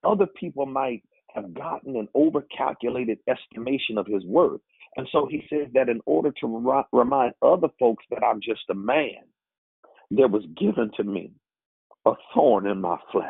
other 0.04 0.26
people 0.26 0.66
might 0.66 1.02
have 1.34 1.54
gotten 1.54 1.96
an 1.96 2.08
overcalculated 2.16 3.18
estimation 3.28 3.98
of 3.98 4.06
his 4.06 4.24
worth. 4.24 4.60
And 4.96 5.06
so 5.12 5.26
he 5.30 5.44
says 5.50 5.68
that 5.74 5.90
in 5.90 6.00
order 6.06 6.32
to 6.40 6.86
remind 6.92 7.34
other 7.42 7.68
folks 7.78 8.04
that 8.10 8.24
I'm 8.24 8.40
just 8.40 8.62
a 8.70 8.74
man, 8.74 9.22
there 10.10 10.28
was 10.28 10.44
given 10.58 10.90
to 10.96 11.04
me 11.04 11.32
a 12.06 12.12
thorn 12.34 12.66
in 12.66 12.80
my 12.80 12.96
flesh. 13.12 13.26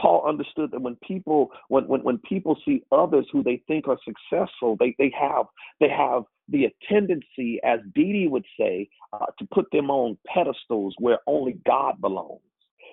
Paul 0.00 0.24
understood 0.26 0.70
that 0.72 0.80
when 0.82 0.96
people 1.06 1.50
when, 1.68 1.86
when, 1.86 2.02
when 2.02 2.18
people 2.18 2.56
see 2.64 2.82
others 2.90 3.26
who 3.32 3.42
they 3.42 3.62
think 3.68 3.86
are 3.88 3.98
successful, 4.04 4.76
they, 4.78 4.94
they 4.98 5.12
have 5.18 5.46
they 5.80 5.88
have 5.88 6.24
the 6.48 6.68
tendency, 6.88 7.60
as 7.64 7.80
Dee 7.94 8.28
would 8.28 8.44
say, 8.58 8.88
uh, 9.12 9.26
to 9.38 9.46
put 9.52 9.66
them 9.72 9.90
on 9.90 10.18
pedestals 10.26 10.94
where 10.98 11.18
only 11.26 11.58
God 11.66 12.00
belongs. 12.00 12.40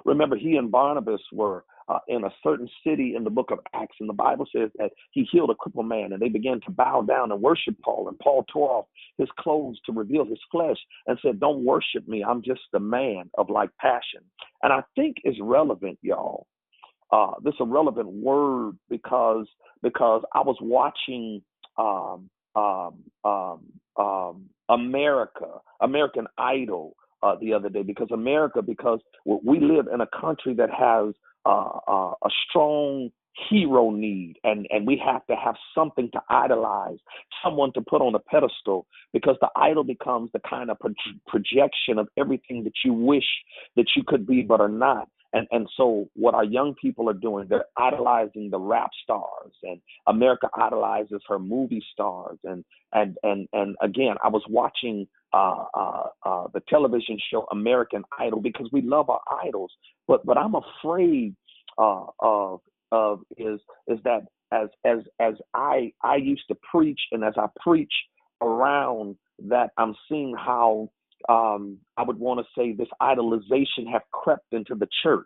Remember, 0.05 0.35
he 0.35 0.55
and 0.55 0.71
Barnabas 0.71 1.21
were 1.31 1.65
uh, 1.89 1.99
in 2.07 2.23
a 2.23 2.29
certain 2.43 2.69
city 2.85 3.15
in 3.15 3.23
the 3.23 3.29
book 3.29 3.51
of 3.51 3.59
Acts, 3.73 3.97
and 3.99 4.07
the 4.07 4.13
Bible 4.13 4.47
says 4.55 4.69
that 4.77 4.91
he 5.11 5.27
healed 5.31 5.49
a 5.49 5.55
crippled 5.55 5.87
man, 5.87 6.13
and 6.13 6.21
they 6.21 6.29
began 6.29 6.59
to 6.61 6.71
bow 6.71 7.01
down 7.01 7.31
and 7.31 7.41
worship 7.41 7.75
Paul. 7.83 8.07
And 8.07 8.17
Paul 8.19 8.45
tore 8.51 8.71
off 8.71 8.85
his 9.17 9.27
clothes 9.39 9.79
to 9.85 9.91
reveal 9.91 10.25
his 10.25 10.39
flesh 10.51 10.77
and 11.07 11.19
said, 11.21 11.39
Don't 11.39 11.65
worship 11.65 12.07
me. 12.07 12.23
I'm 12.23 12.41
just 12.41 12.61
a 12.73 12.79
man 12.79 13.29
of 13.37 13.49
like 13.49 13.69
passion. 13.79 14.21
And 14.63 14.71
I 14.71 14.83
think 14.95 15.17
it's 15.23 15.39
relevant, 15.41 15.99
y'all. 16.01 16.47
Uh, 17.11 17.31
this 17.43 17.53
is 17.53 17.59
a 17.61 17.65
relevant 17.65 18.07
word 18.07 18.77
because 18.89 19.47
because 19.83 20.23
I 20.33 20.41
was 20.41 20.57
watching 20.61 21.41
um, 21.77 22.29
um, 22.55 23.03
um, 23.23 23.59
um, 23.97 24.49
America, 24.69 25.47
American 25.81 26.27
Idol, 26.37 26.95
uh, 27.23 27.35
the 27.41 27.53
other 27.53 27.69
day 27.69 27.83
because 27.83 28.09
America, 28.11 28.61
because 28.61 28.99
we 29.25 29.59
live 29.59 29.87
in 29.93 30.01
a 30.01 30.07
country 30.19 30.53
that 30.55 30.69
has 30.69 31.13
uh, 31.45 31.79
uh, 31.87 32.13
a 32.23 32.29
strong 32.47 33.09
hero 33.49 33.89
need 33.89 34.35
and 34.43 34.67
and 34.71 34.85
we 34.85 35.01
have 35.03 35.25
to 35.25 35.35
have 35.35 35.55
something 35.73 36.09
to 36.11 36.21
idolize 36.29 36.97
someone 37.43 37.71
to 37.71 37.81
put 37.81 38.01
on 38.01 38.13
a 38.13 38.19
pedestal 38.19 38.85
because 39.13 39.37
the 39.39 39.47
idol 39.55 39.85
becomes 39.85 40.29
the 40.33 40.39
kind 40.39 40.69
of 40.69 40.77
pro- 40.79 40.93
projection 41.27 41.97
of 41.97 42.09
everything 42.17 42.63
that 42.65 42.73
you 42.83 42.93
wish 42.93 43.25
that 43.77 43.87
you 43.95 44.03
could 44.05 44.27
be 44.27 44.41
but 44.41 44.59
are 44.59 44.67
not 44.67 45.07
and 45.33 45.47
and 45.51 45.67
so 45.77 46.07
what 46.15 46.33
our 46.33 46.43
young 46.43 46.73
people 46.81 47.09
are 47.09 47.13
doing 47.13 47.47
they're 47.49 47.65
idolizing 47.77 48.49
the 48.49 48.59
rap 48.59 48.89
stars 49.03 49.53
and 49.63 49.79
america 50.07 50.47
idolizes 50.55 51.21
her 51.27 51.39
movie 51.39 51.83
stars 51.91 52.37
and 52.43 52.63
and 52.93 53.17
and 53.23 53.47
and 53.53 53.75
again 53.81 54.15
i 54.23 54.27
was 54.27 54.43
watching 54.49 55.07
uh, 55.33 55.63
uh, 55.73 56.03
uh, 56.25 56.47
the 56.53 56.61
television 56.67 57.17
show 57.31 57.45
American 57.51 58.03
Idol 58.19 58.41
because 58.41 58.67
we 58.73 58.81
love 58.81 59.09
our 59.09 59.21
idols. 59.45 59.71
But 60.07 60.25
but 60.25 60.37
I'm 60.37 60.55
afraid 60.55 61.35
uh, 61.77 62.05
of 62.19 62.59
of 62.91 63.21
is 63.37 63.59
is 63.87 63.99
that 64.03 64.23
as 64.51 64.67
as 64.85 64.99
as 65.19 65.35
I 65.53 65.93
I 66.03 66.17
used 66.17 66.43
to 66.49 66.57
preach 66.69 66.99
and 67.13 67.23
as 67.23 67.33
I 67.37 67.47
preach 67.61 67.93
around 68.41 69.15
that 69.47 69.69
I'm 69.77 69.95
seeing 70.09 70.35
how 70.37 70.89
um, 71.29 71.77
I 71.97 72.03
would 72.03 72.19
want 72.19 72.39
to 72.39 72.45
say 72.57 72.73
this 72.73 72.87
idolization 73.01 73.91
have 73.91 74.03
crept 74.11 74.53
into 74.53 74.75
the 74.75 74.87
church. 75.03 75.25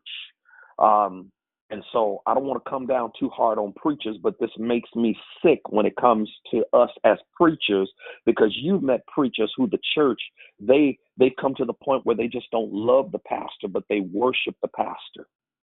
Um, 0.80 1.32
and 1.72 1.84
so 1.92 2.22
I 2.28 2.36
don't 2.36 2.46
want 2.46 2.64
to 2.64 2.70
come 2.70 2.86
down 2.86 3.12
too 3.20 3.30
hard 3.30 3.58
on 3.58 3.74
preachers, 3.74 4.18
but 4.22 4.40
this 4.40 4.52
makes 4.58 4.90
me 4.96 5.18
sick 5.44 5.60
when 5.70 5.86
it 5.86 5.96
comes 5.96 6.30
to 6.52 6.64
us 6.74 6.92
as 7.04 7.18
preachers 7.36 7.92
because 8.26 8.56
you've 8.56 8.84
met 8.84 9.06
preachers 9.08 9.52
who 9.58 9.68
the 9.68 9.80
church 9.96 10.22
they 10.60 10.98
they 11.18 11.34
come 11.42 11.56
to 11.56 11.66
the 11.66 11.74
point 11.74 12.06
where 12.06 12.16
they 12.16 12.28
just 12.28 12.52
don't 12.52 12.72
love 12.72 13.12
the 13.12 13.20
pastor, 13.20 13.68
but 13.68 13.84
they 13.90 14.02
worship 14.02 14.56
the 14.62 14.68
pastor. 14.70 15.28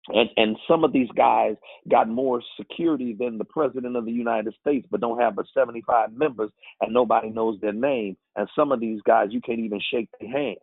And 0.08 0.28
and 0.36 0.56
some 0.68 0.84
of 0.84 0.92
these 0.92 1.10
guys 1.16 1.54
got 1.88 2.08
more 2.08 2.42
security 2.58 3.16
than 3.18 3.38
the 3.38 3.44
president 3.44 3.96
of 3.96 4.04
the 4.04 4.12
United 4.12 4.54
States, 4.60 4.86
but 4.90 5.00
don't 5.00 5.20
have 5.20 5.36
but 5.36 5.46
75 5.54 6.12
members 6.12 6.50
and 6.80 6.92
nobody 6.92 7.30
knows 7.30 7.60
their 7.60 7.72
name. 7.72 8.16
And 8.36 8.48
some 8.56 8.72
of 8.72 8.80
these 8.80 9.00
guys 9.06 9.28
you 9.30 9.40
can't 9.40 9.60
even 9.60 9.80
shake 9.92 10.08
their 10.20 10.30
hands. 10.30 10.58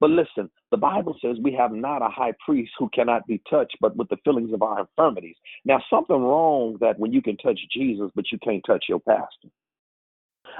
But 0.00 0.10
listen, 0.10 0.50
the 0.70 0.76
Bible 0.76 1.16
says 1.22 1.36
we 1.42 1.54
have 1.54 1.72
not 1.72 2.02
a 2.02 2.08
high 2.08 2.32
priest 2.44 2.72
who 2.78 2.88
cannot 2.92 3.26
be 3.26 3.40
touched, 3.48 3.76
but 3.80 3.96
with 3.96 4.08
the 4.08 4.16
feelings 4.24 4.52
of 4.52 4.62
our 4.62 4.80
infirmities. 4.80 5.36
Now, 5.64 5.80
something 5.88 6.16
wrong 6.16 6.76
that 6.80 6.98
when 6.98 7.12
you 7.12 7.22
can 7.22 7.36
touch 7.36 7.58
Jesus, 7.72 8.10
but 8.14 8.30
you 8.32 8.38
can't 8.42 8.62
touch 8.66 8.86
your 8.88 9.00
pastor. 9.00 9.48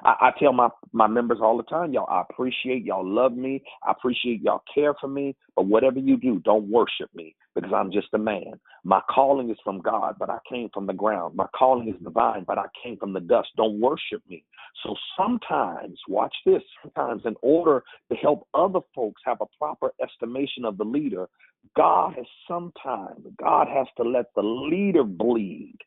I, 0.03 0.15
I 0.21 0.31
tell 0.39 0.53
my 0.53 0.69
my 0.93 1.07
members 1.07 1.39
all 1.43 1.57
the 1.57 1.63
time, 1.65 1.93
y'all. 1.93 2.09
I 2.09 2.23
appreciate 2.29 2.85
y'all 2.85 3.07
love 3.07 3.33
me. 3.33 3.63
I 3.87 3.93
appreciate 3.93 4.43
y'all 4.43 4.63
care 4.75 4.95
for 5.01 5.09
me. 5.09 5.37
But 5.57 5.67
whatever 5.67 5.99
you 5.99 6.17
do, 6.17 6.41
don't 6.41 6.69
worship 6.71 7.11
me 7.15 7.35
because 7.55 7.71
I'm 7.75 7.93
just 7.93 8.09
a 8.13 8.19
man. 8.19 8.55
My 8.83 9.01
calling 9.09 9.51
is 9.51 9.59
from 9.65 9.81
God, 9.81 10.17
but 10.19 10.31
I 10.31 10.39
came 10.49 10.69
from 10.75 10.87
the 10.87 10.93
ground. 10.93 11.35
My 11.37 11.47
calling 11.57 11.89
is 11.89 12.03
divine, 12.03 12.45
but 12.47 12.59
I 12.59 12.67
came 12.83 12.97
from 12.97 13.13
the 13.13 13.21
dust. 13.21 13.49
Don't 13.57 13.81
worship 13.81 14.23
me. 14.29 14.45
So 14.83 14.95
sometimes, 15.17 15.99
watch 16.09 16.35
this. 16.45 16.63
Sometimes, 16.83 17.23
in 17.25 17.37
order 17.43 17.83
to 18.11 18.17
help 18.17 18.47
other 18.55 18.81
folks 18.95 19.23
have 19.25 19.39
a 19.41 19.47
proper 19.59 19.93
estimation 20.03 20.65
of 20.65 20.77
the 20.79 20.85
leader, 20.85 21.29
God 21.77 22.15
has 22.17 22.27
sometimes 22.47 23.27
God 23.39 23.69
has 23.69 23.87
to 23.97 24.03
let 24.03 24.27
the 24.35 24.43
leader 24.43 25.05
bleed. 25.05 25.79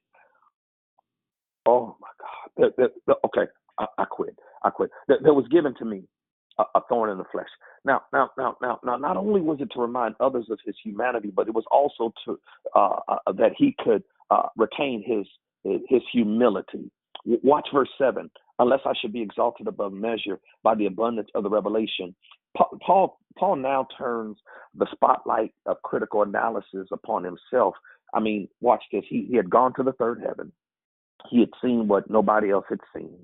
Oh 1.66 1.97
my 1.99 2.08
God. 2.20 2.89
Okay, 3.26 3.51
I, 3.80 3.86
I 3.97 4.05
quit. 4.05 4.38
I 4.63 4.69
quit. 4.69 4.91
That, 5.07 5.23
that 5.23 5.34
was 5.34 5.47
given 5.49 5.73
to 5.75 5.86
me 5.86 6.03
a, 6.57 6.63
a, 6.75 6.82
thorn 6.89 7.09
in 7.09 7.17
the 7.17 7.23
flesh. 7.32 7.47
Now, 7.86 8.01
now, 8.11 8.32
now, 8.38 8.57
now, 8.61 8.80
now, 8.84 8.97
not 8.97 9.17
only 9.17 9.41
was 9.41 9.59
it 9.61 9.69
to 9.73 9.82
remind 9.82 10.15
others 10.19 10.47
of 10.49 10.59
his 10.65 10.75
humanity, 10.84 11.32
but 11.34 11.47
it 11.47 11.53
was 11.53 11.65
also 11.71 12.13
to 12.25 12.39
uh, 12.75 12.99
uh, 13.07 13.32
that 13.34 13.51
he 13.57 13.75
could 13.84 14.03
uh, 14.32 14.49
retain 14.55 15.03
his 15.05 15.28
his 15.89 16.01
humility. 16.11 16.89
Watch 17.25 17.67
verse 17.73 17.89
seven. 17.97 18.30
Unless 18.59 18.80
I 18.86 18.93
should 18.99 19.13
be 19.13 19.21
exalted 19.21 19.67
above 19.67 19.93
measure 19.93 20.39
by 20.63 20.73
the 20.73 20.88
abundance 20.88 21.30
of 21.36 21.43
the 21.43 21.49
revelation. 21.49 22.15
Paul 22.82 23.19
Paul 23.38 23.57
now 23.57 23.88
turns 23.97 24.38
the 24.75 24.88
spotlight 24.91 25.53
of 25.65 25.82
critical 25.84 26.23
analysis 26.23 26.88
upon 26.91 27.23
himself. 27.23 27.75
I 28.13 28.19
mean, 28.19 28.47
watch 28.61 28.84
this. 28.91 29.03
He 29.09 29.28
he 29.30 29.36
had 29.36 29.49
gone 29.49 29.73
to 29.75 29.84
the 29.84 29.93
third 29.93 30.23
heaven. 30.25 30.51
He 31.30 31.39
had 31.39 31.49
seen 31.61 31.88
what 31.88 32.09
nobody 32.09 32.49
else 32.49 32.65
had 32.69 32.80
seen. 32.95 33.17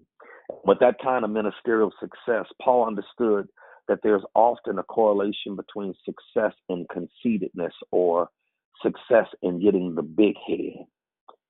With 0.65 0.79
that 0.79 0.95
kind 1.01 1.23
of 1.23 1.31
ministerial 1.31 1.91
success, 1.99 2.45
Paul 2.61 2.87
understood 2.87 3.47
that 3.87 3.99
there's 4.03 4.23
often 4.33 4.79
a 4.79 4.83
correlation 4.83 5.55
between 5.55 5.93
success 6.05 6.53
and 6.69 6.87
conceitedness 6.89 7.73
or 7.91 8.29
success 8.81 9.27
in 9.41 9.61
getting 9.61 9.95
the 9.95 10.01
big 10.01 10.35
head. 10.47 10.85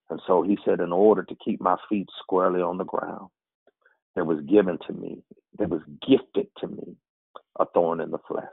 And 0.09 0.21
so 0.27 0.41
he 0.41 0.57
said, 0.65 0.79
in 0.79 0.91
order 0.91 1.23
to 1.23 1.35
keep 1.43 1.61
my 1.61 1.75
feet 1.89 2.07
squarely 2.21 2.61
on 2.61 2.77
the 2.77 2.83
ground, 2.83 3.29
there 4.15 4.25
was 4.25 4.39
given 4.49 4.77
to 4.87 4.93
me, 4.93 5.23
there 5.57 5.67
was 5.67 5.81
gifted 6.07 6.47
to 6.59 6.67
me 6.67 6.95
a 7.59 7.65
thorn 7.73 8.01
in 8.01 8.11
the 8.11 8.19
flesh. 8.27 8.45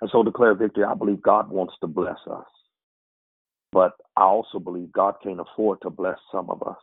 And 0.00 0.10
so 0.10 0.22
declare 0.22 0.54
victory. 0.54 0.84
I 0.84 0.94
believe 0.94 1.22
God 1.22 1.50
wants 1.50 1.74
to 1.80 1.86
bless 1.86 2.18
us. 2.30 2.46
But 3.72 3.92
I 4.16 4.22
also 4.22 4.58
believe 4.58 4.92
God 4.92 5.14
can't 5.22 5.40
afford 5.40 5.80
to 5.82 5.90
bless 5.90 6.18
some 6.30 6.48
of 6.50 6.62
us 6.62 6.76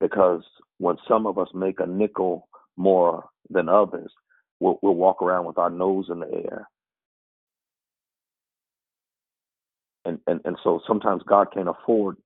because 0.00 0.42
when 0.78 0.96
some 1.08 1.26
of 1.26 1.38
us 1.38 1.48
make 1.54 1.80
a 1.80 1.86
nickel 1.86 2.48
more 2.76 3.28
than 3.50 3.68
others, 3.68 4.12
we'll, 4.60 4.78
we'll 4.82 4.94
walk 4.94 5.22
around 5.22 5.46
with 5.46 5.58
our 5.58 5.70
nose 5.70 6.06
in 6.10 6.20
the 6.20 6.32
air. 6.32 6.68
And, 10.04 10.18
and, 10.26 10.40
and 10.44 10.56
so 10.62 10.80
sometimes 10.86 11.22
God 11.26 11.48
can't 11.52 11.68
afford 11.68 12.16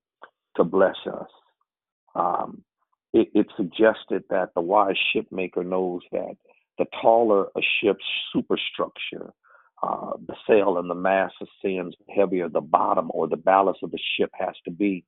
to 0.57 0.63
bless 0.63 0.97
us. 1.07 1.29
Um, 2.13 2.63
it, 3.13 3.29
it 3.33 3.47
suggested 3.57 4.23
that 4.29 4.49
the 4.55 4.61
wise 4.61 4.95
shipmaker 5.15 5.65
knows 5.65 6.01
that 6.11 6.35
the 6.77 6.85
taller 7.01 7.47
a 7.57 7.61
ship's 7.81 8.05
superstructure, 8.33 9.33
uh, 9.83 10.11
the 10.27 10.35
sail 10.47 10.77
and 10.77 10.89
the 10.89 10.95
mast 10.95 11.35
ascends 11.41 11.95
heavier 12.15 12.49
the 12.49 12.61
bottom 12.61 13.09
or 13.13 13.27
the 13.27 13.37
ballast 13.37 13.79
of 13.83 13.91
the 13.91 13.99
ship 14.17 14.29
has 14.33 14.55
to 14.65 14.71
be. 14.71 15.03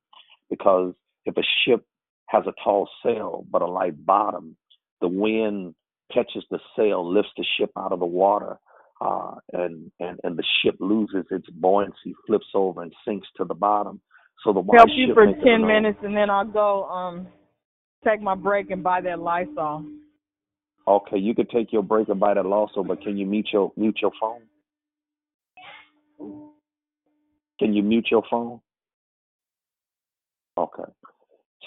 Because 0.50 0.94
if 1.24 1.36
a 1.36 1.42
ship 1.64 1.86
has 2.26 2.44
a 2.46 2.54
tall 2.62 2.88
sail 3.04 3.44
but 3.50 3.62
a 3.62 3.66
light 3.66 4.04
bottom, 4.04 4.56
the 5.00 5.08
wind 5.08 5.74
catches 6.12 6.44
the 6.50 6.58
sail, 6.76 7.06
lifts 7.12 7.32
the 7.36 7.44
ship 7.58 7.70
out 7.78 7.92
of 7.92 8.00
the 8.00 8.06
water, 8.06 8.58
uh, 9.00 9.34
and, 9.52 9.90
and, 10.00 10.18
and 10.22 10.38
the 10.38 10.44
ship 10.62 10.76
loses 10.80 11.24
its 11.30 11.48
buoyancy, 11.50 12.14
flips 12.26 12.46
over, 12.54 12.82
and 12.82 12.92
sinks 13.06 13.28
to 13.36 13.44
the 13.44 13.54
bottom. 13.54 14.00
So 14.44 14.52
the 14.52 14.62
help 14.76 14.88
you 14.94 15.14
for 15.14 15.26
ten 15.44 15.66
minutes, 15.66 15.98
and 16.02 16.16
then 16.16 16.28
I'll 16.28 16.44
go 16.44 16.84
um 16.84 17.28
take 18.04 18.20
my 18.20 18.34
break 18.34 18.70
and 18.70 18.82
buy 18.82 19.00
that 19.00 19.18
Lysol. 19.18 19.84
Okay, 20.86 21.18
you 21.18 21.34
could 21.34 21.48
take 21.48 21.72
your 21.72 21.82
break 21.82 22.08
and 22.08 22.20
buy 22.20 22.34
that 22.34 22.44
Lysol, 22.44 22.84
but 22.84 23.00
can 23.02 23.16
you 23.16 23.24
mute 23.24 23.48
your 23.52 23.72
mute 23.76 23.98
your 24.02 24.12
phone? 24.20 24.42
Can 27.58 27.72
you 27.72 27.82
mute 27.82 28.08
your 28.10 28.22
phone? 28.30 28.60
Okay. 30.58 30.90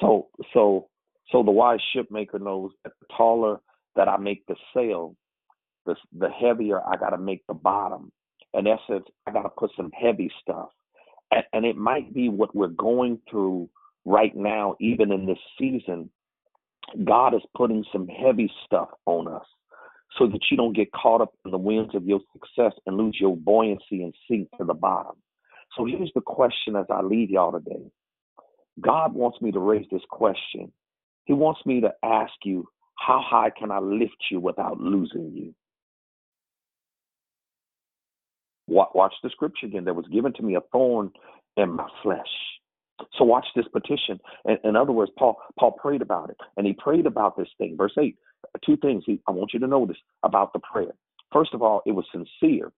So 0.02 0.28
so 0.54 0.88
so 1.32 1.44
the 1.44 1.52
wise 1.52 1.80
shipmaker 1.96 2.42
knows 2.42 2.72
that 2.84 2.94
the 3.00 3.08
taller 3.16 3.58
that 3.96 4.08
I 4.08 4.18
make 4.18 4.46
the 4.48 4.56
sail, 4.76 5.16
the 5.86 5.96
the 6.18 6.30
heavier 6.30 6.82
I 6.82 6.98
got 6.98 7.12
to 7.12 7.18
make 7.18 7.44
the 7.48 7.54
bottom. 7.54 8.12
In 8.54 8.66
essence, 8.68 9.06
I 9.28 9.32
got 9.32 9.44
to 9.44 9.50
put 9.50 9.72
some 9.76 9.92
heavy 9.92 10.32
stuff, 10.42 10.70
and, 11.32 11.44
and 11.54 11.66
it 11.66 11.76
might 11.76 12.14
be 12.14 12.30
what 12.30 12.56
we're 12.56 12.68
going 12.70 13.20
through 13.30 13.70
right 14.06 14.36
now, 14.36 14.76
even 14.80 15.12
in 15.12 15.26
this 15.26 15.40
season. 15.60 16.10
God 17.04 17.36
is 17.36 17.42
putting 17.56 17.84
some 17.92 18.08
heavy 18.08 18.50
stuff 18.66 18.88
on 19.06 19.28
us 19.28 19.46
so 20.18 20.28
that 20.28 20.40
you 20.50 20.58
don't 20.58 20.76
get 20.76 20.92
caught 20.94 21.22
up 21.22 21.34
in 21.46 21.52
the 21.52 21.58
winds 21.58 21.94
of 21.96 22.06
your 22.06 22.22
success 22.34 22.74
and 22.86 22.98
lose 22.98 23.18
your 23.20 23.36
buoyancy 23.36 24.04
and 24.04 24.14
sink 24.30 24.48
to 24.58 24.64
the 24.64 24.74
bottom. 24.74 25.16
So 25.78 25.86
here's 25.86 26.12
the 26.16 26.22
question 26.22 26.76
as 26.76 26.86
I 26.90 27.02
leave 27.02 27.30
y'all 27.30 27.52
today. 27.52 27.92
God 28.82 29.14
wants 29.14 29.42
me 29.42 29.52
to 29.52 29.60
raise 29.60 29.86
this 29.92 30.02
question. 30.10 30.72
He 31.26 31.34
wants 31.34 31.62
me 31.66 31.82
to 31.82 31.94
ask 32.04 32.34
you, 32.44 32.68
how 32.96 33.22
high 33.26 33.52
can 33.58 33.72
I 33.72 33.80
lift 33.80 34.18
you 34.32 34.40
without 34.40 34.80
losing 34.80 35.32
you? 35.34 35.54
Watch 38.68 39.14
the 39.24 39.30
scripture 39.30 39.66
again. 39.66 39.86
There 39.86 39.94
was 39.94 40.08
given 40.12 40.34
to 40.34 40.44
me 40.44 40.56
a 40.56 40.62
thorn 40.72 41.12
in 41.56 41.72
my 41.72 41.88
flesh. 42.04 42.28
So 43.18 43.24
watch 43.24 43.46
this 43.56 43.68
petition. 43.72 44.20
In, 44.64 44.76
other 44.76 44.92
words, 44.92 45.12
Paul 45.18 45.38
Paul 45.60 45.72
prayed 45.74 46.02
about 46.02 46.30
it, 46.30 46.38
and 46.58 46.66
he 46.66 46.74
prayed 46.74 47.06
about 47.06 47.38
this 47.38 47.48
thing. 47.58 47.76
Verse 47.78 47.94
eight. 48.00 48.18
Two 48.66 48.78
things 48.78 49.04
he, 49.06 49.22
I 49.28 49.32
want 49.32 49.54
you 49.54 49.60
to 49.60 49.68
notice 49.68 49.98
about 50.24 50.52
the 50.54 50.60
prayer. 50.60 50.94
First 51.32 51.54
of 51.54 51.62
all, 51.62 51.82
it 51.86 51.92
was 51.92 52.06
sincere. 52.12 52.72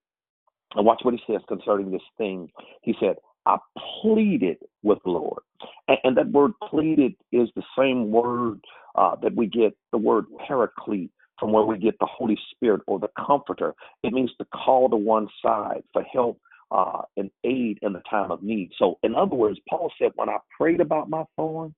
And 0.74 0.86
watch 0.86 1.00
what 1.02 1.14
he 1.14 1.20
says 1.26 1.40
concerning 1.48 1.90
this 1.90 2.02
thing. 2.18 2.50
He 2.82 2.94
said, 3.00 3.16
I 3.46 3.56
pleaded 4.02 4.58
with 4.82 4.98
the 5.04 5.10
Lord. 5.10 5.42
And, 5.88 5.98
and 6.04 6.16
that 6.16 6.30
word 6.30 6.52
pleaded 6.68 7.14
is 7.32 7.48
the 7.56 7.62
same 7.78 8.10
word 8.10 8.60
uh, 8.94 9.16
that 9.22 9.34
we 9.34 9.46
get 9.46 9.76
the 9.92 9.98
word 9.98 10.26
paraclete 10.46 11.10
from 11.38 11.52
where 11.52 11.64
we 11.64 11.78
get 11.78 11.98
the 11.98 12.08
Holy 12.10 12.38
Spirit 12.52 12.82
or 12.86 12.98
the 12.98 13.08
Comforter. 13.26 13.74
It 14.02 14.12
means 14.12 14.30
to 14.38 14.46
call 14.46 14.90
to 14.90 14.96
one 14.96 15.28
side 15.42 15.82
for 15.92 16.02
help 16.12 16.38
uh, 16.70 17.02
and 17.16 17.30
aid 17.44 17.78
in 17.82 17.92
the 17.92 18.02
time 18.10 18.30
of 18.30 18.42
need. 18.42 18.70
So, 18.78 18.98
in 19.02 19.14
other 19.14 19.34
words, 19.34 19.58
Paul 19.68 19.90
said, 19.98 20.12
when 20.14 20.28
I 20.28 20.36
prayed 20.56 20.80
about 20.80 21.10
my 21.10 21.24
thorn, 21.36 21.74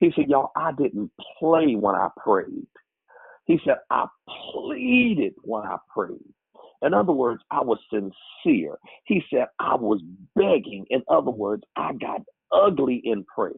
he 0.00 0.12
said, 0.14 0.26
Y'all, 0.28 0.52
I 0.56 0.72
didn't 0.72 1.10
play 1.38 1.74
when 1.74 1.94
I 1.94 2.08
prayed. 2.22 2.66
He 3.46 3.58
said, 3.64 3.76
I 3.90 4.06
pleaded 4.52 5.34
when 5.42 5.64
I 5.64 5.78
prayed. 5.92 6.34
In 6.82 6.94
other 6.94 7.12
words, 7.12 7.42
I 7.50 7.60
was 7.60 7.78
sincere. 7.92 8.78
He 9.04 9.22
said, 9.32 9.46
I 9.58 9.74
was 9.74 10.00
begging. 10.36 10.86
In 10.90 11.02
other 11.08 11.30
words, 11.30 11.64
I 11.76 11.92
got 11.94 12.22
ugly 12.52 13.00
in 13.04 13.24
prayer. 13.24 13.54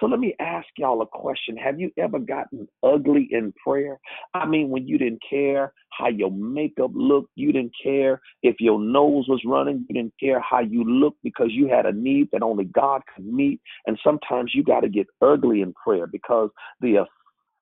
So 0.00 0.06
let 0.06 0.20
me 0.20 0.34
ask 0.38 0.66
y'all 0.76 1.02
a 1.02 1.06
question. 1.06 1.56
Have 1.56 1.80
you 1.80 1.90
ever 1.98 2.20
gotten 2.20 2.68
ugly 2.84 3.28
in 3.32 3.52
prayer? 3.64 3.98
I 4.32 4.46
mean, 4.46 4.68
when 4.68 4.86
you 4.86 4.96
didn't 4.96 5.22
care 5.28 5.72
how 5.90 6.08
your 6.08 6.30
makeup 6.30 6.92
looked, 6.94 7.32
you 7.34 7.52
didn't 7.52 7.72
care 7.82 8.20
if 8.42 8.56
your 8.60 8.80
nose 8.80 9.26
was 9.28 9.42
running, 9.44 9.84
you 9.88 9.94
didn't 9.94 10.14
care 10.20 10.40
how 10.40 10.60
you 10.60 10.84
looked 10.84 11.18
because 11.24 11.48
you 11.50 11.66
had 11.66 11.84
a 11.84 11.92
need 11.92 12.28
that 12.32 12.42
only 12.42 12.64
God 12.64 13.02
could 13.12 13.26
meet. 13.26 13.60
And 13.86 13.98
sometimes 14.04 14.52
you 14.54 14.62
got 14.62 14.80
to 14.80 14.88
get 14.88 15.08
ugly 15.20 15.62
in 15.62 15.74
prayer 15.74 16.06
because 16.06 16.50
the 16.80 17.04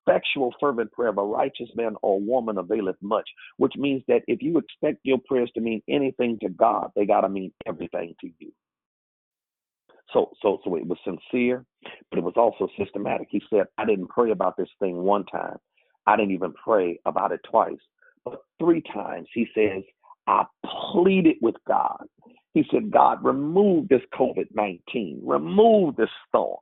effectual 0.06 0.54
fervent 0.60 0.92
prayer 0.92 1.08
of 1.08 1.18
a 1.18 1.24
righteous 1.24 1.68
man 1.74 1.94
or 2.02 2.20
woman 2.20 2.58
availeth 2.58 2.96
much, 3.02 3.28
which 3.56 3.74
means 3.76 4.02
that 4.08 4.22
if 4.26 4.42
you 4.42 4.58
expect 4.58 5.00
your 5.02 5.18
prayers 5.26 5.50
to 5.54 5.60
mean 5.60 5.82
anything 5.88 6.38
to 6.40 6.48
God, 6.48 6.90
they 6.94 7.06
got 7.06 7.22
to 7.22 7.28
mean 7.28 7.52
everything 7.66 8.14
to 8.20 8.30
you. 8.38 8.52
So, 10.12 10.30
so, 10.40 10.60
so 10.64 10.76
it 10.76 10.86
was 10.86 10.98
sincere, 11.04 11.64
but 12.10 12.18
it 12.18 12.24
was 12.24 12.34
also 12.36 12.68
systematic. 12.78 13.28
He 13.30 13.42
said, 13.50 13.64
I 13.76 13.84
didn't 13.84 14.08
pray 14.08 14.30
about 14.30 14.56
this 14.56 14.68
thing 14.78 14.96
one 14.98 15.24
time. 15.26 15.56
I 16.06 16.16
didn't 16.16 16.32
even 16.32 16.52
pray 16.52 17.00
about 17.04 17.32
it 17.32 17.40
twice, 17.50 17.74
but 18.24 18.40
three 18.58 18.82
times. 18.94 19.26
He 19.34 19.48
says, 19.54 19.82
I 20.28 20.44
pleaded 20.92 21.36
with 21.42 21.56
God. 21.66 22.04
He 22.54 22.64
said, 22.70 22.90
God, 22.90 23.24
remove 23.24 23.88
this 23.88 24.00
COVID 24.14 24.46
19, 24.54 25.20
remove 25.24 25.96
this 25.96 26.08
storm. 26.28 26.58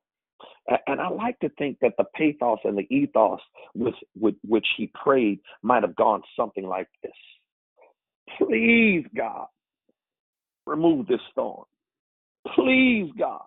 And 0.86 1.00
I 1.00 1.08
like 1.08 1.38
to 1.40 1.50
think 1.50 1.78
that 1.80 1.92
the 1.98 2.04
pathos 2.14 2.58
and 2.64 2.78
the 2.78 2.86
ethos 2.94 3.40
with, 3.74 3.94
with 4.18 4.34
which 4.46 4.66
he 4.76 4.90
prayed 4.94 5.40
might 5.62 5.82
have 5.82 5.94
gone 5.96 6.22
something 6.36 6.66
like 6.66 6.88
this 7.02 7.12
Please, 8.38 9.04
God, 9.14 9.46
remove 10.66 11.06
this 11.06 11.20
storm. 11.30 11.64
Please, 12.54 13.10
God, 13.18 13.44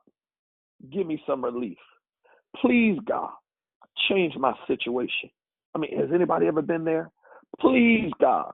give 0.92 1.08
me 1.08 1.22
some 1.28 1.44
relief. 1.44 1.78
Please, 2.62 3.00
God, 3.08 3.32
change 4.10 4.36
my 4.38 4.54
situation. 4.68 5.30
I 5.76 5.80
mean, 5.80 5.98
has 5.98 6.10
anybody 6.14 6.48
ever 6.48 6.62
been 6.62 6.84
there? 6.84 7.12
Please, 7.60 8.12
God, 8.22 8.54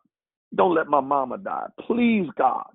don't 0.56 0.76
let 0.76 0.88
my 0.88 1.02
mama 1.02 1.38
die. 1.38 1.68
Please, 1.86 2.28
God, 2.38 2.66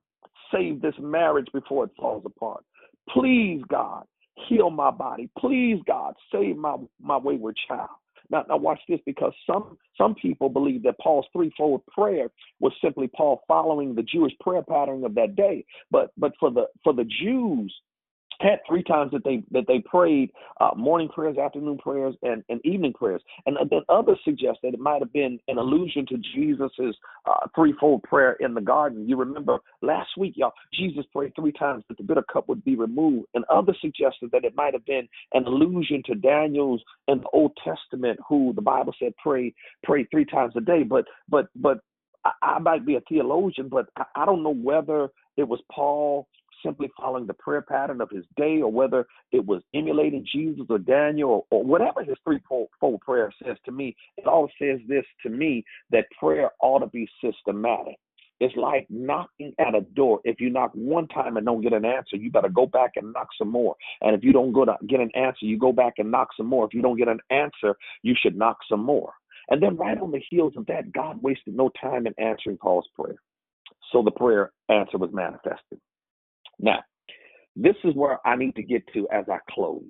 save 0.53 0.81
this 0.81 0.95
marriage 1.01 1.49
before 1.53 1.85
it 1.85 1.91
falls 1.99 2.23
apart. 2.25 2.65
Please, 3.11 3.63
God, 3.69 4.05
heal 4.49 4.71
my 4.71 4.91
body. 4.91 5.31
Please, 5.39 5.81
God, 5.87 6.15
save 6.33 6.57
my, 6.57 6.77
my 7.01 7.17
wayward 7.17 7.57
child. 7.69 7.91
Now, 8.31 8.45
now 8.49 8.57
watch 8.59 8.81
this 8.89 9.01
because 9.07 9.33
some 9.47 9.79
some 9.97 10.15
people 10.15 10.49
believe 10.49 10.83
that 10.83 10.99
Paul's 10.99 11.27
threefold 11.33 11.83
prayer 11.87 12.31
was 12.61 12.73
simply 12.83 13.09
Paul 13.09 13.43
following 13.49 13.95
the 13.95 14.03
Jewish 14.03 14.33
prayer 14.41 14.63
pattern 14.63 15.05
of 15.05 15.15
that 15.15 15.35
day. 15.35 15.65
But 15.91 16.11
but 16.19 16.33
for 16.39 16.51
the 16.51 16.67
for 16.85 16.93
the 16.93 17.05
Jews, 17.05 17.75
three 18.67 18.83
times 18.83 19.11
that 19.13 19.25
they 19.25 19.43
that 19.51 19.65
they 19.67 19.81
prayed 19.81 20.31
uh, 20.61 20.71
morning 20.77 21.09
prayers, 21.09 21.39
afternoon 21.39 21.79
prayers, 21.79 22.15
and, 22.23 22.43
and 22.49 22.65
evening 22.65 22.93
prayers, 22.93 23.23
and 23.47 23.57
then 23.71 23.81
others 23.89 24.19
suggest 24.25 24.59
that 24.63 24.75
it 24.75 24.81
might 24.81 25.03
have 25.03 25.13
been 25.13 25.39
an 25.49 25.59
allusion 25.59 26.07
to 26.07 26.17
Jesus's 26.35 26.97
uh, 27.27 27.47
threefold 27.55 28.03
prayer 28.05 28.33
in 28.41 28.55
the 28.55 28.61
garden. 28.61 29.09
You 29.09 29.17
remember 29.17 29.59
last 29.83 30.11
week, 30.17 30.35
y'all, 30.37 30.53
Jesus 30.75 31.05
prayed 31.13 31.33
three 31.35 31.53
times 31.53 31.85
that 31.89 31.99
the 31.99 32.05
bitter 32.05 32.25
cup 32.33 32.49
would 32.49 32.65
be 32.65 32.77
removed, 32.77 33.27
and 33.35 33.45
others 33.51 33.77
suggested 33.81 34.31
that 34.33 34.45
it 34.45 34.55
might 34.55 34.73
have 34.73 34.87
been 34.87 35.09
an 35.33 35.45
allusion 35.45 36.03
to 36.07 36.15
Daniel's 36.15 36.83
in 37.09 37.19
the 37.19 37.29
Old 37.33 37.53
Testament, 37.65 38.19
who 38.29 38.53
the 38.55 38.63
Bible 38.63 38.95
said 38.99 39.15
pray 39.23 39.55
pray 39.83 40.05
three 40.11 40.25
times 40.25 40.55
a 40.57 40.61
day. 40.61 40.83
But 40.83 41.07
but 41.29 41.49
but 41.57 41.81
I, 42.25 42.33
I 42.43 42.59
might 42.59 42.87
be 42.87 42.97
a 42.97 43.01
theologian, 43.09 43.69
but 43.69 43.87
I, 43.97 44.05
I 44.17 44.25
don't 44.27 44.43
know 44.43 44.55
whether 44.55 45.09
it 45.37 45.47
was 45.47 45.61
Paul 45.71 46.27
simply 46.65 46.91
following 46.97 47.27
the 47.27 47.35
prayer 47.35 47.63
pattern 47.63 48.01
of 48.01 48.11
his 48.11 48.25
day, 48.37 48.61
or 48.61 48.71
whether 48.71 49.07
it 49.33 49.45
was 49.45 49.63
emulating 49.75 50.27
Jesus 50.33 50.67
or 50.69 50.79
Daniel, 50.79 51.47
or, 51.51 51.59
or 51.59 51.65
whatever 51.65 52.03
his 52.03 52.17
threefold 52.25 52.69
prayer 53.01 53.33
says 53.45 53.57
to 53.65 53.73
me, 53.73 53.97
it 54.17 54.27
all 54.27 54.49
says 54.61 54.81
this 54.89 55.05
to 55.23 55.31
me 55.31 55.65
that 55.91 56.07
prayer 56.19 56.51
ought 56.61 56.81
to 56.81 56.87
be 56.87 57.09
systematic. 57.23 57.97
It's 58.41 58.55
like 58.57 58.87
knocking 58.89 59.53
at 59.59 59.75
a 59.75 59.81
door. 59.81 60.21
If 60.25 60.41
you 60.41 60.51
knock 60.51 60.71
one 60.75 61.09
time 61.09 61.37
and 61.37 61.45
don't 61.45 61.61
get 61.61 61.73
an 61.73 61.85
answer, 61.85 62.17
you 62.17 62.31
better 62.31 62.49
go 62.49 62.67
back 62.67 62.93
and 62.97 63.13
knock 63.13 63.29
some 63.37 63.51
more. 63.51 63.75
And 64.01 64.15
if 64.15 64.23
you 64.23 64.33
don't 64.33 64.53
go 64.53 64.65
to 64.65 64.77
get 64.87 65.01
an 65.01 65.11
answer, 65.15 65.45
you 65.45 65.59
go 65.59 65.73
back 65.73 65.95
and 65.99 66.11
knock 66.11 66.29
some 66.37 66.47
more. 66.47 66.65
If 66.65 66.73
you 66.73 66.83
don't 66.83 66.97
get 66.97 67.09
an 67.09 67.19
answer, 67.31 67.77
you 68.03 68.15
should 68.21 68.37
knock 68.37 68.59
some 68.71 68.83
more. 68.83 69.13
And 69.49 69.63
then 69.63 69.77
right 69.77 69.99
on 69.99 70.13
the 70.13 70.23
heels 70.31 70.53
of 70.57 70.67
that, 70.67 70.93
God 70.93 71.21
wasted 71.23 71.57
no 71.57 71.71
time 71.81 72.07
in 72.07 72.15
answering 72.19 72.59
Paul's 72.59 72.89
prayer. 72.95 73.17
So 73.93 74.03
the 74.03 74.11
prayer 74.11 74.53
answer 74.69 74.99
was 74.99 75.11
manifested. 75.13 75.81
Now, 76.61 76.81
this 77.57 77.77
is 77.85 77.95
where 77.95 78.19
I 78.27 78.37
need 78.37 78.55
to 78.57 78.63
get 78.63 78.83
to 78.95 79.09
as 79.13 79.25
I 79.31 79.39
close. 79.51 79.83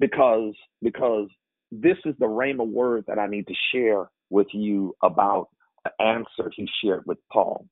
Because 0.00 0.54
because 0.82 1.28
this 1.70 1.96
is 2.04 2.14
the 2.18 2.26
rhema 2.26 2.66
word 2.66 3.04
that 3.08 3.18
I 3.18 3.26
need 3.26 3.46
to 3.46 3.54
share 3.72 4.10
with 4.30 4.48
you 4.52 4.94
about 5.02 5.48
the 5.84 5.90
answer 6.02 6.50
he 6.54 6.68
shared 6.82 7.02
with 7.06 7.18
Paul. 7.32 7.66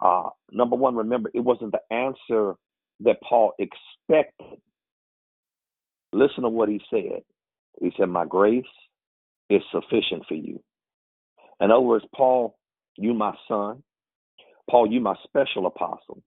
Uh, 0.00 0.30
number 0.50 0.76
one, 0.76 0.96
remember, 0.96 1.30
it 1.34 1.40
wasn't 1.40 1.72
the 1.72 1.94
answer 1.94 2.54
that 3.00 3.20
Paul 3.22 3.52
expected. 3.58 4.58
Listen 6.12 6.42
to 6.42 6.48
what 6.48 6.68
he 6.68 6.80
said. 6.90 7.22
He 7.80 7.92
said, 7.96 8.08
My 8.08 8.26
grace 8.26 8.64
is 9.50 9.62
sufficient 9.70 10.24
for 10.28 10.34
you. 10.34 10.62
In 11.60 11.70
other 11.70 11.80
words, 11.80 12.04
Paul, 12.14 12.56
you 12.96 13.14
my 13.14 13.34
son. 13.48 13.82
Paul, 14.70 14.90
you 14.90 15.00
my 15.00 15.14
special 15.24 15.66
apostle. 15.66 16.22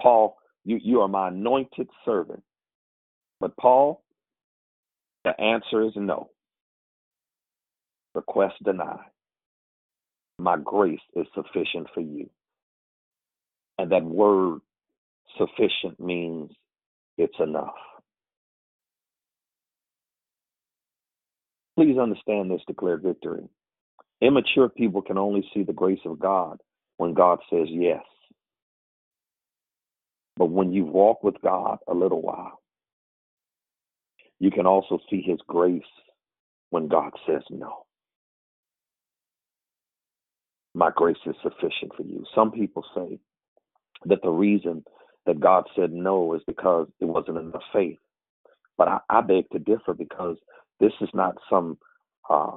Paul, 0.00 0.36
you, 0.66 0.80
you 0.82 1.00
are 1.00 1.08
my 1.08 1.28
anointed 1.28 1.88
servant. 2.04 2.42
But 3.40 3.56
Paul, 3.56 4.02
the 5.24 5.40
answer 5.40 5.82
is 5.84 5.92
no. 5.94 6.30
Request 8.14 8.54
denied. 8.64 8.98
My 10.38 10.56
grace 10.58 11.00
is 11.14 11.26
sufficient 11.34 11.86
for 11.94 12.00
you. 12.00 12.28
And 13.78 13.92
that 13.92 14.02
word 14.02 14.60
sufficient 15.38 16.00
means 16.00 16.50
it's 17.16 17.38
enough. 17.38 17.74
Please 21.78 21.98
understand 21.98 22.50
this, 22.50 22.62
declare 22.66 22.96
victory. 22.96 23.44
Immature 24.20 24.70
people 24.70 25.02
can 25.02 25.18
only 25.18 25.48
see 25.54 25.62
the 25.62 25.74
grace 25.74 26.00
of 26.06 26.18
God 26.18 26.58
when 26.96 27.14
God 27.14 27.38
says 27.50 27.68
yes. 27.68 28.02
But 30.36 30.46
when 30.50 30.72
you 30.72 30.84
walk 30.84 31.22
with 31.22 31.40
God 31.42 31.78
a 31.88 31.94
little 31.94 32.20
while, 32.22 32.60
you 34.38 34.50
can 34.50 34.66
also 34.66 34.98
see 35.10 35.22
his 35.22 35.38
grace 35.48 35.82
when 36.70 36.88
God 36.88 37.12
says 37.26 37.42
no. 37.50 37.84
My 40.74 40.90
grace 40.94 41.16
is 41.24 41.34
sufficient 41.42 41.94
for 41.96 42.02
you. 42.02 42.24
Some 42.34 42.52
people 42.52 42.84
say 42.94 43.18
that 44.04 44.22
the 44.22 44.30
reason 44.30 44.84
that 45.24 45.40
God 45.40 45.64
said 45.74 45.92
no 45.92 46.34
is 46.34 46.42
because 46.46 46.88
it 47.00 47.06
wasn't 47.06 47.38
enough 47.38 47.62
faith. 47.72 47.98
But 48.76 48.88
I, 48.88 48.98
I 49.08 49.20
beg 49.22 49.48
to 49.50 49.58
differ 49.58 49.94
because 49.94 50.36
this 50.80 50.92
is 51.00 51.08
not 51.14 51.36
some 51.48 51.78
uh, 52.28 52.56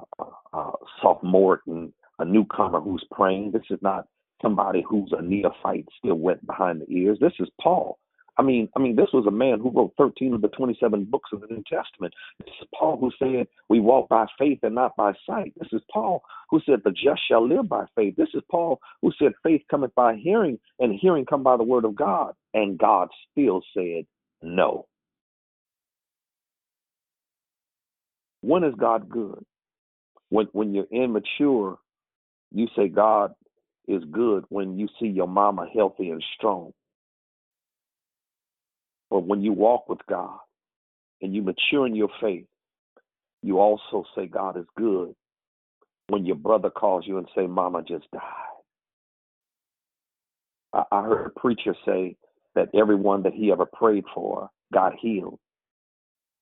uh, 0.52 0.72
sophomore 1.02 1.62
and 1.66 1.92
a 2.18 2.24
newcomer 2.24 2.80
who's 2.80 3.04
praying. 3.10 3.52
This 3.52 3.62
is 3.70 3.78
not 3.80 4.06
somebody 4.42 4.82
who's 4.88 5.12
a 5.16 5.22
neophyte 5.22 5.88
still 5.98 6.16
wet 6.16 6.44
behind 6.46 6.80
the 6.80 6.92
ears. 6.92 7.18
This 7.20 7.32
is 7.40 7.48
Paul. 7.60 7.98
I 8.36 8.42
mean, 8.42 8.68
I 8.74 8.78
mean, 8.80 8.96
this 8.96 9.12
was 9.12 9.26
a 9.26 9.30
man 9.30 9.60
who 9.60 9.70
wrote 9.70 9.92
13 9.98 10.32
of 10.32 10.40
the 10.40 10.48
27 10.48 11.04
books 11.04 11.30
of 11.32 11.42
the 11.42 11.48
New 11.48 11.62
Testament. 11.68 12.14
This 12.38 12.54
is 12.62 12.68
Paul 12.74 12.96
who 12.96 13.10
said, 13.18 13.48
"We 13.68 13.80
walk 13.80 14.08
by 14.08 14.26
faith 14.38 14.60
and 14.62 14.74
not 14.74 14.96
by 14.96 15.12
sight." 15.26 15.52
This 15.56 15.72
is 15.72 15.82
Paul 15.90 16.22
who 16.48 16.60
said, 16.60 16.82
"The 16.82 16.92
just 16.92 17.20
shall 17.26 17.46
live 17.46 17.68
by 17.68 17.86
faith." 17.94 18.16
This 18.16 18.34
is 18.34 18.42
Paul 18.50 18.80
who 19.02 19.12
said, 19.12 19.34
"Faith 19.42 19.62
cometh 19.68 19.94
by 19.94 20.16
hearing, 20.16 20.58
and 20.78 20.94
hearing 20.94 21.26
come 21.26 21.42
by 21.42 21.56
the 21.58 21.64
word 21.64 21.84
of 21.84 21.94
God." 21.94 22.34
And 22.54 22.78
God 22.78 23.10
still 23.30 23.62
said, 23.74 24.06
"No." 24.40 24.86
When 28.40 28.64
is 28.64 28.74
God 28.76 29.08
good? 29.10 29.44
When 30.30 30.46
when 30.52 30.72
you're 30.72 30.84
immature, 30.90 31.78
you 32.52 32.68
say 32.68 32.88
God 32.88 33.34
is 33.90 34.02
good 34.10 34.44
when 34.48 34.78
you 34.78 34.88
see 35.00 35.08
your 35.08 35.26
mama 35.26 35.66
healthy 35.74 36.10
and 36.10 36.22
strong. 36.36 36.72
But 39.10 39.26
when 39.26 39.42
you 39.42 39.52
walk 39.52 39.88
with 39.88 39.98
God 40.08 40.38
and 41.20 41.34
you 41.34 41.42
mature 41.42 41.86
in 41.86 41.96
your 41.96 42.10
faith, 42.20 42.46
you 43.42 43.58
also 43.58 44.04
say 44.14 44.26
God 44.26 44.56
is 44.56 44.66
good 44.76 45.14
when 46.08 46.24
your 46.24 46.36
brother 46.36 46.70
calls 46.70 47.04
you 47.06 47.18
and 47.18 47.28
say, 47.34 47.46
Mama 47.46 47.82
just 47.82 48.10
died. 48.12 48.22
I, 50.72 50.84
I 50.92 51.02
heard 51.02 51.26
a 51.26 51.40
preacher 51.40 51.74
say 51.84 52.16
that 52.54 52.68
everyone 52.74 53.22
that 53.24 53.32
he 53.32 53.50
ever 53.50 53.66
prayed 53.66 54.04
for 54.14 54.50
got 54.72 54.94
healed. 55.00 55.38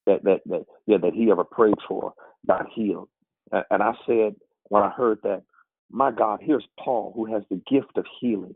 That 0.07 0.25
that 0.25 0.41
that 0.47 0.65
yeah, 0.87 0.99
that 0.99 1.15
he 1.15 1.31
ever 1.31 1.45
prayed 1.45 1.79
for 1.87 2.15
got 2.47 2.67
healed. 2.75 3.09
And, 3.53 3.65
and 3.71 3.83
I 3.83 3.93
said 4.07 4.35
when 4.69 4.83
I 4.83 4.91
heard 4.91 5.19
that, 5.23 5.43
my 5.91 6.11
God, 6.11 6.41
here's 6.43 6.67
Paul 6.79 7.13
who 7.15 7.33
has 7.33 7.43
the 7.51 7.61
gift 7.71 7.97
of 7.97 8.05
healing. 8.21 8.55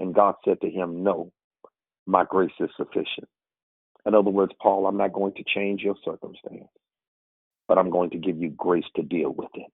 And 0.00 0.14
God 0.14 0.34
said 0.44 0.60
to 0.60 0.70
him, 0.70 1.04
No, 1.04 1.32
my 2.06 2.24
grace 2.24 2.52
is 2.60 2.70
sufficient. 2.76 3.28
In 4.06 4.14
other 4.14 4.30
words, 4.30 4.52
Paul, 4.60 4.86
I'm 4.86 4.96
not 4.96 5.12
going 5.12 5.34
to 5.34 5.44
change 5.54 5.82
your 5.82 5.96
circumstance, 6.04 6.68
but 7.68 7.78
I'm 7.78 7.90
going 7.90 8.10
to 8.10 8.18
give 8.18 8.38
you 8.38 8.50
grace 8.50 8.84
to 8.96 9.02
deal 9.02 9.30
with 9.30 9.48
it. 9.54 9.70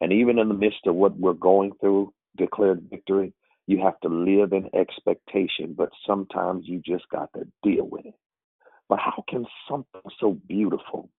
And 0.00 0.12
even 0.12 0.38
in 0.38 0.48
the 0.48 0.54
midst 0.54 0.86
of 0.86 0.94
what 0.94 1.18
we're 1.18 1.32
going 1.32 1.72
through, 1.80 2.12
declared 2.36 2.86
victory, 2.88 3.32
you 3.66 3.80
have 3.82 3.98
to 4.00 4.08
live 4.08 4.52
in 4.52 4.70
expectation, 4.74 5.74
but 5.76 5.90
sometimes 6.06 6.66
you 6.66 6.80
just 6.84 7.08
got 7.10 7.30
to 7.34 7.46
deal 7.62 7.86
with 7.86 8.06
it. 8.06 8.14
But 8.88 8.98
how 8.98 9.24
can 9.28 9.44
something 9.68 10.00
so 10.18 10.38
beautiful 10.48 11.10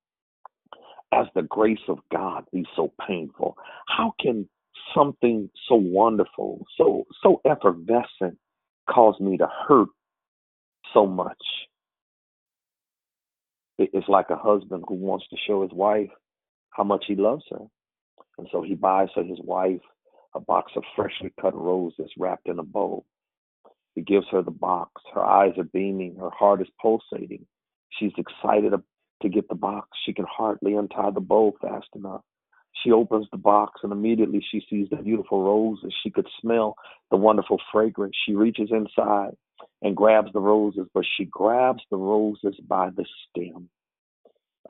as 1.11 1.27
the 1.35 1.43
grace 1.43 1.77
of 1.87 1.99
God 2.11 2.45
be 2.51 2.65
so 2.75 2.91
painful? 3.05 3.55
How 3.87 4.13
can 4.19 4.49
something 4.95 5.49
so 5.67 5.75
wonderful, 5.75 6.65
so 6.77 7.05
so 7.23 7.41
effervescent 7.45 8.37
caused 8.89 9.19
me 9.21 9.37
to 9.37 9.47
hurt 9.67 9.89
so 10.93 11.05
much? 11.05 11.37
It's 13.77 14.09
like 14.09 14.29
a 14.29 14.35
husband 14.35 14.83
who 14.87 14.95
wants 14.95 15.25
to 15.29 15.37
show 15.47 15.61
his 15.61 15.71
wife 15.71 16.09
how 16.71 16.83
much 16.83 17.05
he 17.07 17.15
loves 17.15 17.43
her. 17.49 17.65
And 18.37 18.47
so 18.51 18.61
he 18.61 18.75
buys 18.75 19.09
her, 19.15 19.23
his 19.23 19.39
wife, 19.41 19.81
a 20.35 20.39
box 20.39 20.73
of 20.75 20.83
freshly 20.95 21.31
cut 21.41 21.55
roses 21.55 22.11
wrapped 22.17 22.47
in 22.47 22.59
a 22.59 22.63
bow. 22.63 23.05
He 23.95 24.01
gives 24.01 24.27
her 24.31 24.41
the 24.41 24.51
box. 24.51 25.01
Her 25.13 25.23
eyes 25.23 25.53
are 25.57 25.63
beaming. 25.63 26.15
Her 26.15 26.29
heart 26.29 26.61
is 26.61 26.67
pulsating. 26.81 27.45
She's 27.89 28.13
excited 28.17 28.73
to 29.21 29.29
get 29.29 29.47
the 29.49 29.55
box. 29.55 29.89
She 30.05 30.13
can 30.13 30.25
hardly 30.29 30.75
untie 30.75 31.11
the 31.11 31.21
bow 31.21 31.53
fast 31.61 31.87
enough. 31.95 32.21
She 32.83 32.91
opens 32.91 33.27
the 33.31 33.37
box 33.37 33.81
and 33.83 33.91
immediately 33.91 34.45
she 34.51 34.65
sees 34.69 34.87
the 34.89 34.97
beautiful 34.97 35.43
roses. 35.43 35.93
She 36.03 36.09
could 36.09 36.27
smell 36.41 36.75
the 37.11 37.17
wonderful 37.17 37.59
fragrance. 37.71 38.15
She 38.25 38.35
reaches 38.35 38.69
inside 38.71 39.35
and 39.81 39.95
grabs 39.95 40.31
the 40.33 40.39
roses, 40.39 40.87
but 40.93 41.03
she 41.17 41.25
grabs 41.25 41.83
the 41.91 41.97
roses 41.97 42.55
by 42.67 42.89
the 42.91 43.05
stem. 43.29 43.69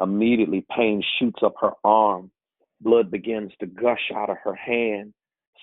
Immediately, 0.02 0.66
pain 0.76 1.04
shoots 1.20 1.39
up 1.43 1.56
her 1.62 1.74
arm. 1.84 2.32
Blood 2.82 3.12
begins 3.12 3.52
to 3.60 3.66
gush 3.66 4.12
out 4.16 4.30
of 4.30 4.38
her 4.43 4.56
hand. 4.56 5.14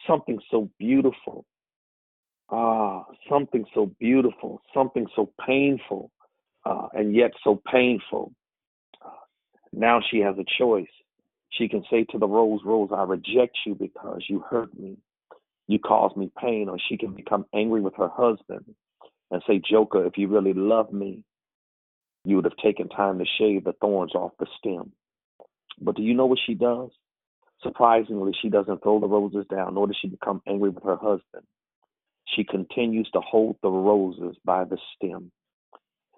Something 0.06 0.38
so 0.50 0.70
beautiful. 0.78 1.44
Ah, 2.50 3.04
something 3.28 3.64
so 3.74 3.90
beautiful, 3.98 4.60
something 4.72 5.06
so 5.16 5.32
painful, 5.44 6.12
uh, 6.64 6.86
and 6.92 7.14
yet 7.14 7.32
so 7.42 7.60
painful. 7.72 8.32
Now 9.72 10.00
she 10.10 10.20
has 10.20 10.36
a 10.38 10.44
choice. 10.58 10.86
She 11.56 11.68
can 11.68 11.84
say 11.90 12.04
to 12.10 12.18
the 12.18 12.26
rose, 12.26 12.60
Rose, 12.64 12.90
I 12.94 13.04
reject 13.04 13.56
you 13.64 13.74
because 13.74 14.24
you 14.28 14.40
hurt 14.40 14.78
me. 14.78 14.96
You 15.68 15.78
caused 15.78 16.16
me 16.16 16.30
pain. 16.40 16.68
Or 16.68 16.78
she 16.88 16.96
can 16.96 17.12
become 17.12 17.46
angry 17.54 17.80
with 17.80 17.94
her 17.96 18.08
husband 18.08 18.74
and 19.30 19.42
say, 19.46 19.60
Joker, 19.68 20.04
if 20.06 20.18
you 20.18 20.28
really 20.28 20.52
love 20.52 20.92
me, 20.92 21.24
you 22.24 22.36
would 22.36 22.44
have 22.44 22.56
taken 22.56 22.88
time 22.88 23.18
to 23.18 23.24
shave 23.38 23.64
the 23.64 23.72
thorns 23.80 24.14
off 24.14 24.32
the 24.38 24.46
stem. 24.58 24.92
But 25.80 25.96
do 25.96 26.02
you 26.02 26.14
know 26.14 26.26
what 26.26 26.38
she 26.44 26.54
does? 26.54 26.90
Surprisingly, 27.62 28.32
she 28.40 28.48
doesn't 28.48 28.82
throw 28.82 29.00
the 29.00 29.06
roses 29.06 29.46
down, 29.50 29.74
nor 29.74 29.86
does 29.86 29.96
she 30.00 30.08
become 30.08 30.42
angry 30.46 30.70
with 30.70 30.84
her 30.84 30.96
husband. 30.96 31.46
She 32.26 32.44
continues 32.44 33.08
to 33.12 33.20
hold 33.20 33.56
the 33.62 33.70
roses 33.70 34.36
by 34.44 34.64
the 34.64 34.78
stem. 34.94 35.30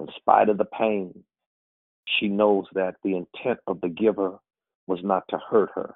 In 0.01 0.09
spite 0.17 0.49
of 0.49 0.59
the 0.59 0.65
pain, 0.65 1.25
she 2.07 2.29
knows 2.29 2.65
that 2.75 2.97
the 3.05 3.17
intent 3.17 3.59
of 3.67 3.81
the 3.81 3.89
giver 3.89 4.39
was 4.89 5.01
not 5.05 5.25
to 5.29 5.39
hurt 5.51 5.71
her, 5.75 5.95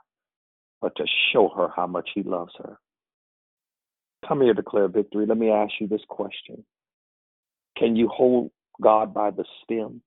but 0.81 0.95
to 0.97 1.05
show 1.33 1.49
her 1.57 1.69
how 1.75 1.87
much 1.87 2.11
he 2.15 2.23
loves 2.23 2.53
her. 2.59 2.79
Come 4.27 4.43
here, 4.43 4.55
declare 4.55 4.89
victory. 4.89 5.27
Let 5.27 5.39
me 5.39 5.51
ask 5.51 5.73
you 5.81 5.89
this 5.89 6.05
question 6.09 6.65
Can 7.77 7.97
you 7.97 8.09
hold 8.09 8.51
God 8.81 9.13
by 9.13 9.31
the 9.31 9.45
stem? 9.63 10.03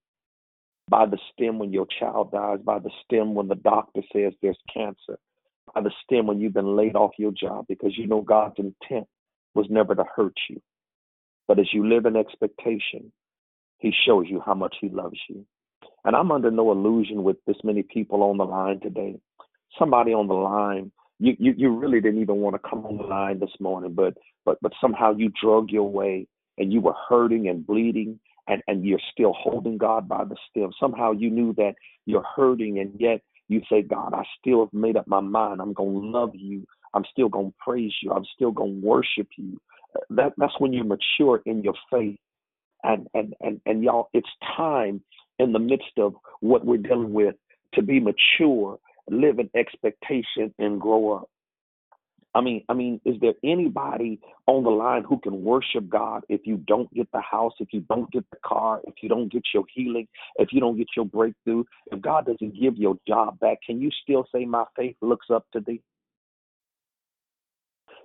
By 0.88 1.07
the 1.07 1.17
stem 1.33 1.57
when 1.57 1.73
your 1.73 1.88
child 1.99 2.31
dies, 2.31 2.59
by 2.63 2.79
the 2.79 2.91
stem 3.03 3.33
when 3.33 3.47
the 3.47 3.55
doctor 3.55 4.01
says 4.13 4.33
there's 4.41 4.57
cancer, 4.71 5.17
by 5.73 5.81
the 5.81 5.91
stem 6.03 6.27
when 6.27 6.39
you've 6.39 6.53
been 6.53 6.75
laid 6.75 6.95
off 6.95 7.11
your 7.17 7.31
job 7.31 7.65
because 7.67 7.97
you 7.97 8.05
know 8.05 8.21
God's 8.21 8.59
intent 8.59 9.07
was 9.55 9.65
never 9.69 9.95
to 9.95 10.05
hurt 10.15 10.36
you. 10.47 10.61
But 11.47 11.59
as 11.59 11.73
you 11.73 11.88
live 11.88 12.05
in 12.05 12.15
expectation, 12.15 13.11
He 13.79 13.91
shows 14.05 14.25
you 14.27 14.41
how 14.45 14.53
much 14.53 14.75
He 14.79 14.89
loves 14.89 15.19
you. 15.27 15.45
And 16.06 16.16
I'm 16.16 16.32
under 16.32 16.51
no 16.51 16.72
illusion 16.72 17.24
with 17.24 17.38
this 17.47 17.58
many 17.64 17.84
people 17.84 18.24
on 18.24 18.38
the 18.38 18.45
line 18.45 18.80
today. 18.80 19.20
Somebody 19.78 20.14
on 20.14 20.28
the 20.28 20.36
line, 20.36 20.91
you, 21.20 21.36
you, 21.39 21.53
you 21.58 21.76
really 21.76 21.99
didn't 21.99 22.22
even 22.22 22.38
want 22.38 22.56
to 22.56 22.70
come 22.70 22.86
on 22.86 22.97
the 22.97 23.03
line 23.03 23.39
this 23.39 23.53
morning, 23.60 23.93
but 23.93 24.14
but 24.45 24.58
but 24.62 24.72
somehow 24.80 25.14
you 25.16 25.32
drug 25.41 25.72
your 25.72 25.89
way 25.89 26.28
and 26.60 26.72
you 26.72 26.80
were 26.80 26.95
hurting 27.10 27.49
and 27.49 27.66
bleeding 27.66 28.20
and, 28.47 28.62
and 28.68 28.86
you're 28.86 28.99
still 29.12 29.34
holding 29.34 29.78
God 29.78 30.08
by 30.08 30.24
the 30.24 30.36
stem. 30.49 30.70
Somehow 30.80 31.12
you 31.12 31.32
knew 31.32 31.53
that 31.56 31.74
you're 32.06 32.26
hurting 32.36 32.80
and 32.80 32.93
yet 32.99 33.22
you 33.47 33.62
say, 33.70 33.82
God, 33.82 34.14
I 34.14 34.24
still 34.39 34.62
have 34.62 34.74
made 34.74 34.97
up 34.97 35.08
my 35.08 35.20
mind. 35.20 35.60
I'm 35.60 35.74
gonna 35.74 35.89
love 35.89 36.32
you. 36.36 36.66
I'm 36.93 37.06
still 37.12 37.30
gonna 37.30 37.53
praise 37.60 37.93
you. 38.03 38.12
I'm 38.12 38.26
still 38.36 38.51
gonna 38.51 38.80
worship 38.84 39.28
you. 39.38 39.60
That 40.12 40.34
that's 40.38 40.60
when 40.60 40.72
you're 40.72 40.86
mature 40.86 41.41
in 41.47 41.64
your 41.64 41.76
faith. 41.91 42.20
And 42.84 43.08
and 43.16 43.34
and 43.41 43.60
and 43.66 43.84
y'all, 43.84 44.10
it's 44.14 44.30
time 44.56 45.01
in 45.39 45.51
the 45.51 45.59
midst 45.59 45.97
of 45.97 46.15
what 46.39 46.65
we're 46.65 46.77
dealing 46.77 47.13
with 47.13 47.36
to 47.73 47.81
be 47.81 47.99
mature, 47.99 48.79
live 49.09 49.39
in 49.39 49.49
expectation, 49.55 50.53
and 50.59 50.79
grow 50.79 51.13
up. 51.13 51.29
I 52.36 52.41
mean, 52.41 52.65
I 52.67 52.73
mean, 52.73 52.99
is 53.05 53.15
there 53.21 53.33
anybody 53.45 54.19
on 54.45 54.65
the 54.65 54.69
line 54.69 55.03
who 55.03 55.17
can 55.19 55.41
worship 55.41 55.88
God 55.88 56.23
if 56.27 56.41
you 56.43 56.57
don't 56.67 56.93
get 56.93 57.09
the 57.13 57.21
house, 57.21 57.53
if 57.59 57.69
you 57.71 57.79
don't 57.81 58.11
get 58.11 58.29
the 58.29 58.38
car, 58.45 58.81
if 58.86 58.95
you 59.01 59.07
don't 59.07 59.31
get 59.31 59.43
your 59.53 59.63
healing, 59.73 60.05
if 60.36 60.49
you 60.51 60.59
don't 60.59 60.77
get 60.77 60.88
your 60.97 61.05
breakthrough, 61.05 61.63
if 61.93 62.01
God 62.01 62.25
doesn't 62.25 62.59
give 62.59 62.75
your 62.75 62.97
job 63.07 63.39
back, 63.39 63.59
can 63.65 63.79
you 63.81 63.89
still 64.03 64.27
say 64.36 64.43
my 64.43 64.65
faith 64.75 64.97
looks 65.01 65.27
up 65.33 65.45
to 65.53 65.61
thee? 65.61 65.81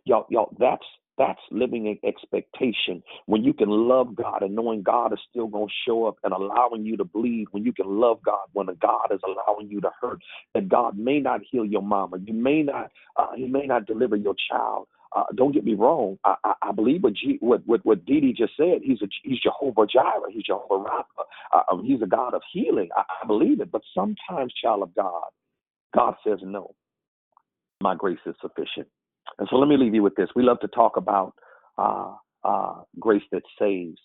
Y'all, 0.04 0.26
y'all, 0.30 0.54
that's 0.60 0.86
that's 1.18 1.40
living 1.50 1.86
in 1.86 1.98
expectation. 2.08 3.02
When 3.26 3.44
you 3.44 3.52
can 3.52 3.68
love 3.68 4.14
God 4.14 4.42
and 4.42 4.54
knowing 4.54 4.82
God 4.82 5.12
is 5.12 5.18
still 5.30 5.48
going 5.48 5.68
to 5.68 5.74
show 5.86 6.06
up 6.06 6.16
and 6.24 6.32
allowing 6.32 6.84
you 6.84 6.96
to 6.96 7.04
bleed, 7.04 7.46
when 7.50 7.64
you 7.64 7.72
can 7.72 8.00
love 8.00 8.20
God, 8.24 8.46
when 8.52 8.66
God 8.80 9.08
is 9.12 9.20
allowing 9.24 9.68
you 9.68 9.80
to 9.82 9.90
hurt, 10.00 10.20
that 10.54 10.68
God 10.68 10.98
may 10.98 11.20
not 11.20 11.40
heal 11.50 11.64
your 11.64 11.82
mama, 11.82 12.18
you 12.24 12.32
may 12.32 12.62
not, 12.62 12.90
uh, 13.16 13.32
He 13.36 13.46
may 13.46 13.66
not 13.66 13.86
deliver 13.86 14.16
your 14.16 14.34
child. 14.50 14.86
Uh, 15.14 15.24
don't 15.34 15.52
get 15.52 15.64
me 15.64 15.74
wrong. 15.74 16.16
I, 16.24 16.36
I, 16.44 16.52
I 16.62 16.72
believe 16.72 17.02
what, 17.02 17.14
G, 17.14 17.36
what 17.40 17.66
what 17.66 17.84
what 17.84 18.04
Dee 18.04 18.32
just 18.32 18.56
said. 18.56 18.78
He's 18.82 19.02
a 19.02 19.08
he's 19.24 19.40
Jehovah 19.40 19.84
Jireh. 19.92 20.30
He's 20.30 20.44
Jehovah 20.44 20.84
Rapha. 20.84 21.24
Uh, 21.52 21.62
um, 21.72 21.84
he's 21.84 22.00
a 22.00 22.06
God 22.06 22.32
of 22.32 22.42
healing. 22.52 22.90
I, 22.96 23.02
I 23.22 23.26
believe 23.26 23.60
it. 23.60 23.72
But 23.72 23.82
sometimes, 23.92 24.54
child 24.62 24.84
of 24.84 24.94
God, 24.94 25.24
God 25.94 26.14
says 26.24 26.38
no. 26.44 26.74
My 27.80 27.96
grace 27.96 28.18
is 28.24 28.36
sufficient. 28.40 28.86
And 29.38 29.48
so 29.50 29.56
let 29.56 29.68
me 29.68 29.76
leave 29.76 29.94
you 29.94 30.02
with 30.02 30.14
this. 30.16 30.28
We 30.36 30.42
love 30.42 30.60
to 30.60 30.68
talk 30.68 30.96
about 30.96 31.34
uh, 31.78 32.14
uh, 32.44 32.82
grace 32.98 33.22
that 33.32 33.42
saves, 33.58 33.98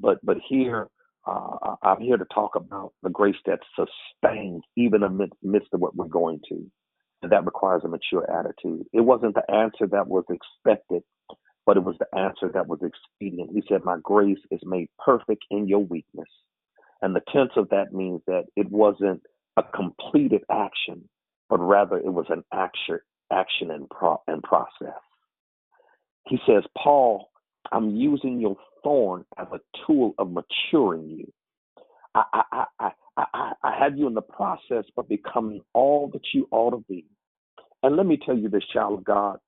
but 0.00 0.18
but 0.24 0.38
here 0.48 0.88
uh, 1.26 1.74
I'm 1.82 2.00
here 2.00 2.16
to 2.16 2.26
talk 2.32 2.56
about 2.56 2.92
the 3.02 3.10
grace 3.10 3.36
that 3.46 3.60
sustains 3.74 4.62
even 4.76 5.02
amidst, 5.02 5.34
the 5.42 5.50
midst 5.50 5.68
of 5.72 5.80
what 5.80 5.96
we're 5.96 6.06
going 6.06 6.40
to, 6.48 6.70
and 7.22 7.32
that 7.32 7.44
requires 7.44 7.82
a 7.84 7.88
mature 7.88 8.28
attitude. 8.30 8.86
It 8.92 9.00
wasn't 9.00 9.34
the 9.34 9.50
answer 9.54 9.86
that 9.90 10.06
was 10.06 10.24
expected, 10.30 11.02
but 11.66 11.76
it 11.76 11.84
was 11.84 11.96
the 11.98 12.18
answer 12.18 12.50
that 12.54 12.68
was 12.68 12.80
expedient. 12.82 13.50
He 13.52 13.62
said, 13.68 13.84
"My 13.84 13.98
grace 14.02 14.38
is 14.50 14.60
made 14.64 14.88
perfect 15.04 15.44
in 15.50 15.68
your 15.68 15.80
weakness," 15.84 16.28
and 17.02 17.14
the 17.14 17.22
tense 17.32 17.52
of 17.56 17.68
that 17.70 17.92
means 17.92 18.22
that 18.26 18.44
it 18.56 18.70
wasn't 18.70 19.22
a 19.56 19.62
completed 19.62 20.42
action, 20.50 21.08
but 21.48 21.58
rather 21.58 21.98
it 21.98 22.12
was 22.12 22.26
an 22.28 22.44
action 22.52 23.00
action 23.32 23.70
and, 23.70 23.88
pro- 23.90 24.22
and 24.28 24.42
process. 24.42 25.00
He 26.28 26.38
says, 26.46 26.64
Paul, 26.82 27.30
I'm 27.72 27.90
using 27.96 28.40
your 28.40 28.56
thorn 28.84 29.24
as 29.38 29.46
a 29.52 29.60
tool 29.86 30.14
of 30.18 30.30
maturing 30.32 31.08
you. 31.08 31.32
I, 32.14 32.24
I, 32.32 32.64
I, 32.80 32.90
I, 33.16 33.52
I 33.62 33.78
have 33.78 33.96
you 33.98 34.06
in 34.06 34.14
the 34.14 34.22
process 34.22 34.84
of 34.96 35.08
becoming 35.08 35.62
all 35.74 36.10
that 36.12 36.22
you 36.34 36.48
ought 36.50 36.70
to 36.72 36.84
be. 36.88 37.06
And 37.82 37.96
let 37.96 38.06
me 38.06 38.18
tell 38.24 38.36
you 38.36 38.48
this, 38.48 38.64
child 38.72 38.98
of 38.98 39.04
God. 39.04 39.38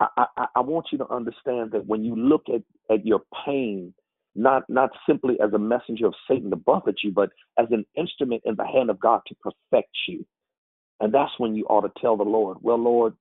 I, 0.00 0.08
I, 0.16 0.46
I 0.56 0.60
want 0.60 0.88
you 0.92 0.98
to 0.98 1.08
understand 1.10 1.72
that 1.72 1.86
when 1.86 2.04
you 2.04 2.16
look 2.16 2.44
at, 2.54 2.62
at 2.94 3.06
your 3.06 3.22
pain, 3.46 3.94
not 4.34 4.64
not 4.68 4.90
simply 5.08 5.36
as 5.42 5.52
a 5.54 5.58
messenger 5.58 6.06
of 6.06 6.14
Satan 6.28 6.50
to 6.50 6.56
buffet 6.56 6.96
you, 7.02 7.12
but 7.12 7.30
as 7.58 7.66
an 7.70 7.86
instrument 7.96 8.42
in 8.44 8.56
the 8.56 8.66
hand 8.66 8.90
of 8.90 9.00
God 9.00 9.22
to 9.28 9.36
perfect 9.36 9.90
you. 10.08 10.26
And 11.00 11.12
that's 11.12 11.32
when 11.38 11.54
you 11.54 11.64
ought 11.66 11.82
to 11.82 12.00
tell 12.00 12.16
the 12.16 12.24
Lord, 12.24 12.58
Well, 12.62 12.78
Lord, 12.78 13.14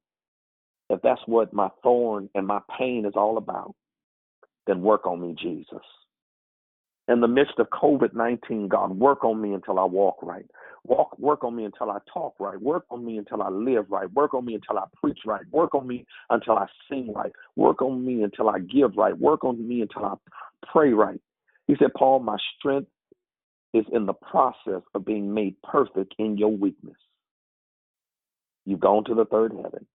if 0.89 1.01
that's 1.01 1.21
what 1.25 1.53
my 1.53 1.69
thorn 1.83 2.29
and 2.35 2.45
my 2.45 2.59
pain 2.77 3.05
is 3.05 3.13
all 3.15 3.37
about, 3.37 3.75
then 4.67 4.81
work 4.81 5.05
on 5.05 5.21
me, 5.21 5.35
Jesus. 5.39 5.83
In 7.07 7.21
the 7.21 7.27
midst 7.27 7.59
of 7.59 7.67
COVID 7.69 8.15
19, 8.15 8.67
God, 8.67 8.97
work 8.97 9.23
on 9.23 9.39
me 9.39 9.53
until 9.53 9.77
I 9.77 9.83
walk 9.83 10.17
right. 10.23 10.45
Walk, 10.83 11.17
work 11.19 11.43
on 11.43 11.55
me 11.55 11.65
until 11.65 11.91
I 11.91 11.99
talk 12.11 12.35
right. 12.39 12.59
Work 12.59 12.85
on 12.89 13.05
me 13.05 13.17
until 13.17 13.43
I 13.43 13.49
live 13.49 13.85
right. 13.89 14.11
Work 14.13 14.33
on 14.33 14.45
me 14.45 14.55
until 14.55 14.79
I 14.79 14.85
preach 14.99 15.19
right. 15.25 15.43
Work 15.51 15.75
on 15.75 15.87
me 15.87 16.05
until 16.31 16.57
I 16.57 16.65
sing 16.89 17.13
right. 17.13 17.31
Work 17.55 17.81
on 17.81 18.03
me 18.05 18.23
until 18.23 18.49
I 18.49 18.59
give 18.59 18.95
right. 18.97 19.17
Work 19.17 19.43
on 19.43 19.67
me 19.67 19.81
until 19.81 20.05
I 20.05 20.13
pray 20.71 20.93
right. 20.93 21.19
He 21.67 21.75
said, 21.77 21.93
Paul, 21.95 22.19
my 22.19 22.37
strength 22.57 22.89
is 23.73 23.85
in 23.91 24.05
the 24.05 24.13
process 24.13 24.81
of 24.93 25.05
being 25.05 25.33
made 25.33 25.55
perfect 25.61 26.15
in 26.17 26.37
your 26.37 26.55
weakness. 26.55 26.95
You've 28.65 28.79
gone 28.79 29.03
to 29.05 29.15
the 29.15 29.25
third 29.25 29.53
heaven. 29.53 29.85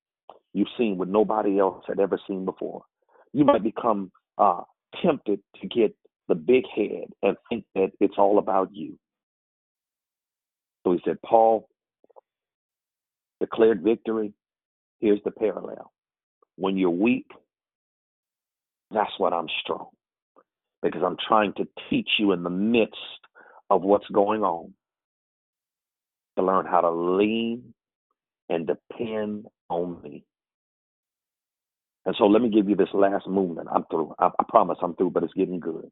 You've 0.52 0.68
seen 0.76 0.98
what 0.98 1.08
nobody 1.08 1.58
else 1.58 1.84
had 1.86 2.00
ever 2.00 2.18
seen 2.26 2.44
before. 2.44 2.82
You 3.32 3.44
might 3.44 3.62
become 3.62 4.10
uh, 4.38 4.62
tempted 5.02 5.40
to 5.60 5.68
get 5.68 5.94
the 6.28 6.34
big 6.34 6.64
head 6.74 7.06
and 7.22 7.36
think 7.48 7.64
that 7.74 7.90
it's 8.00 8.14
all 8.18 8.38
about 8.38 8.70
you. 8.72 8.98
So 10.84 10.92
he 10.92 11.00
said, 11.04 11.18
Paul 11.24 11.68
declared 13.40 13.82
victory. 13.82 14.32
Here's 15.00 15.20
the 15.24 15.30
parallel. 15.30 15.92
When 16.56 16.76
you're 16.76 16.90
weak, 16.90 17.30
that's 18.90 19.12
when 19.18 19.32
I'm 19.32 19.48
strong. 19.62 19.88
Because 20.82 21.02
I'm 21.04 21.16
trying 21.28 21.52
to 21.54 21.68
teach 21.88 22.08
you 22.18 22.32
in 22.32 22.42
the 22.42 22.50
midst 22.50 22.96
of 23.68 23.82
what's 23.82 24.08
going 24.08 24.42
on 24.42 24.72
to 26.38 26.44
learn 26.44 26.66
how 26.66 26.80
to 26.80 26.90
lean 26.90 27.74
and 28.48 28.66
depend 28.66 29.46
on 29.68 30.00
me. 30.02 30.24
And 32.10 32.16
so 32.18 32.26
let 32.26 32.42
me 32.42 32.48
give 32.48 32.68
you 32.68 32.74
this 32.74 32.88
last 32.92 33.28
movement. 33.28 33.68
I'm 33.72 33.84
through. 33.88 34.12
I, 34.18 34.30
I 34.36 34.44
promise 34.48 34.78
I'm 34.82 34.96
through, 34.96 35.10
but 35.10 35.22
it's 35.22 35.32
getting 35.34 35.60
good. 35.60 35.88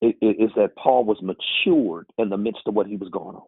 It, 0.00 0.16
it, 0.20 0.34
it's 0.40 0.54
that 0.56 0.74
Paul 0.74 1.04
was 1.04 1.22
matured 1.22 2.08
in 2.18 2.28
the 2.28 2.36
midst 2.36 2.62
of 2.66 2.74
what 2.74 2.88
he 2.88 2.96
was 2.96 3.08
going 3.08 3.36
on. 3.36 3.44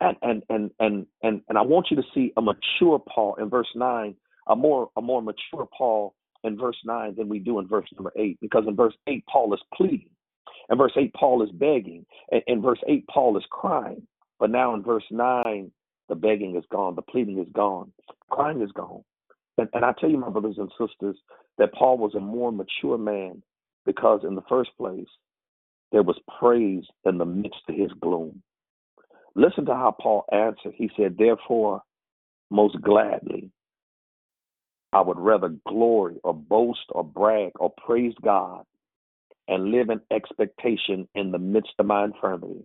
And 0.00 0.16
and 0.22 0.42
and 0.48 0.70
and 0.78 1.06
and 1.24 1.40
and 1.48 1.58
I 1.58 1.62
want 1.62 1.88
you 1.90 1.96
to 1.96 2.04
see 2.14 2.32
a 2.36 2.40
mature 2.40 3.00
Paul 3.00 3.34
in 3.40 3.50
verse 3.50 3.66
nine, 3.74 4.14
a 4.46 4.54
more 4.54 4.90
a 4.96 5.02
more 5.02 5.20
mature 5.20 5.66
Paul 5.76 6.14
in 6.44 6.56
verse 6.56 6.78
nine 6.84 7.16
than 7.16 7.28
we 7.28 7.40
do 7.40 7.58
in 7.58 7.66
verse 7.66 7.88
number 7.96 8.12
eight, 8.16 8.38
because 8.40 8.62
in 8.68 8.76
verse 8.76 8.94
eight 9.08 9.24
Paul 9.26 9.52
is 9.54 9.60
pleading, 9.74 10.10
in 10.70 10.78
verse 10.78 10.92
eight 10.96 11.12
Paul 11.14 11.42
is 11.42 11.50
begging, 11.50 12.06
and 12.30 12.42
in 12.46 12.62
verse 12.62 12.78
eight 12.86 13.08
Paul 13.08 13.36
is 13.36 13.44
crying. 13.50 14.06
But 14.38 14.52
now 14.52 14.72
in 14.74 14.84
verse 14.84 15.02
nine, 15.10 15.72
the 16.08 16.14
begging 16.14 16.54
is 16.54 16.64
gone, 16.70 16.94
the 16.94 17.02
pleading 17.02 17.40
is 17.40 17.48
gone, 17.52 17.92
crying 18.30 18.62
is 18.62 18.70
gone. 18.70 19.02
And, 19.58 19.68
and 19.72 19.84
I 19.84 19.92
tell 19.98 20.10
you, 20.10 20.18
my 20.18 20.30
brothers 20.30 20.58
and 20.58 20.70
sisters, 20.78 21.16
that 21.58 21.74
Paul 21.74 21.98
was 21.98 22.14
a 22.14 22.20
more 22.20 22.52
mature 22.52 22.98
man 22.98 23.42
because, 23.86 24.20
in 24.24 24.34
the 24.34 24.42
first 24.48 24.70
place, 24.76 25.06
there 25.92 26.02
was 26.02 26.18
praise 26.40 26.84
in 27.04 27.18
the 27.18 27.24
midst 27.24 27.60
of 27.68 27.76
his 27.76 27.92
gloom. 28.00 28.42
Listen 29.36 29.66
to 29.66 29.74
how 29.74 29.94
Paul 30.00 30.24
answered. 30.32 30.74
He 30.76 30.90
said, 30.96 31.16
Therefore, 31.18 31.82
most 32.50 32.80
gladly, 32.82 33.50
I 34.92 35.00
would 35.00 35.18
rather 35.18 35.54
glory 35.68 36.16
or 36.22 36.34
boast 36.34 36.84
or 36.90 37.04
brag 37.04 37.52
or 37.58 37.72
praise 37.84 38.14
God 38.22 38.64
and 39.48 39.70
live 39.70 39.90
in 39.90 40.00
expectation 40.10 41.08
in 41.14 41.32
the 41.32 41.38
midst 41.38 41.72
of 41.78 41.86
my 41.86 42.04
infirmity. 42.04 42.64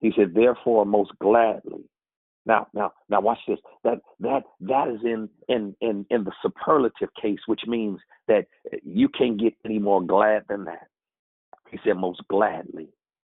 He 0.00 0.12
said, 0.16 0.34
Therefore, 0.34 0.86
most 0.86 1.12
gladly, 1.20 1.84
now, 2.48 2.66
now, 2.72 2.92
now, 3.10 3.20
watch 3.20 3.38
this. 3.46 3.58
That 3.84 3.98
that 4.20 4.42
that 4.60 4.88
is 4.88 5.00
in 5.04 5.28
in 5.48 5.76
in 5.80 6.06
in 6.10 6.24
the 6.24 6.32
superlative 6.42 7.10
case, 7.20 7.38
which 7.46 7.60
means 7.66 8.00
that 8.26 8.46
you 8.82 9.08
can't 9.10 9.38
get 9.38 9.52
any 9.64 9.78
more 9.78 10.02
glad 10.02 10.44
than 10.48 10.64
that. 10.64 10.88
He 11.70 11.78
said, 11.84 11.98
most 11.98 12.22
gladly. 12.28 12.88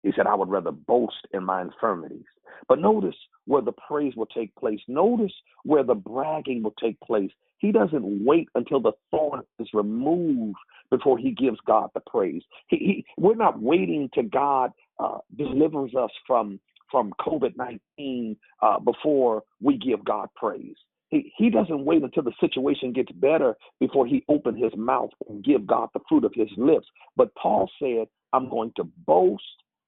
He 0.02 0.12
said, 0.16 0.26
I 0.26 0.34
would 0.34 0.48
rather 0.48 0.72
boast 0.72 1.26
in 1.32 1.44
my 1.44 1.62
infirmities. 1.62 2.24
But 2.68 2.80
notice 2.80 3.14
where 3.46 3.62
the 3.62 3.72
praise 3.72 4.14
will 4.16 4.26
take 4.26 4.54
place. 4.56 4.80
Notice 4.88 5.32
where 5.64 5.84
the 5.84 5.94
bragging 5.94 6.62
will 6.62 6.74
take 6.82 6.98
place. 7.00 7.30
He 7.58 7.70
doesn't 7.70 8.24
wait 8.24 8.48
until 8.54 8.80
the 8.80 8.92
thorn 9.10 9.42
is 9.60 9.68
removed 9.72 10.56
before 10.90 11.18
he 11.18 11.30
gives 11.30 11.58
God 11.66 11.90
the 11.94 12.00
praise. 12.00 12.42
He, 12.68 12.76
he, 12.76 13.06
we're 13.16 13.36
not 13.36 13.60
waiting 13.60 14.08
to 14.14 14.22
God 14.22 14.72
uh, 14.98 15.18
delivers 15.36 15.94
us 15.94 16.10
from 16.26 16.58
from 16.92 17.12
COVID 17.20 17.56
nineteen 17.56 18.36
uh, 18.62 18.78
before 18.78 19.42
we 19.60 19.76
give 19.78 20.04
God 20.04 20.28
praise. 20.36 20.76
He, 21.08 21.32
he 21.36 21.50
doesn't 21.50 21.84
wait 21.84 22.02
until 22.02 22.22
the 22.22 22.32
situation 22.40 22.92
gets 22.92 23.12
better 23.12 23.56
before 23.80 24.06
he 24.06 24.24
opens 24.28 24.62
his 24.62 24.72
mouth 24.76 25.10
and 25.28 25.44
give 25.44 25.66
God 25.66 25.88
the 25.92 26.00
fruit 26.08 26.24
of 26.24 26.32
his 26.34 26.48
lips. 26.56 26.86
But 27.16 27.34
Paul 27.34 27.68
said, 27.82 28.06
"I'm 28.32 28.48
going 28.48 28.72
to 28.76 28.84
boast 29.06 29.42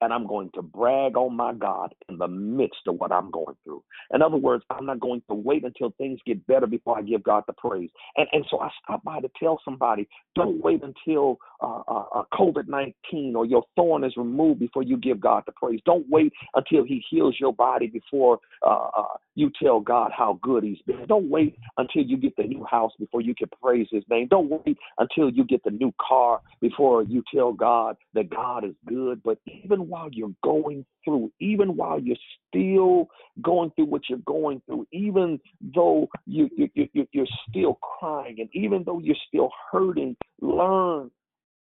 and 0.05 0.13
I'm 0.13 0.27
going 0.27 0.51
to 0.55 0.63
brag 0.63 1.17
on 1.17 1.37
my 1.37 1.55
God 1.55 1.95
in 2.09 2.19
the 2.19 2.29
midst 2.29 2.81
of 2.87 2.97
what 2.97 3.11
I'm 3.11 3.31
going 3.31 3.57
through. 3.65 3.83
In 4.13 4.23
other 4.23 4.37
words, 4.37 4.65
I'm 4.71 4.87
not 4.87 5.01
going 5.01 5.23
to 5.29 5.35
wait 5.35 5.65
until 5.65 5.93
things 5.97 6.21
get 6.27 6.47
better 6.47 6.67
before 6.67 6.99
I 6.99 7.03
give 7.03 7.23
God 7.23 7.45
the 7.47 7.55
praise. 7.55 7.91
And 8.17 8.27
and 8.33 8.45
so 8.51 8.61
I 8.61 8.71
stop 8.83 9.03
by 9.03 9.21
to 9.21 9.31
tell 9.41 9.61
somebody, 9.65 10.09
don't 10.35 10.63
wait 10.63 10.83
until 10.83 11.39
uh, 11.61 11.83
uh, 11.89 12.05
uh 12.15 12.23
COVID 12.33 12.69
19 12.69 13.35
or 13.37 13.47
your 13.47 13.65
thorn 13.77 14.05
is 14.05 14.17
removed 14.17 14.61
before 14.61 14.83
you 14.83 14.97
give 14.97 15.21
God 15.21 15.45
the 15.47 15.53
praise. 15.53 15.81
Don't 15.87 16.07
wait 16.09 16.33
until 16.55 16.85
He 16.85 17.03
heals 17.11 17.37
your 17.41 17.53
body 17.53 17.87
before 17.87 18.39
uh, 18.65 18.89
uh, 18.97 19.17
you 19.35 19.51
tell 19.63 19.81
God 19.81 20.13
how 20.17 20.39
good 20.43 20.65
He's 20.65 20.81
been. 20.87 21.07
Don't 21.07 21.29
wait 21.29 21.57
until 21.77 22.03
you 22.03 22.17
get 22.17 22.37
the 22.37 22.45
new 22.45 22.65
house 22.65 22.93
before 22.99 23.21
you 23.21 23.35
can 23.35 23.49
praise 23.63 23.89
His 23.91 24.05
name. 24.09 24.29
Don't 24.29 24.49
wait 24.49 24.77
until 24.99 25.31
you 25.31 25.45
get 25.45 25.63
the 25.65 25.71
new 25.71 25.93
car 26.01 26.41
before 26.61 27.03
you 27.03 27.23
tell 27.35 27.53
God 27.53 27.97
that 28.15 28.31
God 28.31 28.65
is 28.65 28.75
good. 28.87 29.23
But 29.23 29.39
even 29.47 29.89
while 29.89 30.09
you're 30.13 30.35
going 30.43 30.85
through, 31.05 31.33
even 31.41 31.77
while 31.77 32.01
you're 32.01 32.17
still 32.49 33.09
going 33.43 33.73
through 33.75 33.87
what 33.87 34.03
you're 34.09 34.19
going 34.21 34.63
through, 34.67 34.87
even 34.93 35.41
though 35.75 36.09
you, 36.27 36.49
you, 36.57 36.69
you, 36.75 37.07
you're 37.13 37.27
still 37.49 37.79
crying, 37.99 38.37
and 38.39 38.49
even 38.53 38.85
though 38.85 39.01
you're 39.01 39.17
still 39.29 39.51
hurting, 39.71 40.17
learn 40.41 41.11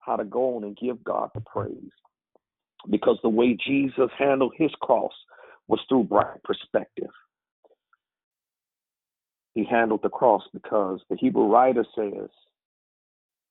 how 0.00 0.16
to 0.16 0.24
go 0.24 0.56
on 0.56 0.64
and 0.64 0.76
give 0.76 1.02
God 1.04 1.30
the 1.34 1.40
praise. 1.40 1.90
Because 2.90 3.18
the 3.22 3.28
way 3.28 3.56
Jesus 3.64 4.10
handled 4.18 4.54
his 4.56 4.72
cross 4.80 5.12
was 5.68 5.80
through 5.88 6.04
bright 6.04 6.42
perspective. 6.42 7.10
He 9.54 9.64
handled 9.64 10.00
the 10.02 10.08
cross 10.08 10.42
because 10.52 11.00
the 11.10 11.16
Hebrew 11.16 11.46
writer 11.46 11.84
says 11.94 12.30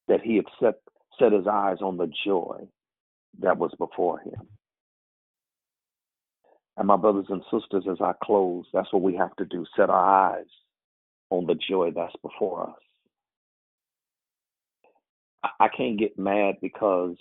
that 0.08 0.22
he 0.22 0.38
had 0.38 0.46
set, 0.60 0.76
set 1.20 1.32
his 1.32 1.48
eyes 1.48 1.78
on 1.82 1.98
the 1.98 2.12
joy 2.26 2.68
that 3.40 3.58
was 3.58 3.72
before 3.78 4.20
him. 4.20 4.48
And 6.78 6.88
my 6.88 6.98
brothers 6.98 7.28
and 7.30 7.44
sisters, 7.52 7.86
as 7.90 7.98
I 8.02 8.14
close, 8.24 8.66
that's 8.74 8.92
what 8.92 9.04
we 9.04 9.16
have 9.16 9.36
to 9.36 9.46
do 9.46 9.66
set 9.76 9.90
our 9.90 10.34
eyes 10.34 10.48
on 11.30 11.46
the 11.46 11.56
joy 11.56 11.92
that's 11.96 12.16
before 12.22 12.70
us. 12.70 12.76
I 15.60 15.68
can't 15.76 16.00
get 16.00 16.18
mad 16.20 16.56
because 16.62 17.16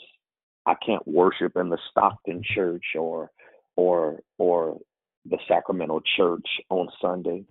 I 0.66 0.74
can't 0.85 1.07
worship 1.07 1.57
in 1.57 1.69
the 1.69 1.78
Stockton 1.90 2.43
church 2.55 2.85
or 2.98 3.31
or 3.77 4.20
or 4.39 4.78
the 5.24 5.39
Sacramento 5.48 6.01
church 6.16 6.47
on 6.69 6.89
Sunday 7.01 7.44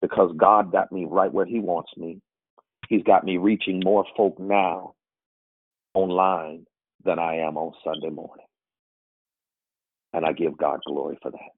because 0.00 0.32
God 0.36 0.72
got 0.72 0.90
me 0.92 1.06
right 1.08 1.32
where 1.32 1.46
he 1.46 1.60
wants 1.60 1.90
me. 1.96 2.20
He's 2.88 3.02
got 3.02 3.24
me 3.24 3.36
reaching 3.36 3.80
more 3.84 4.04
folk 4.16 4.38
now 4.38 4.94
online 5.94 6.66
than 7.04 7.18
I 7.18 7.36
am 7.36 7.56
on 7.56 7.72
Sunday 7.84 8.10
morning. 8.10 8.46
And 10.12 10.26
I 10.26 10.32
give 10.32 10.58
God 10.58 10.80
glory 10.86 11.18
for 11.22 11.30
that. 11.30 11.50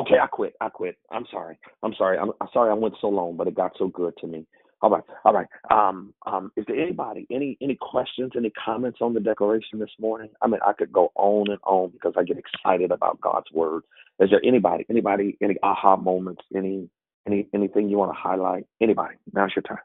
Okay, 0.00 0.16
I 0.22 0.26
quit. 0.26 0.54
I 0.60 0.68
quit. 0.68 0.96
I'm 1.10 1.24
sorry. 1.30 1.58
I'm 1.82 1.94
sorry. 1.96 2.18
I'm, 2.18 2.30
sorry 2.52 2.70
I 2.70 2.74
went 2.74 2.94
so 3.00 3.08
long, 3.08 3.36
but 3.36 3.46
it 3.46 3.54
got 3.54 3.72
so 3.78 3.88
good 3.88 4.14
to 4.18 4.26
me. 4.26 4.46
All 4.82 4.90
right, 4.90 5.04
all 5.24 5.32
right. 5.32 5.46
Um, 5.70 6.12
um, 6.26 6.52
is 6.56 6.64
there 6.66 6.78
anybody 6.78 7.26
any 7.30 7.56
any 7.62 7.74
questions, 7.80 8.32
any 8.36 8.50
comments 8.50 8.98
on 9.00 9.14
the 9.14 9.20
declaration 9.20 9.78
this 9.78 9.88
morning? 9.98 10.28
I 10.42 10.46
mean, 10.46 10.60
I 10.66 10.74
could 10.74 10.92
go 10.92 11.10
on 11.14 11.48
and 11.48 11.60
on 11.62 11.90
because 11.90 12.12
I 12.18 12.24
get 12.24 12.36
excited 12.36 12.90
about 12.90 13.20
God's 13.20 13.50
word. 13.50 13.84
Is 14.20 14.28
there 14.28 14.42
anybody, 14.44 14.84
anybody, 14.90 15.38
any 15.40 15.56
aha 15.62 15.96
moments, 15.96 16.42
any 16.54 16.90
any 17.26 17.48
anything 17.54 17.88
you 17.88 17.98
want 17.98 18.12
to 18.12 18.18
highlight? 18.18 18.66
Anybody? 18.80 19.16
Now's 19.32 19.50
your 19.56 19.62
time. 19.62 19.78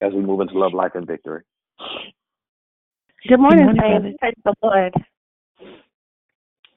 As 0.00 0.12
we 0.12 0.20
move 0.20 0.40
into 0.40 0.58
love, 0.58 0.74
life, 0.74 0.92
and 0.94 1.06
victory. 1.06 1.42
Good 3.28 3.40
morning, 3.40 3.66
Saints. 3.80 4.16
Praise 4.20 4.34
the 4.44 4.54
Lord. 4.62 4.92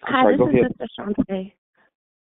Hi, 0.03 0.23
sorry, 0.23 0.37
this 0.37 0.47
is 0.47 0.53
ahead. 0.53 0.71
Sister 0.71 0.87
Shante. 0.99 1.53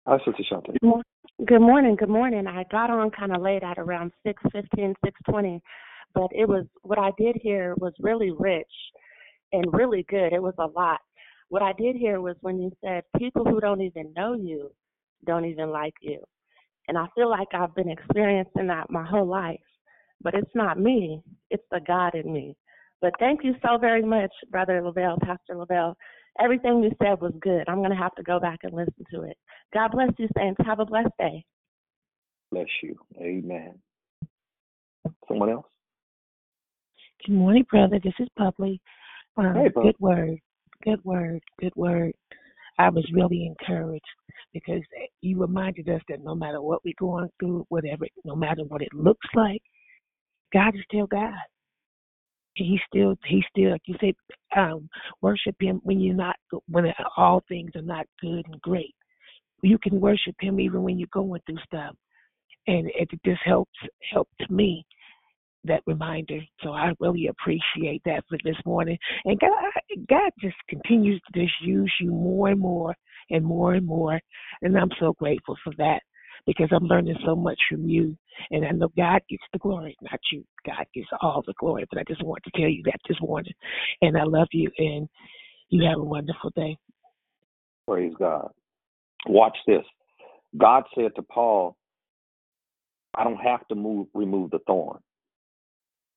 Hi, 0.08 0.18
Sister 0.26 0.44
Shante. 0.52 0.80
Good 0.80 1.04
Good 1.46 1.60
morning. 1.60 1.98
Good 1.98 2.10
morning. 2.10 2.48
I 2.48 2.64
got 2.72 2.90
on 2.90 3.12
kind 3.12 3.36
of 3.36 3.42
late 3.42 3.62
at 3.62 3.78
around 3.78 4.14
six 4.26 4.42
fifteen, 4.54 4.96
six 5.04 5.20
twenty, 5.30 5.62
but 6.14 6.30
it 6.32 6.48
was 6.48 6.66
what 6.84 6.98
I 6.98 7.12
did 7.18 7.36
here 7.36 7.76
was 7.78 7.94
really 8.00 8.32
rich 8.32 8.72
and 9.52 9.66
really 9.74 10.06
good. 10.10 10.32
It 10.32 10.42
was 10.42 10.54
a 10.60 10.68
lot. 10.68 11.02
What 11.50 11.62
I 11.62 11.74
did 11.74 11.98
here 11.98 12.22
was 12.22 12.38
when 12.40 12.60
you 12.60 12.72
said 12.84 13.04
people 13.18 13.44
who 13.44 13.60
don't 13.60 13.82
even 13.82 14.14
know 14.16 14.34
you 14.34 14.72
don't 15.26 15.46
even 15.46 15.72
like 15.72 15.94
you, 16.02 16.24
and 16.88 16.98
I 16.98 17.06
feel 17.16 17.30
like 17.30 17.48
I've 17.53 17.76
been 17.76 17.90
experiencing 17.90 18.68
that 18.68 18.90
my 18.90 19.06
whole 19.06 19.28
life. 19.28 19.60
But 20.22 20.34
it's 20.34 20.56
not 20.56 20.80
me; 20.80 21.22
it's 21.49 21.64
the 21.72 21.82
God 21.86 22.16
in 22.16 22.32
me. 22.32 22.56
But 23.02 23.14
thank 23.20 23.44
you 23.44 23.53
so 23.62 23.78
very 23.78 24.02
much, 24.02 24.32
Brother 24.49 24.82
Lavelle, 24.82 25.18
Pastor 25.22 25.56
Lavelle. 25.56 25.95
Everything 26.40 26.84
you 26.84 26.91
said 27.02 27.22
was 27.22 27.34
good. 27.41 27.64
I'm 27.68 27.78
going 27.78 27.91
to 27.91 27.95
have 27.95 28.16
to 28.16 28.24
go 28.24 28.40
back 28.40 28.60
and 28.64 28.74
listen 28.74 29.06
to 29.14 29.24
it. 29.24 29.38
God 29.74 29.91
bless 29.91 30.10
you, 30.18 30.28
Saints. 30.38 30.60
Have 30.66 30.80
a 30.80 30.86
blessed 30.86 31.14
day. 31.20 31.45
Bless 32.52 32.68
you. 32.82 32.95
Amen. 33.20 33.76
Someone 35.28 35.49
else? 35.49 35.66
Good 37.26 37.36
morning, 37.36 37.66
brother. 37.70 37.99
This 38.03 38.14
is 38.20 38.28
Publi. 38.40 38.80
Um, 39.38 39.56
Hey, 39.56 39.70
Bub. 39.70 39.84
good 39.84 39.95
word. 39.99 40.38
Good 40.84 41.03
word. 41.03 41.41
Good 41.60 41.76
word. 41.76 42.14
I 42.77 42.89
was 42.89 43.10
really 43.14 43.45
encouraged 43.45 44.03
because 44.53 44.81
you 45.22 45.39
reminded 45.39 45.89
us 45.89 46.02
that 46.10 46.23
no 46.23 46.35
matter 46.35 46.61
what 46.61 46.84
we're 46.84 46.93
going 46.99 47.30
through, 47.39 47.65
whatever, 47.69 48.06
no 48.26 48.35
matter 48.35 48.64
what 48.64 48.81
it 48.81 48.93
looks 48.93 49.27
like, 49.34 49.61
God 50.53 50.76
is 50.76 50.81
still 50.89 51.07
God. 51.07 51.34
He's 52.56 52.80
still, 52.88 53.15
he's 53.26 53.43
still, 53.49 53.72
like 53.72 53.81
you 53.85 53.95
said, 53.99 54.14
um, 54.57 54.89
worship 55.22 55.56
Him 55.60 55.81
when 55.84 55.99
you're 55.99 56.15
not, 56.15 56.38
when 56.69 56.85
all 57.18 57.43
things 57.47 57.72
are 57.76 57.81
not 57.81 58.06
good 58.22 58.45
and 58.45 58.61
great. 58.61 58.95
You 59.61 59.77
can 59.77 59.99
worship 59.99 60.35
Him 60.39 60.60
even 60.60 60.84
when 60.84 60.97
you're 60.97 61.10
going 61.11 61.41
through 61.45 61.57
stuff, 61.65 61.95
and 62.68 62.89
it 62.95 63.10
just 63.26 63.41
helps 63.43 63.77
helped 64.11 64.49
me 64.49 64.85
that 65.68 65.84
reminder. 65.86 66.40
So 66.64 66.72
I 66.72 66.92
really 67.00 67.28
appreciate 67.28 68.02
that 68.06 68.24
for 68.30 68.38
this 68.44 68.58
morning. 68.66 68.98
And 69.26 69.40
God, 69.40 69.52
God 70.10 70.32
just 70.42 70.56
continues 70.70 71.22
to 71.22 71.42
just 71.42 71.54
use 71.62 71.94
you 72.00 72.12
more 72.12 72.50
and 72.50 72.60
more 72.60 72.96
and 73.30 73.46
more 73.46 73.74
and 73.74 73.86
more. 73.86 74.20
And 74.62 74.78
I'm 74.78 74.92
so 75.00 75.14
grateful 75.14 75.56
for 75.64 75.74
that 75.78 76.00
because 76.46 76.70
I'm 76.72 76.86
learning 76.86 77.18
so 77.26 77.36
much 77.36 77.60
from 77.70 77.88
you. 77.88 78.18
And 78.52 78.66
I 78.66 78.72
know 78.72 78.90
God 78.98 79.22
gets 79.30 79.44
the 79.54 79.60
glory, 79.60 79.96
not 80.02 80.20
you. 80.32 80.44
God 80.66 80.86
gets 80.94 81.08
all 81.22 81.44
the 81.46 81.54
glory. 81.60 81.86
But 81.90 82.00
I 82.00 82.04
just 82.08 82.24
want 82.24 82.44
to 82.44 82.52
tell 82.60 82.70
you 82.70 82.84
that 82.86 83.00
this 83.08 83.18
morning. 83.22 83.54
And 84.02 84.18
I 84.18 84.24
love 84.24 84.48
you. 84.52 84.70
And 84.78 85.08
you 85.70 85.88
have 85.90 86.00
a 86.00 86.04
wonderful 86.04 86.52
day. 86.56 86.78
Praise 87.88 88.14
God. 88.18 88.52
Watch 89.28 89.58
this. 89.68 89.84
God 90.58 90.84
said 90.96 91.16
to 91.16 91.22
Paul, 91.22 91.76
I 93.16 93.24
don't 93.24 93.38
have 93.38 93.68
to 93.70 93.76
move 93.76 94.08
remove 94.14 94.52
the 94.52 94.60
thorn. 94.68 95.00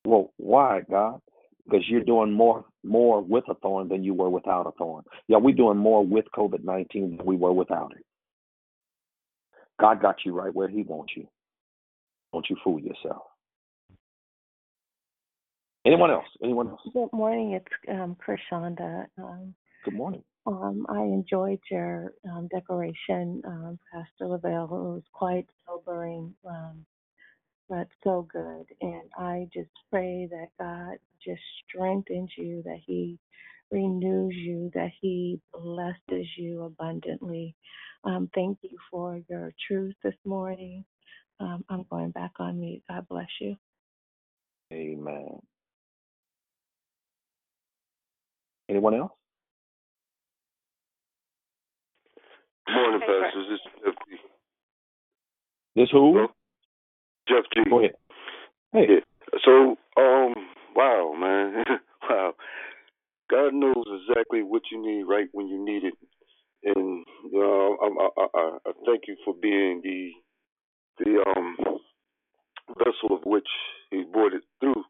Well, 0.09 0.33
why, 0.39 0.81
God? 0.91 1.21
Because 1.67 1.87
you're 1.87 2.03
doing 2.03 2.33
more 2.33 2.65
more 2.83 3.21
with 3.21 3.45
a 3.51 3.55
thorn 3.57 3.89
than 3.89 4.03
you 4.03 4.15
were 4.15 4.31
without 4.31 4.67
a 4.67 4.73
thorn. 4.79 5.05
Yeah, 5.27 5.37
we're 5.37 5.55
doing 5.55 5.77
more 5.77 6.03
with 6.05 6.25
COVID 6.35 6.65
nineteen 6.65 7.19
than 7.19 7.27
we 7.27 7.37
were 7.37 7.53
without 7.53 7.93
it. 7.95 8.05
God 9.79 10.01
got 10.01 10.17
you 10.25 10.33
right 10.33 10.55
where 10.55 10.69
He 10.69 10.83
wants 10.83 11.13
you. 11.15 11.29
Don't 12.33 12.47
you 12.49 12.57
fool 12.65 12.81
yourself. 12.81 13.23
Anyone 15.85 16.11
else? 16.11 16.27
Anyone 16.43 16.69
else? 16.69 16.81
Good 16.93 17.13
morning. 17.13 17.53
It's 17.53 17.67
um, 17.91 18.17
Krishanda. 18.27 19.07
Um, 19.19 19.55
Good 19.85 19.95
morning. 19.95 20.23
um, 20.47 20.87
I 20.89 21.03
enjoyed 21.03 21.61
your 21.71 22.15
um, 22.31 22.49
declaration, 22.51 23.43
um, 23.47 23.79
Pastor 23.93 24.27
Lavelle. 24.27 24.65
It 24.65 24.71
was 24.71 25.03
quite 25.13 25.47
sobering, 25.67 26.35
um, 26.49 26.85
but 27.69 27.89
so 28.05 28.27
good. 28.33 28.67
And 28.81 29.03
I 29.19 29.49
just 29.53 29.71
pray 29.91 30.29
that 30.31 30.49
God 30.59 30.99
just 31.25 31.43
strengthens 31.69 32.31
you, 32.37 32.63
that 32.65 32.79
He 32.87 33.19
renews 33.71 34.35
you, 34.35 34.71
that 34.75 34.91
He 35.01 35.41
blesses 35.53 36.27
you 36.37 36.65
abundantly. 36.65 37.55
Um, 38.05 38.31
thank 38.35 38.59
you 38.63 38.79
for 38.91 39.21
your 39.29 39.53
truth 39.67 39.95
this 40.03 40.15
morning. 40.25 40.85
Um, 41.41 41.65
I'm 41.69 41.85
going 41.91 42.11
back 42.11 42.33
on 42.39 42.61
mute. 42.61 42.83
God 42.89 43.07
bless 43.09 43.29
you. 43.41 43.57
Amen. 44.73 45.39
Anyone 48.69 48.95
else? 48.95 49.13
Morning, 52.69 53.01
Hey, 53.01 53.07
Brett. 53.07 53.33
pastors. 53.33 53.47
This 53.51 53.61
is 53.61 53.95
FP. 53.95 54.17
This 55.77 55.89
who? 55.91 56.29
Jeff 57.29 57.45
G. 57.55 57.63
Go 57.71 57.81
ahead. 57.81 57.93
Hey. 58.73 58.87
Yeah. 58.89 59.01
So, 59.45 59.77
um, 60.01 60.35
wow, 60.77 61.15
man, 61.19 61.65
wow. 62.11 62.33
God 63.31 63.55
knows 63.55 63.85
exactly 64.09 64.43
what 64.43 64.63
you 64.73 64.81
need 64.83 65.05
right 65.05 65.29
when 65.33 65.49
you 65.49 65.65
need 65.65 65.85
it, 65.85 65.95
and 66.65 67.05
you 67.33 67.41
know, 67.41 67.79
I, 67.83 68.23
I, 68.23 68.27
I, 68.35 68.59
I 68.69 68.73
thank 68.87 69.03
you 69.09 69.17
for 69.25 69.35
being 69.41 69.81
the 69.85 70.11
the 71.05 71.25
um 71.37 71.57
vessel 72.79 73.17
of 73.17 73.25
which 73.27 73.49
He 73.91 74.05
brought 74.13 74.35
it 74.35 74.43
through. 74.61 74.85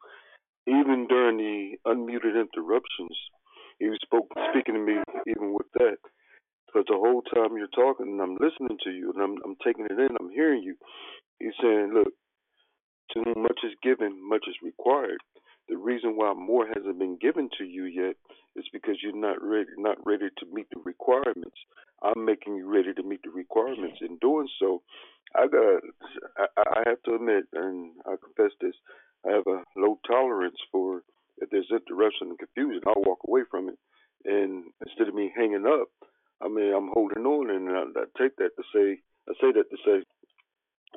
Even 0.69 1.07
during 1.09 1.39
the 1.39 1.77
unmuted 1.87 2.41
interruptions, 2.41 3.17
He 3.81 3.89
was 3.89 3.99
spoke, 4.05 4.29
speaking 4.53 4.75
to 4.75 4.81
me 4.81 4.97
even 5.29 5.55
with 5.55 5.67
that. 5.75 5.99
Because 6.67 6.87
the 6.89 6.97
whole 6.99 7.23
time 7.23 7.57
you're 7.59 7.69
talking, 7.75 8.09
and 8.09 8.23
I'm 8.23 8.35
listening 8.41 8.79
to 8.85 8.91
you, 8.91 9.13
and 9.15 9.23
I'm 9.23 9.37
I'm 9.45 9.57
taking 9.65 9.87
it 9.87 9.99
in, 9.99 10.17
I'm 10.21 10.31
hearing 10.31 10.63
you. 10.63 10.77
He's 11.41 11.55
saying, 11.63 11.93
"Look, 11.95 12.13
to 13.13 13.23
whom 13.23 13.43
much 13.43 13.61
is 13.65 13.75
given, 13.83 14.21
much 14.29 14.45
is 14.49 14.57
required." 14.63 15.21
The 15.69 15.77
reason 15.77 16.17
why 16.17 16.33
more 16.33 16.67
hasn't 16.67 16.99
been 16.99 17.17
given 17.19 17.51
to 17.59 17.65
you 17.65 17.85
yet 17.85 18.17
is 18.57 18.65
because 18.73 18.97
you're 19.03 19.15
not 19.15 19.43
ready, 19.43 19.69
not 19.77 19.99
ready 20.07 20.29
to 20.39 20.47
meet 20.47 20.67
the 20.71 20.81
requirements. 20.85 21.57
I'm 22.03 22.25
making 22.25 22.57
you 22.57 22.67
ready 22.67 22.95
to 22.95 23.03
meet 23.03 23.21
the 23.23 23.31
requirements. 23.31 23.99
In 24.01 24.17
doing 24.17 24.49
so, 24.59 24.83
I 25.37 25.47
got, 25.47 25.83
I, 26.39 26.47
I 26.57 26.83
have 26.87 27.03
to 27.03 27.15
admit, 27.17 27.45
and 27.53 27.93
I 28.07 28.15
confess 28.17 28.57
this, 28.61 28.75
I 29.27 29.33
have 29.33 29.47
a 29.47 29.63
low 29.77 29.99
tolerance 30.07 30.57
for 30.73 31.03
if 31.39 31.51
there's 31.51 31.71
interruption 31.71 32.29
and 32.29 32.39
confusion, 32.39 32.83
I'll 32.87 33.03
walk 33.03 33.21
away 33.27 33.43
from 33.51 33.69
it. 33.69 33.79
And 34.25 34.65
instead 34.85 35.09
of 35.09 35.15
me 35.15 35.31
hanging 35.37 35.67
up, 35.67 35.89
I 36.41 36.49
mean, 36.49 36.73
I'm 36.75 36.89
holding 36.93 37.25
on, 37.27 37.51
and 37.51 37.69
I, 37.71 38.01
I 38.01 38.05
take 38.19 38.37
that 38.37 38.57
to 38.57 38.63
say, 38.75 39.01
I 39.29 39.33
say 39.41 39.53
that 39.53 39.71
to 39.71 39.77
say, 39.85 40.05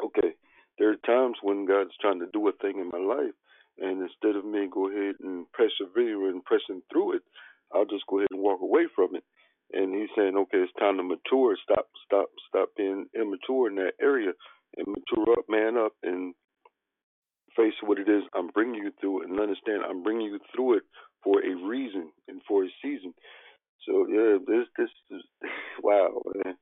okay, 0.06 0.36
there 0.82 0.90
are 0.90 1.06
times 1.06 1.38
when 1.44 1.68
God's 1.68 1.94
trying 2.02 2.22
to 2.22 2.26
do 2.34 2.48
a 2.50 2.52
thing 2.54 2.80
in 2.82 2.90
my 2.90 2.98
life, 2.98 3.38
and 3.78 4.02
instead 4.02 4.36
of 4.36 4.46
me 4.46 4.66
go 4.66 4.90
ahead 4.90 5.14
and 5.22 5.46
persevere 5.54 6.28
and 6.28 6.44
pressing 6.44 6.82
through 6.92 7.18
it, 7.18 7.22
I'll 7.72 7.86
just 7.86 8.08
go 8.10 8.18
ahead 8.18 8.30
and 8.32 8.42
walk 8.42 8.62
away 8.64 8.88
from 8.96 9.16
it. 9.16 9.24
And 9.74 9.94
he's 9.94 10.10
saying, 10.18 10.36
okay, 10.36 10.58
it's 10.58 10.74
time 10.80 10.98
to 10.98 11.04
mature. 11.04 11.56
Stop, 11.62 11.86
stop, 12.04 12.30
stop 12.50 12.70
being 12.76 13.06
immature 13.14 13.70
in 13.70 13.76
that 13.76 13.94
area, 14.02 14.32
and 14.76 14.88
mature 14.88 15.38
up, 15.38 15.46
man 15.48 15.78
up, 15.78 15.94
and 16.02 16.34
face 17.56 17.78
what 17.84 18.00
it 18.00 18.10
is 18.10 18.24
I'm 18.34 18.48
bringing 18.48 18.82
you 18.82 18.92
through, 19.00 19.22
and 19.22 19.40
understand 19.40 19.84
I'm 19.88 20.02
bringing 20.02 20.34
you 20.34 20.40
through 20.56 20.78
it 20.78 20.84
for 21.24 21.46
a 21.46 21.56
reason 21.64 22.10
and 22.28 22.42
for 22.48 22.66
a 22.66 22.70
season. 22.82 23.14
So 23.88 24.08
yeah, 24.10 24.38
this 24.48 24.66
this 24.80 24.90
is 25.12 25.22
wow, 25.84 26.24
man. 26.44 26.56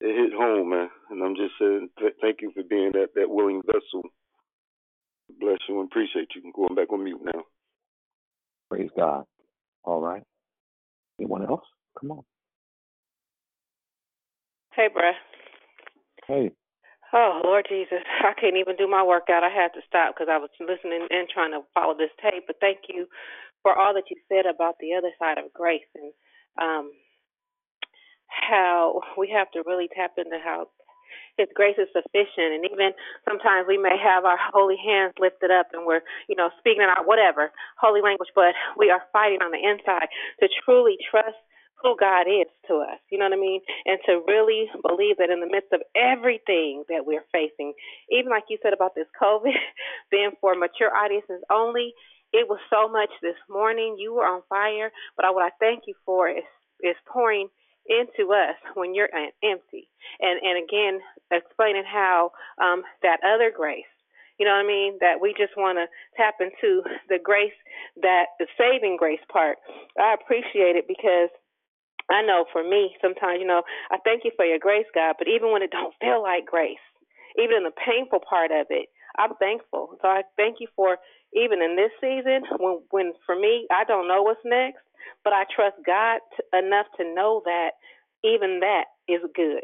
It 0.00 0.14
hit 0.14 0.32
home, 0.38 0.70
man, 0.70 0.90
and 1.10 1.22
I'm 1.22 1.36
just 1.36 1.54
saying 1.58 1.88
th- 1.98 2.14
thank 2.20 2.42
you 2.42 2.52
for 2.54 2.62
being 2.62 2.92
that 2.92 3.14
that 3.14 3.30
willing 3.30 3.62
vessel. 3.66 4.02
Bless 5.40 5.58
you 5.68 5.80
and 5.80 5.88
appreciate 5.90 6.28
you. 6.34 6.52
Going 6.54 6.74
back 6.74 6.92
on 6.92 7.04
mute 7.04 7.20
now. 7.24 7.42
Praise 8.70 8.90
God. 8.96 9.24
All 9.84 10.00
right. 10.00 10.22
Anyone 11.18 11.46
else? 11.46 11.64
Come 12.00 12.12
on. 12.12 12.22
Hey, 14.74 14.88
bruh. 14.94 15.12
Hey. 16.26 16.52
Oh, 17.12 17.40
Lord 17.44 17.66
Jesus. 17.68 18.02
I 18.24 18.34
can't 18.38 18.56
even 18.56 18.76
do 18.76 18.88
my 18.88 19.02
workout. 19.02 19.44
I 19.44 19.48
had 19.50 19.72
to 19.74 19.80
stop 19.86 20.14
because 20.14 20.28
I 20.30 20.38
was 20.38 20.50
listening 20.60 21.06
and 21.10 21.28
trying 21.28 21.52
to 21.52 21.62
follow 21.74 21.94
this 21.96 22.12
tape. 22.20 22.44
But 22.46 22.56
thank 22.60 22.80
you 22.88 23.06
for 23.62 23.78
all 23.78 23.94
that 23.94 24.10
you 24.10 24.16
said 24.28 24.46
about 24.46 24.76
the 24.80 24.94
other 24.94 25.10
side 25.18 25.38
of 25.38 25.52
grace 25.54 25.88
and 25.94 26.12
um, 26.60 26.90
how 28.28 29.00
we 29.18 29.28
have 29.30 29.50
to 29.52 29.62
really 29.66 29.88
tap 29.94 30.12
into 30.18 30.38
how 30.42 30.68
his 31.36 31.48
grace 31.54 31.76
is 31.76 31.88
sufficient 31.92 32.56
and 32.56 32.64
even 32.64 32.92
sometimes 33.28 33.66
we 33.68 33.76
may 33.76 33.96
have 33.96 34.24
our 34.24 34.38
holy 34.52 34.76
hands 34.76 35.12
lifted 35.20 35.50
up 35.50 35.68
and 35.72 35.86
we're 35.86 36.00
you 36.28 36.36
know 36.36 36.48
speaking 36.58 36.82
in 36.82 36.88
our 36.88 37.04
whatever 37.04 37.52
holy 37.78 38.00
language 38.00 38.30
but 38.34 38.56
we 38.76 38.90
are 38.90 39.02
fighting 39.12 39.40
on 39.44 39.52
the 39.52 39.60
inside 39.60 40.08
to 40.40 40.48
truly 40.64 40.96
trust 41.10 41.36
who 41.82 41.96
God 42.00 42.24
is 42.26 42.48
to 42.68 42.80
us. 42.80 42.98
You 43.10 43.18
know 43.18 43.26
what 43.26 43.36
I 43.36 43.40
mean? 43.40 43.60
And 43.84 43.98
to 44.06 44.22
really 44.26 44.66
believe 44.86 45.18
that 45.18 45.30
in 45.30 45.40
the 45.40 45.46
midst 45.46 45.72
of 45.72 45.82
everything 45.94 46.84
that 46.88 47.04
we're 47.04 47.24
facing, 47.32 47.74
even 48.10 48.30
like 48.30 48.44
you 48.48 48.58
said 48.62 48.72
about 48.72 48.94
this 48.94 49.06
COVID 49.20 49.52
being 50.10 50.32
for 50.40 50.54
mature 50.54 50.94
audiences 50.94 51.44
only, 51.52 51.92
it 52.32 52.48
was 52.48 52.58
so 52.70 52.88
much 52.88 53.10
this 53.22 53.38
morning. 53.48 53.96
You 53.98 54.14
were 54.14 54.26
on 54.26 54.42
fire, 54.48 54.90
but 55.16 55.26
what 55.34 55.44
I 55.44 55.50
thank 55.60 55.84
you 55.86 55.94
for 56.04 56.28
is 56.28 56.44
is 56.82 56.96
pouring 57.10 57.48
into 57.88 58.32
us 58.32 58.56
when 58.74 58.94
you're 58.94 59.10
empty. 59.42 59.88
And 60.20 60.40
and 60.42 60.62
again, 60.62 61.00
explaining 61.30 61.84
how 61.86 62.32
um 62.60 62.82
that 63.02 63.18
other 63.24 63.52
grace 63.54 63.84
you 64.38 64.44
know 64.44 64.52
what 64.52 64.64
I 64.64 64.68
mean? 64.68 64.98
That 65.00 65.20
we 65.20 65.32
just 65.32 65.56
want 65.56 65.78
to 65.80 65.88
tap 66.16 66.36
into 66.40 66.84
the 67.08 67.18
grace 67.22 67.56
that 68.02 68.36
the 68.38 68.46
saving 68.58 68.96
grace 68.98 69.24
part. 69.32 69.56
I 69.98 70.14
appreciate 70.14 70.76
it 70.76 70.84
because 70.86 71.32
I 72.10 72.22
know 72.22 72.44
for 72.52 72.62
me, 72.62 72.94
sometimes, 73.00 73.40
you 73.40 73.46
know, 73.46 73.62
I 73.90 73.96
thank 74.04 74.24
you 74.24 74.30
for 74.36 74.44
your 74.44 74.60
grace, 74.60 74.86
God, 74.94 75.16
but 75.18 75.28
even 75.28 75.50
when 75.52 75.62
it 75.62 75.70
don't 75.72 75.94
feel 76.00 76.22
like 76.22 76.46
grace, 76.46 76.84
even 77.40 77.56
in 77.56 77.64
the 77.64 77.74
painful 77.80 78.20
part 78.28 78.50
of 78.52 78.66
it, 78.70 78.88
I'm 79.18 79.34
thankful. 79.40 79.96
So 80.02 80.08
I 80.08 80.22
thank 80.36 80.60
you 80.60 80.68
for 80.76 80.98
even 81.32 81.62
in 81.62 81.74
this 81.76 81.92
season 82.00 82.44
when 82.60 82.80
when 82.90 83.12
for 83.24 83.34
me, 83.34 83.66
I 83.72 83.84
don't 83.84 84.08
know 84.08 84.22
what's 84.22 84.44
next, 84.44 84.84
but 85.24 85.32
I 85.32 85.44
trust 85.54 85.76
God 85.84 86.20
enough 86.52 86.86
to 86.98 87.04
know 87.14 87.42
that 87.44 87.70
even 88.24 88.60
that 88.60 88.84
is 89.08 89.20
good. 89.34 89.62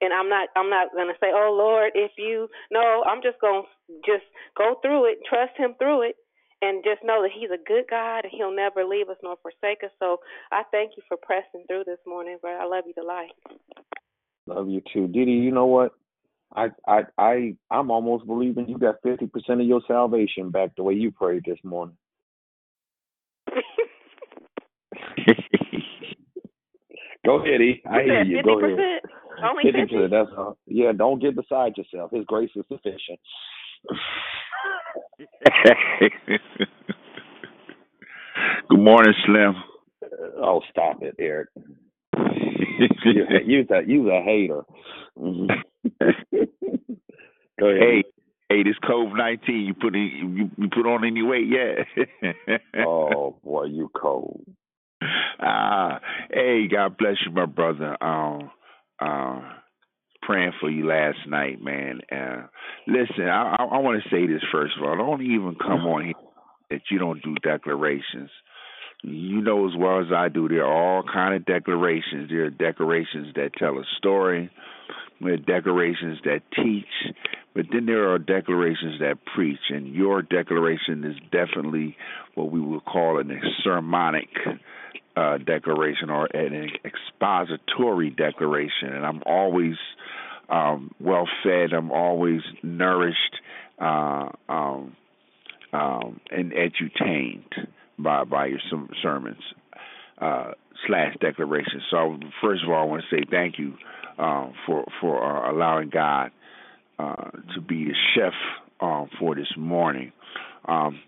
And 0.00 0.12
I'm 0.12 0.28
not 0.28 0.48
I'm 0.56 0.68
not 0.68 0.92
going 0.92 1.08
to 1.08 1.18
say, 1.20 1.30
"Oh 1.32 1.54
Lord, 1.56 1.92
if 1.94 2.12
you 2.18 2.48
no, 2.70 3.04
I'm 3.06 3.22
just 3.22 3.40
going 3.40 3.62
to 3.62 3.94
just 4.04 4.26
go 4.56 4.76
through 4.82 5.06
it, 5.12 5.18
trust 5.28 5.52
him 5.56 5.74
through 5.78 6.02
it 6.10 6.16
and 6.62 6.84
just 6.84 7.02
know 7.04 7.22
that 7.22 7.30
he's 7.34 7.50
a 7.50 7.62
good 7.66 7.84
God 7.90 8.24
and 8.24 8.32
he'll 8.32 8.54
never 8.54 8.84
leave 8.84 9.08
us 9.08 9.16
nor 9.22 9.36
forsake 9.42 9.82
us. 9.84 9.90
So 9.98 10.18
I 10.50 10.62
thank 10.70 10.92
you 10.96 11.02
for 11.08 11.16
pressing 11.16 11.64
through 11.66 11.84
this 11.86 11.98
morning, 12.06 12.38
bro. 12.40 12.52
I 12.52 12.64
love 12.64 12.84
you 12.86 12.94
to 12.94 13.02
life. 13.02 13.30
Love 14.46 14.68
you 14.68 14.80
too, 14.92 15.08
Didi. 15.08 15.32
You 15.32 15.52
know 15.52 15.66
what? 15.66 15.92
I 16.54 16.68
I 16.86 17.02
I 17.18 17.56
I'm 17.70 17.90
almost 17.90 18.26
believing 18.26 18.68
you 18.68 18.78
got 18.78 18.96
fifty 19.02 19.26
percent 19.26 19.60
of 19.60 19.66
your 19.66 19.82
salvation 19.86 20.50
back 20.50 20.74
the 20.76 20.82
way 20.82 20.94
you 20.94 21.10
prayed 21.10 21.44
this 21.46 21.58
morning. 21.64 21.96
Go 27.24 27.36
ahead, 27.40 27.60
E. 27.60 27.82
I 27.88 28.02
hear 28.02 28.22
you. 28.24 28.42
Go 28.42 28.58
ahead. 28.64 29.00
Only 29.42 29.62
Fifty 29.64 29.82
percent. 29.86 30.10
That's 30.10 30.30
all. 30.36 30.56
Yeah. 30.66 30.92
Don't 30.96 31.20
get 31.20 31.36
beside 31.36 31.76
yourself. 31.76 32.10
His 32.12 32.24
grace 32.26 32.50
is 32.56 32.64
sufficient. 32.68 33.18
Good 38.68 38.80
morning, 38.80 39.14
Slim. 39.26 39.54
Oh, 40.36 40.60
stop 40.70 41.02
it, 41.02 41.14
Eric. 41.18 41.48
you 42.16 43.24
you 43.46 43.66
a 43.70 43.82
you 43.86 44.10
a 44.10 44.22
hater. 44.22 44.62
Mhm. 45.18 45.48
Go 47.60 47.66
ahead. 47.66 47.80
Hey, 47.80 48.04
hey, 48.48 48.62
this 48.62 48.76
COVID 48.84 49.16
nineteen, 49.16 49.60
you 49.66 49.74
put 49.74 49.94
in, 49.94 50.34
you, 50.36 50.50
you 50.56 50.68
put 50.68 50.86
on 50.86 51.04
any 51.04 51.22
weight 51.22 51.48
yet? 51.48 51.86
Oh 52.86 53.36
boy, 53.44 53.64
you 53.64 53.90
cold. 53.94 54.44
Ah, 55.44 56.00
hey, 56.32 56.68
God 56.70 56.96
bless 56.96 57.16
you, 57.26 57.32
my 57.32 57.46
brother. 57.46 57.96
Um, 58.00 58.50
uh, 59.00 59.40
praying 60.22 60.52
for 60.60 60.70
you 60.70 60.86
last 60.86 61.18
night, 61.26 61.60
man. 61.60 62.00
Uh, 62.10 62.46
listen, 62.86 63.24
I, 63.24 63.56
I, 63.58 63.64
I 63.64 63.78
want 63.78 64.02
to 64.02 64.08
say 64.08 64.26
this 64.26 64.42
first 64.52 64.74
of 64.78 64.84
all. 64.84 64.96
Don't 64.96 65.22
even 65.22 65.56
come 65.60 65.86
on 65.86 66.04
here 66.04 66.14
that 66.70 66.82
you 66.90 66.98
don't 66.98 67.22
do 67.22 67.34
declarations. 67.42 68.30
You 69.02 69.40
know 69.40 69.68
as 69.68 69.74
well 69.76 70.00
as 70.00 70.12
I 70.14 70.28
do, 70.28 70.48
there 70.48 70.64
are 70.64 70.96
all 70.96 71.02
kind 71.02 71.34
of 71.34 71.44
declarations. 71.44 72.30
There 72.30 72.44
are 72.44 72.50
declarations 72.50 73.34
that 73.34 73.50
tell 73.58 73.78
a 73.78 73.84
story. 73.98 74.48
There 75.20 75.34
are 75.34 75.36
declarations 75.36 76.18
that 76.24 76.40
teach, 76.54 77.14
but 77.54 77.66
then 77.72 77.86
there 77.86 78.12
are 78.12 78.18
declarations 78.18 79.00
that 79.00 79.18
preach. 79.34 79.58
And 79.70 79.92
your 79.92 80.22
declaration 80.22 81.04
is 81.04 81.16
definitely 81.32 81.96
what 82.34 82.50
we 82.52 82.60
would 82.60 82.84
call 82.84 83.18
an 83.18 83.40
sermonic 83.64 84.28
uh, 85.16 85.38
declaration 85.38 86.10
or 86.10 86.26
an 86.34 86.70
expository 86.84 88.10
declaration. 88.10 88.88
And 88.92 89.04
I'm 89.04 89.22
always 89.26 89.74
um, 90.48 90.90
well 91.00 91.28
fed. 91.42 91.72
I'm 91.72 91.90
always 91.90 92.40
nourished 92.62 93.36
uh, 93.78 94.28
um, 94.48 94.96
um, 95.72 96.20
and 96.30 96.52
edutained 96.52 97.66
by 97.98 98.24
by 98.24 98.46
your 98.46 98.60
sermons 99.02 99.42
uh, 100.18 100.52
slash 100.86 101.16
declarations. 101.20 101.82
So 101.90 102.18
first 102.42 102.62
of 102.64 102.70
all, 102.70 102.82
I 102.82 102.84
want 102.84 103.02
to 103.08 103.16
say 103.16 103.24
thank 103.30 103.58
you 103.58 103.74
um, 104.18 104.52
for 104.66 104.84
for 105.00 105.22
uh, 105.22 105.52
allowing 105.52 105.90
God 105.90 106.30
uh, 106.98 107.30
to 107.54 107.60
be 107.60 107.84
the 107.84 107.94
chef 108.14 108.34
for 109.18 109.34
this 109.34 109.52
morning. 109.56 110.12
Um, 110.66 111.00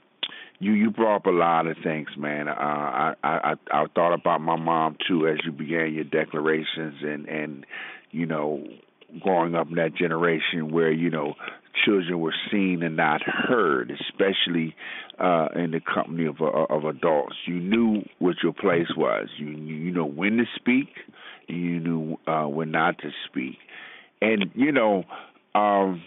you 0.59 0.72
you 0.72 0.90
brought 0.90 1.16
up 1.16 1.26
a 1.26 1.31
lot 1.31 1.66
of 1.66 1.76
things, 1.82 2.09
man. 2.16 2.48
Uh, 2.48 2.52
I, 2.52 3.14
I 3.22 3.55
I 3.70 3.85
thought 3.94 4.14
about 4.14 4.40
my 4.40 4.56
mom 4.56 4.97
too 5.06 5.26
as 5.26 5.39
you 5.44 5.52
began 5.52 5.93
your 5.93 6.05
declarations, 6.05 6.97
and 7.02 7.28
and 7.28 7.66
you 8.10 8.26
know 8.26 8.64
growing 9.20 9.55
up 9.55 9.68
in 9.68 9.74
that 9.76 9.94
generation 9.94 10.72
where 10.72 10.93
you 10.93 11.10
know 11.10 11.35
children 11.85 12.20
were 12.20 12.35
seen 12.51 12.82
and 12.82 12.97
not 12.97 13.20
heard, 13.22 13.90
especially 13.90 14.74
uh, 15.18 15.48
in 15.56 15.72
the 15.72 15.81
company 15.81 16.26
of 16.26 16.40
uh, 16.40 16.47
of 16.47 16.85
adults. 16.85 17.36
You 17.47 17.60
knew 17.60 18.02
what 18.18 18.36
your 18.43 18.52
place 18.52 18.89
was. 18.97 19.28
You 19.36 19.48
you 19.48 19.90
know 19.90 20.06
when 20.06 20.36
to 20.39 20.44
speak. 20.56 20.89
You 21.48 21.81
knew 21.81 22.16
uh, 22.26 22.44
when 22.44 22.70
not 22.70 22.98
to 22.98 23.10
speak, 23.26 23.59
and 24.20 24.47
you 24.55 24.72
know. 24.72 25.05
Um, 25.55 26.02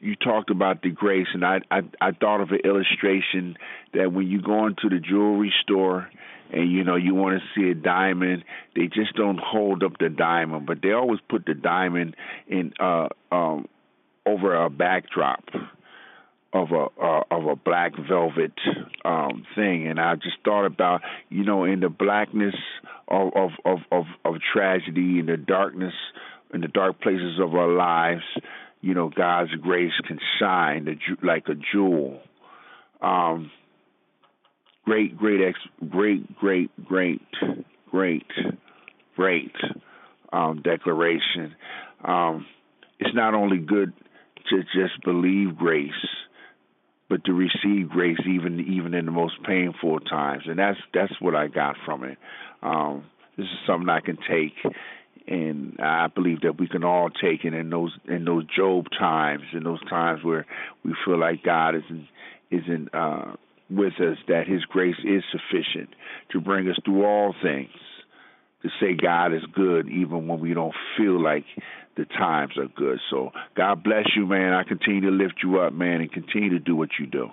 you 0.00 0.14
talked 0.14 0.50
about 0.50 0.82
the 0.82 0.90
grace, 0.90 1.28
and 1.32 1.44
I, 1.44 1.60
I 1.70 1.80
I 2.00 2.12
thought 2.12 2.40
of 2.40 2.50
an 2.50 2.60
illustration 2.64 3.56
that 3.94 4.12
when 4.12 4.26
you 4.26 4.42
go 4.42 4.66
into 4.66 4.88
the 4.88 4.98
jewelry 4.98 5.52
store 5.62 6.08
and 6.52 6.70
you 6.70 6.84
know 6.84 6.96
you 6.96 7.14
want 7.14 7.40
to 7.40 7.46
see 7.54 7.70
a 7.70 7.74
diamond, 7.74 8.44
they 8.74 8.86
just 8.86 9.14
don't 9.14 9.40
hold 9.40 9.82
up 9.82 9.98
the 9.98 10.08
diamond, 10.08 10.66
but 10.66 10.82
they 10.82 10.92
always 10.92 11.20
put 11.28 11.46
the 11.46 11.54
diamond 11.54 12.14
in 12.46 12.72
uh 12.78 13.08
um 13.32 13.68
over 14.26 14.54
a 14.54 14.68
backdrop 14.68 15.44
of 16.52 16.70
a 16.72 16.86
uh, 17.02 17.22
of 17.30 17.46
a 17.46 17.56
black 17.56 17.92
velvet 17.96 18.52
um 19.04 19.46
thing. 19.54 19.86
And 19.86 19.98
I 19.98 20.14
just 20.16 20.36
thought 20.44 20.66
about 20.66 21.00
you 21.30 21.44
know 21.44 21.64
in 21.64 21.80
the 21.80 21.88
blackness 21.88 22.54
of 23.08 23.32
of 23.34 23.50
of 23.64 23.78
of, 23.90 24.04
of 24.24 24.34
tragedy 24.52 25.18
in 25.18 25.26
the 25.26 25.38
darkness 25.38 25.94
in 26.52 26.60
the 26.60 26.68
dark 26.68 27.00
places 27.00 27.40
of 27.40 27.54
our 27.54 27.68
lives 27.68 28.22
you 28.80 28.94
know 28.94 29.10
God's 29.14 29.54
grace 29.60 29.92
can 30.06 30.18
shine 30.38 30.98
like 31.22 31.48
a 31.48 31.54
jewel. 31.72 32.20
Um 33.00 33.50
great 34.84 35.16
great 35.16 35.40
ex 35.40 35.58
great 35.88 36.36
great 36.38 36.70
great 36.84 37.22
great 37.90 38.26
great 39.16 39.54
um 40.32 40.62
declaration. 40.62 41.54
Um 42.04 42.46
it's 42.98 43.14
not 43.14 43.34
only 43.34 43.58
good 43.58 43.92
to 44.50 44.62
just 44.62 45.02
believe 45.04 45.56
grace, 45.56 45.90
but 47.08 47.24
to 47.24 47.32
receive 47.32 47.88
grace 47.88 48.18
even 48.26 48.60
even 48.60 48.94
in 48.94 49.06
the 49.06 49.12
most 49.12 49.42
painful 49.44 50.00
times, 50.00 50.44
and 50.46 50.58
that's 50.58 50.78
that's 50.92 51.20
what 51.20 51.34
I 51.34 51.48
got 51.48 51.76
from 51.84 52.04
it. 52.04 52.18
Um, 52.62 53.04
this 53.36 53.46
is 53.46 53.58
something 53.66 53.88
I 53.88 54.00
can 54.00 54.16
take, 54.28 54.54
and 55.28 55.78
I 55.80 56.06
believe 56.08 56.42
that 56.42 56.58
we 56.58 56.68
can 56.68 56.84
all 56.84 57.10
take 57.10 57.44
it 57.44 57.54
in 57.54 57.70
those 57.70 57.92
in 58.08 58.24
those 58.24 58.44
Job 58.54 58.86
times, 58.96 59.42
in 59.52 59.64
those 59.64 59.82
times 59.88 60.22
where 60.22 60.46
we 60.84 60.94
feel 61.04 61.18
like 61.18 61.42
God 61.42 61.74
isn't 61.74 62.08
isn't 62.50 62.94
uh, 62.94 63.34
with 63.70 63.94
us, 63.94 64.18
that 64.28 64.46
His 64.46 64.64
grace 64.64 64.96
is 65.04 65.22
sufficient 65.30 65.90
to 66.30 66.40
bring 66.40 66.68
us 66.68 66.78
through 66.84 67.04
all 67.04 67.34
things. 67.42 67.70
To 68.62 68.68
say 68.80 68.94
God 68.94 69.32
is 69.34 69.42
good 69.54 69.88
even 69.88 70.26
when 70.26 70.40
we 70.40 70.54
don't 70.54 70.74
feel 70.96 71.22
like 71.22 71.44
the 71.96 72.04
times 72.04 72.56
are 72.56 72.68
good. 72.74 72.98
So 73.10 73.30
God 73.56 73.84
bless 73.84 74.06
you, 74.16 74.26
man. 74.26 74.52
I 74.52 74.64
continue 74.64 75.02
to 75.02 75.10
lift 75.10 75.34
you 75.42 75.60
up, 75.60 75.72
man, 75.72 76.00
and 76.00 76.10
continue 76.10 76.50
to 76.50 76.58
do 76.58 76.74
what 76.74 76.90
you 76.98 77.06
do. 77.06 77.28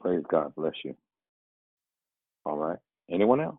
Praise 0.00 0.22
God. 0.30 0.54
Bless 0.54 0.74
you. 0.84 0.94
All 2.44 2.56
right. 2.56 2.78
Anyone 3.10 3.40
else? 3.40 3.56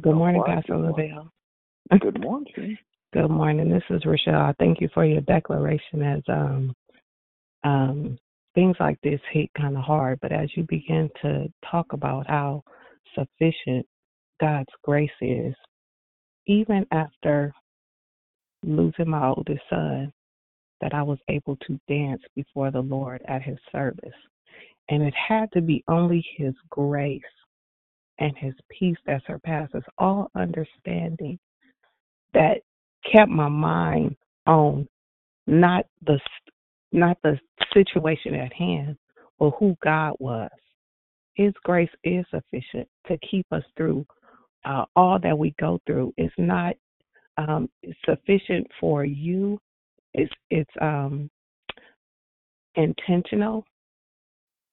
Good 0.00 0.14
morning, 0.14 0.42
Pastor 0.44 0.76
Lavelle. 0.76 1.30
Good 2.00 2.20
morning. 2.20 2.78
Good 3.12 3.28
morning. 3.28 3.70
This 3.70 3.84
is 3.90 4.04
Rochelle. 4.04 4.40
I 4.40 4.54
thank 4.58 4.80
you 4.80 4.88
for 4.92 5.04
your 5.04 5.20
declaration 5.20 6.02
as 6.02 6.22
um 6.28 6.74
um 7.62 8.18
things 8.54 8.76
like 8.80 8.98
this 9.02 9.20
hit 9.32 9.50
kind 9.56 9.76
of 9.76 9.84
hard, 9.84 10.18
but 10.20 10.32
as 10.32 10.48
you 10.56 10.64
begin 10.68 11.08
to 11.22 11.46
talk 11.70 11.92
about 11.92 12.26
how 12.28 12.62
sufficient 13.14 13.86
God's 14.40 14.72
grace 14.82 15.10
is, 15.20 15.54
even 16.46 16.86
after 16.90 17.52
losing 18.64 19.10
my 19.10 19.28
oldest 19.28 19.62
son, 19.70 20.12
that 20.80 20.92
I 20.92 21.02
was 21.02 21.18
able 21.28 21.56
to 21.68 21.78
dance 21.88 22.22
before 22.34 22.70
the 22.70 22.80
Lord 22.80 23.22
at 23.28 23.42
his 23.42 23.58
service. 23.70 24.10
And 24.88 25.02
it 25.02 25.14
had 25.14 25.50
to 25.52 25.60
be 25.60 25.84
only 25.88 26.24
his 26.36 26.54
grace 26.70 27.22
and 28.18 28.36
his 28.36 28.54
peace 28.70 28.96
that 29.06 29.22
surpasses 29.26 29.82
all 29.98 30.30
understanding 30.36 31.38
that 32.32 32.58
kept 33.12 33.30
my 33.30 33.48
mind 33.48 34.16
on 34.46 34.86
not 35.46 35.86
the 36.06 36.18
not 36.92 37.18
the 37.22 37.38
situation 37.72 38.34
at 38.34 38.52
hand, 38.52 38.96
but 39.38 39.50
who 39.58 39.76
God 39.82 40.14
was. 40.18 40.50
His 41.34 41.52
grace 41.64 41.90
is 42.04 42.24
sufficient 42.30 42.88
to 43.08 43.18
keep 43.28 43.46
us 43.50 43.64
through 43.76 44.06
uh, 44.64 44.84
all 44.94 45.18
that 45.20 45.36
we 45.36 45.54
go 45.60 45.80
through 45.86 46.14
It's 46.16 46.32
not 46.38 46.76
um, 47.36 47.68
sufficient 48.04 48.66
for 48.80 49.04
you. 49.04 49.58
It's 50.14 50.32
it's 50.50 50.70
um, 50.80 51.28
intentional. 52.76 53.64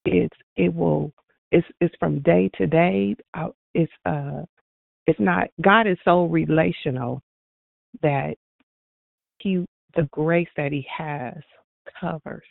It's 0.06 0.36
it 0.56 0.74
will 0.74 1.12
it's 1.52 1.68
it's 1.80 1.96
from 2.00 2.22
day 2.22 2.50
to 2.58 2.68
day. 2.68 3.16
Uh, 3.34 3.50
it's 3.74 3.92
uh 4.06 4.42
it's 5.08 5.20
not 5.20 5.48
God 5.62 5.88
is 5.88 5.98
so 6.06 6.26
relational 6.26 7.22
that 8.02 8.36
he 9.40 9.66
the 9.96 10.08
grace 10.12 10.48
that 10.58 10.72
he 10.72 10.86
has 10.96 11.36
covers. 12.00 12.46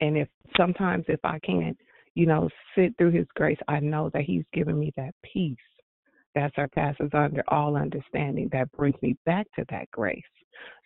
And 0.00 0.16
if 0.16 0.28
sometimes 0.56 1.04
if 1.08 1.20
I 1.24 1.38
can't, 1.40 1.76
you 2.14 2.26
know, 2.26 2.48
sit 2.76 2.94
through 2.98 3.12
his 3.12 3.26
grace, 3.36 3.58
I 3.68 3.80
know 3.80 4.10
that 4.14 4.22
he's 4.22 4.44
given 4.52 4.78
me 4.78 4.92
that 4.96 5.14
peace 5.22 5.56
that 6.34 6.52
surpasses 6.54 7.10
under 7.12 7.42
all 7.48 7.76
understanding 7.76 8.48
that 8.52 8.70
brings 8.72 9.00
me 9.02 9.16
back 9.26 9.46
to 9.56 9.64
that 9.70 9.90
grace. 9.90 10.22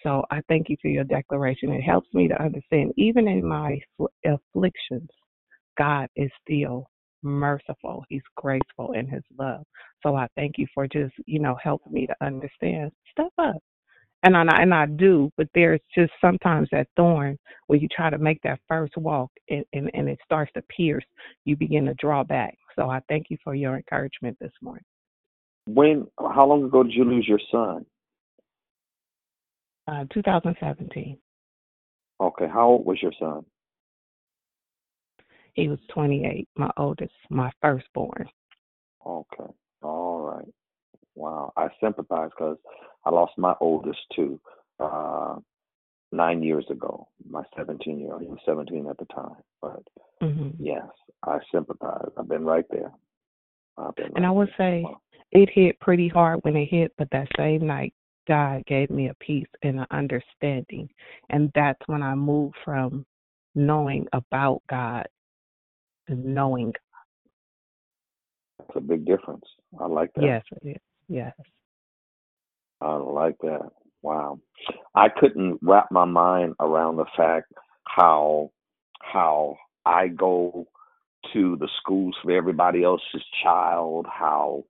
So 0.02 0.24
I 0.30 0.40
thank 0.48 0.68
you 0.68 0.76
for 0.80 0.88
your 0.88 1.04
declaration. 1.04 1.72
It 1.72 1.82
helps 1.82 2.12
me 2.14 2.28
to 2.28 2.42
understand, 2.42 2.92
even 2.96 3.28
in 3.28 3.46
my 3.46 3.78
afflictions, 4.24 5.08
God 5.76 6.08
is 6.16 6.30
still 6.42 6.88
merciful. 7.24 8.04
He's 8.08 8.22
graceful 8.36 8.92
in 8.92 9.08
his 9.08 9.22
love. 9.38 9.64
So 10.02 10.14
I 10.14 10.28
thank 10.36 10.58
you 10.58 10.66
for 10.74 10.86
just, 10.86 11.14
you 11.26 11.40
know, 11.40 11.56
helping 11.62 11.92
me 11.92 12.06
to 12.06 12.14
understand. 12.20 12.92
Step 13.10 13.32
up. 13.38 13.56
And 14.22 14.36
I, 14.36 14.42
and 14.62 14.72
I 14.72 14.86
do, 14.86 15.30
but 15.36 15.48
there's 15.54 15.80
just 15.94 16.12
sometimes 16.18 16.68
that 16.72 16.88
thorn 16.96 17.38
where 17.66 17.78
you 17.78 17.88
try 17.94 18.08
to 18.08 18.16
make 18.16 18.40
that 18.42 18.58
first 18.66 18.96
walk 18.96 19.30
and, 19.50 19.64
and, 19.74 19.90
and 19.92 20.08
it 20.08 20.18
starts 20.24 20.50
to 20.54 20.62
pierce, 20.74 21.04
you 21.44 21.56
begin 21.56 21.84
to 21.86 21.94
draw 21.94 22.24
back. 22.24 22.56
So 22.74 22.88
I 22.88 23.00
thank 23.08 23.26
you 23.28 23.36
for 23.44 23.54
your 23.54 23.76
encouragement 23.76 24.38
this 24.40 24.52
morning. 24.62 24.84
When? 25.66 26.06
How 26.18 26.46
long 26.46 26.64
ago 26.64 26.82
did 26.82 26.92
you 26.92 27.04
lose 27.04 27.26
your 27.28 27.40
son? 27.50 27.84
Uh, 29.86 30.04
2017. 30.12 31.18
Okay. 32.20 32.46
How 32.50 32.68
old 32.68 32.86
was 32.86 33.02
your 33.02 33.12
son? 33.18 33.44
He 35.54 35.68
was 35.68 35.78
28. 35.92 36.48
My 36.56 36.70
oldest, 36.76 37.12
my 37.30 37.50
firstborn. 37.60 38.28
Okay. 39.06 39.52
All 39.82 40.20
right. 40.20 40.52
Wow. 41.14 41.52
I 41.56 41.68
sympathize 41.82 42.30
because 42.36 42.58
I 43.04 43.10
lost 43.10 43.32
my 43.38 43.54
oldest 43.60 44.00
too. 44.14 44.40
Uh, 44.80 45.36
nine 46.10 46.42
years 46.42 46.64
ago, 46.70 47.08
my 47.28 47.42
17 47.56 47.98
year 47.98 48.12
old. 48.12 48.22
He 48.22 48.28
was 48.28 48.38
17 48.46 48.86
at 48.88 48.98
the 48.98 49.06
time. 49.06 49.36
But 49.60 49.82
mm-hmm. 50.22 50.50
yes, 50.58 50.86
I 51.24 51.38
sympathize. 51.52 52.10
I've 52.18 52.28
been 52.28 52.44
right 52.44 52.66
there. 52.70 52.92
I've 53.76 53.94
been 53.96 54.06
right 54.06 54.16
and 54.16 54.26
I 54.26 54.30
would 54.30 54.48
there. 54.58 54.80
say, 54.80 54.82
wow 54.84 55.00
it 55.34 55.50
hit 55.52 55.78
pretty 55.80 56.08
hard 56.08 56.40
when 56.42 56.56
it 56.56 56.66
hit, 56.66 56.92
but 56.96 57.08
that 57.10 57.28
same 57.36 57.66
night, 57.66 57.92
God 58.26 58.64
gave 58.66 58.88
me 58.88 59.08
a 59.08 59.14
peace 59.14 59.48
and 59.62 59.80
an 59.80 59.86
understanding. 59.90 60.88
And 61.28 61.50
that's 61.54 61.80
when 61.86 62.02
I 62.02 62.14
moved 62.14 62.56
from 62.64 63.04
knowing 63.54 64.06
about 64.12 64.62
God 64.70 65.06
to 66.08 66.14
knowing 66.14 66.66
God. 66.66 66.74
That's 68.58 68.76
a 68.76 68.80
big 68.80 69.04
difference. 69.04 69.44
I 69.80 69.86
like 69.86 70.10
that. 70.14 70.24
Yes, 70.24 70.42
is. 70.62 70.76
Yes. 71.08 71.32
I 72.80 72.96
like 72.96 73.36
that. 73.42 73.70
Wow. 74.02 74.38
I 74.94 75.08
couldn't 75.08 75.58
wrap 75.62 75.90
my 75.90 76.04
mind 76.04 76.54
around 76.60 76.96
the 76.96 77.06
fact 77.16 77.52
how 77.84 78.50
how 79.00 79.56
I 79.84 80.08
go 80.08 80.66
to 81.32 81.56
the 81.56 81.68
schools 81.80 82.14
for 82.22 82.32
everybody 82.32 82.84
else's 82.84 83.24
child, 83.42 84.06
how 84.08 84.64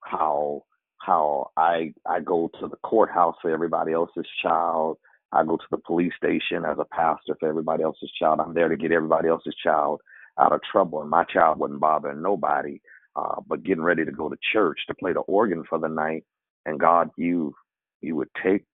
how 0.00 0.64
how 0.98 1.50
I 1.56 1.92
I 2.06 2.20
go 2.20 2.50
to 2.60 2.68
the 2.68 2.76
courthouse 2.78 3.36
for 3.40 3.50
everybody 3.50 3.92
else's 3.92 4.26
child. 4.42 4.98
I 5.32 5.44
go 5.44 5.56
to 5.56 5.66
the 5.70 5.78
police 5.78 6.12
station 6.16 6.64
as 6.64 6.78
a 6.78 6.84
pastor 6.86 7.36
for 7.38 7.48
everybody 7.48 7.84
else's 7.84 8.10
child. 8.18 8.40
I'm 8.40 8.54
there 8.54 8.68
to 8.68 8.76
get 8.76 8.90
everybody 8.90 9.28
else's 9.28 9.54
child 9.62 10.00
out 10.38 10.52
of 10.52 10.60
trouble, 10.70 11.00
and 11.00 11.10
my 11.10 11.24
child 11.24 11.58
wasn't 11.58 11.80
bothering 11.80 12.22
nobody. 12.22 12.80
Uh, 13.16 13.36
but 13.46 13.62
getting 13.64 13.82
ready 13.82 14.04
to 14.04 14.12
go 14.12 14.28
to 14.28 14.36
church 14.52 14.78
to 14.86 14.94
play 14.94 15.12
the 15.12 15.20
organ 15.20 15.64
for 15.68 15.78
the 15.78 15.88
night, 15.88 16.24
and 16.66 16.78
God, 16.80 17.10
you 17.16 17.54
you 18.00 18.16
would 18.16 18.28
take 18.42 18.64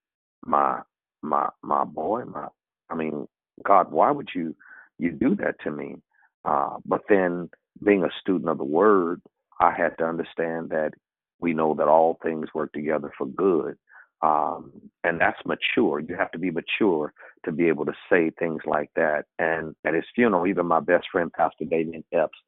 my 0.44 0.80
my 1.22 1.48
my 1.62 1.84
boy, 1.84 2.24
my 2.24 2.48
I 2.90 2.94
mean, 2.94 3.26
God, 3.64 3.90
why 3.92 4.10
would 4.10 4.28
you 4.34 4.54
you 4.98 5.12
do 5.12 5.34
that 5.36 5.60
to 5.64 5.70
me? 5.70 5.96
Uh, 6.44 6.76
but 6.86 7.02
then 7.08 7.50
being 7.84 8.04
a 8.04 8.10
student 8.20 8.50
of 8.50 8.58
the 8.58 8.64
Word, 8.64 9.22
I 9.60 9.72
had 9.72 9.98
to 9.98 10.04
understand 10.04 10.70
that 10.70 10.92
we 11.40 11.54
know 11.54 11.74
that 11.74 11.88
all 11.88 12.18
things 12.22 12.48
work 12.54 12.72
together 12.72 13.12
for 13.18 13.26
good. 13.26 13.76
Um, 14.22 14.72
and 15.05 15.20
that's 15.20 15.38
mature. 15.44 16.01
You 16.01 16.16
have 16.16 16.30
to 16.32 16.38
be 16.38 16.51
mature 16.51 17.12
to 17.44 17.52
be 17.52 17.68
able 17.68 17.84
to 17.86 17.93
say 18.10 18.30
things 18.38 18.62
like 18.66 18.90
that. 18.97 19.24
And 19.38 19.74
at 19.84 19.94
his 19.94 20.05
funeral, 20.14 20.47
even 20.47 20.66
my 20.66 20.80
best 20.80 21.06
friend, 21.12 21.32
Pastor 21.32 21.64
Damien 21.64 22.05
Epps, 22.12 22.38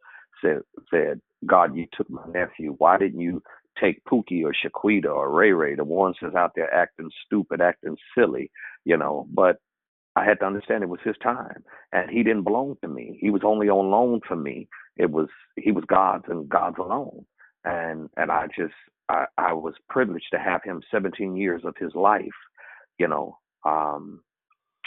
said, 0.42 0.60
said, 0.90 1.20
God, 1.46 1.76
you 1.76 1.86
took 1.92 2.08
my 2.10 2.26
nephew. 2.32 2.74
Why 2.78 2.98
didn't 2.98 3.20
you 3.20 3.42
take 3.80 4.02
Pookie 4.04 4.44
or 4.44 4.52
Shaquita 4.52 5.06
or 5.06 5.30
Ray 5.30 5.52
Ray, 5.52 5.74
the 5.74 5.84
ones 5.84 6.16
that's 6.20 6.34
out 6.34 6.52
there 6.56 6.72
acting 6.72 7.10
stupid, 7.26 7.60
acting 7.60 7.96
silly, 8.16 8.50
you 8.84 8.96
know? 8.96 9.26
But 9.32 9.58
I 10.16 10.24
had 10.24 10.40
to 10.40 10.46
understand 10.46 10.82
it 10.82 10.88
was 10.88 11.00
his 11.04 11.16
time, 11.22 11.62
and 11.92 12.10
he 12.10 12.24
didn't 12.24 12.42
belong 12.42 12.76
to 12.82 12.88
me. 12.88 13.18
He 13.20 13.30
was 13.30 13.42
only 13.44 13.68
on 13.68 13.90
loan 13.90 14.20
for 14.26 14.34
me. 14.34 14.68
It 14.96 15.10
was 15.10 15.28
he 15.56 15.70
was 15.70 15.84
God's 15.86 16.24
and 16.28 16.48
God's 16.48 16.78
alone, 16.78 17.24
and 17.68 18.08
and 18.16 18.30
I 18.30 18.46
just 18.56 18.74
I, 19.08 19.26
I 19.36 19.52
was 19.52 19.74
privileged 19.88 20.28
to 20.32 20.38
have 20.38 20.62
him 20.62 20.82
17 20.90 21.36
years 21.36 21.62
of 21.64 21.74
his 21.78 21.94
life, 21.94 22.26
you 22.98 23.08
know. 23.08 23.38
Um, 23.64 24.20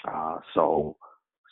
uh, 0.07 0.39
so 0.53 0.97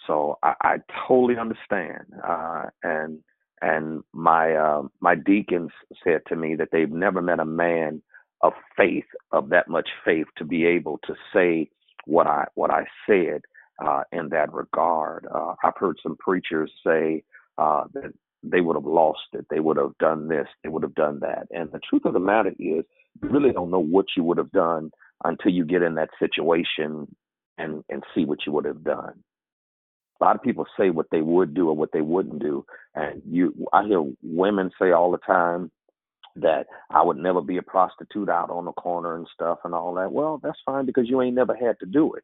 so 0.07 0.37
I, 0.43 0.53
I 0.61 0.75
totally 1.07 1.37
understand, 1.37 2.05
uh, 2.27 2.65
and 2.83 3.19
and 3.61 4.03
my 4.13 4.55
uh, 4.55 4.83
my 5.01 5.15
deacons 5.15 5.71
said 6.03 6.21
to 6.27 6.35
me 6.35 6.55
that 6.55 6.69
they've 6.71 6.91
never 6.91 7.21
met 7.21 7.39
a 7.39 7.45
man 7.45 8.01
of 8.41 8.53
faith 8.77 9.05
of 9.31 9.49
that 9.49 9.67
much 9.67 9.89
faith 10.05 10.27
to 10.37 10.45
be 10.45 10.65
able 10.65 10.99
to 11.05 11.13
say 11.33 11.69
what 12.05 12.25
I 12.25 12.45
what 12.55 12.71
I 12.71 12.85
said 13.07 13.41
uh, 13.85 14.03
in 14.11 14.29
that 14.29 14.51
regard. 14.53 15.27
Uh, 15.33 15.53
I've 15.63 15.77
heard 15.77 15.97
some 16.01 16.17
preachers 16.17 16.71
say 16.85 17.23
uh, 17.57 17.83
that 17.93 18.13
they 18.43 18.61
would 18.61 18.75
have 18.75 18.85
lost 18.85 19.19
it, 19.33 19.45
they 19.49 19.59
would 19.59 19.77
have 19.77 19.97
done 19.99 20.27
this, 20.27 20.47
they 20.63 20.69
would 20.69 20.83
have 20.83 20.95
done 20.95 21.19
that, 21.21 21.47
and 21.51 21.71
the 21.71 21.79
truth 21.89 22.05
of 22.05 22.13
the 22.13 22.19
matter 22.19 22.49
is, 22.51 22.85
you 23.21 23.29
really 23.29 23.51
don't 23.51 23.71
know 23.71 23.79
what 23.79 24.05
you 24.15 24.23
would 24.23 24.37
have 24.37 24.51
done 24.51 24.91
until 25.23 25.51
you 25.51 25.65
get 25.65 25.81
in 25.81 25.95
that 25.95 26.09
situation 26.19 27.07
and 27.57 27.83
and 27.89 28.03
see 28.15 28.25
what 28.25 28.39
you 28.45 28.51
would 28.53 28.65
have 28.65 28.83
done. 28.83 29.23
A 30.19 30.23
lot 30.23 30.35
of 30.35 30.41
people 30.43 30.65
say 30.77 30.89
what 30.89 31.07
they 31.11 31.21
would 31.21 31.53
do 31.53 31.69
or 31.69 31.75
what 31.75 31.91
they 31.93 32.01
wouldn't 32.01 32.39
do. 32.39 32.65
And 32.95 33.21
you 33.29 33.53
i 33.73 33.85
hear 33.85 34.03
women 34.23 34.71
say 34.79 34.91
all 34.91 35.11
the 35.11 35.17
time 35.19 35.71
that 36.35 36.67
i 36.91 37.01
would 37.01 37.17
never 37.17 37.41
be 37.41 37.57
a 37.57 37.61
prostitute 37.61 38.29
out 38.29 38.49
on 38.49 38.65
the 38.65 38.71
corner 38.73 39.15
and 39.15 39.27
stuff 39.33 39.59
and 39.63 39.73
all 39.73 39.93
that. 39.95 40.11
Well 40.11 40.39
that's 40.41 40.59
fine 40.65 40.85
because 40.85 41.09
you 41.09 41.21
ain't 41.21 41.35
never 41.35 41.55
had 41.55 41.79
to 41.79 41.85
do 41.85 42.13
it 42.13 42.23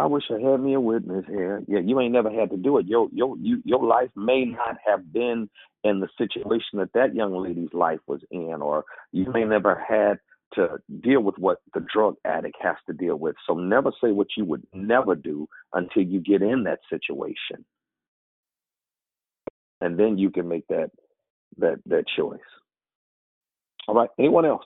I 0.00 0.06
wish 0.06 0.24
I 0.30 0.40
had 0.40 0.60
me 0.60 0.72
a 0.72 0.80
witness 0.80 1.26
here. 1.28 1.62
Yeah, 1.68 1.80
you 1.80 2.00
ain't 2.00 2.14
never 2.14 2.30
had 2.30 2.48
to 2.50 2.56
do 2.56 2.78
it. 2.78 2.86
Your 2.86 3.10
your 3.12 3.36
you, 3.36 3.60
your 3.66 3.84
life 3.84 4.08
may 4.16 4.46
not 4.46 4.78
have 4.86 5.12
been 5.12 5.50
in 5.84 6.00
the 6.00 6.08
situation 6.16 6.78
that 6.78 6.94
that 6.94 7.14
young 7.14 7.36
lady's 7.36 7.74
life 7.74 7.98
was 8.06 8.22
in, 8.30 8.62
or 8.62 8.86
you 9.12 9.30
may 9.30 9.44
never 9.44 9.74
had 9.86 10.18
to 10.54 10.78
deal 11.02 11.20
with 11.20 11.36
what 11.36 11.58
the 11.74 11.84
drug 11.92 12.16
addict 12.24 12.56
has 12.62 12.76
to 12.86 12.94
deal 12.94 13.16
with. 13.16 13.36
So 13.46 13.52
never 13.52 13.92
say 14.02 14.10
what 14.10 14.28
you 14.38 14.46
would 14.46 14.66
never 14.72 15.14
do 15.14 15.46
until 15.74 16.02
you 16.02 16.20
get 16.20 16.40
in 16.40 16.64
that 16.64 16.78
situation. 16.88 17.66
And 19.82 20.00
then 20.00 20.16
you 20.16 20.30
can 20.30 20.48
make 20.48 20.66
that 20.68 20.92
that 21.58 21.76
that 21.84 22.04
choice. 22.16 22.40
All 23.86 23.94
right. 23.94 24.08
Anyone 24.18 24.46
else 24.46 24.64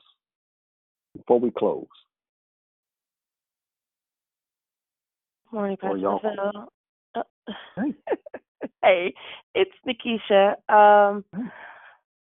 before 1.17 1.41
we 1.41 1.51
close? 1.51 1.89
Morning, 5.55 5.79
Pastor 5.81 6.17
Phil. 6.23 6.69
Uh, 7.17 7.23
hey, 8.83 9.15
it's 9.55 9.73
Nikisha. 9.87 10.55
Um, 10.73 11.25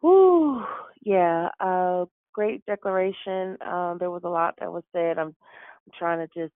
whoo, 0.03 0.65
yeah. 1.03 1.51
Uh, 1.61 2.07
great 2.35 2.67
declaration. 2.67 3.57
Um, 3.67 3.99
there 4.01 4.11
was 4.11 4.23
a 4.25 4.29
lot 4.31 4.57
that 4.61 4.73
was 4.73 4.85
said. 4.93 5.19
I'm, 5.19 5.29
I'm 5.29 5.93
trying 5.99 6.19
to 6.27 6.29
just 6.39 6.55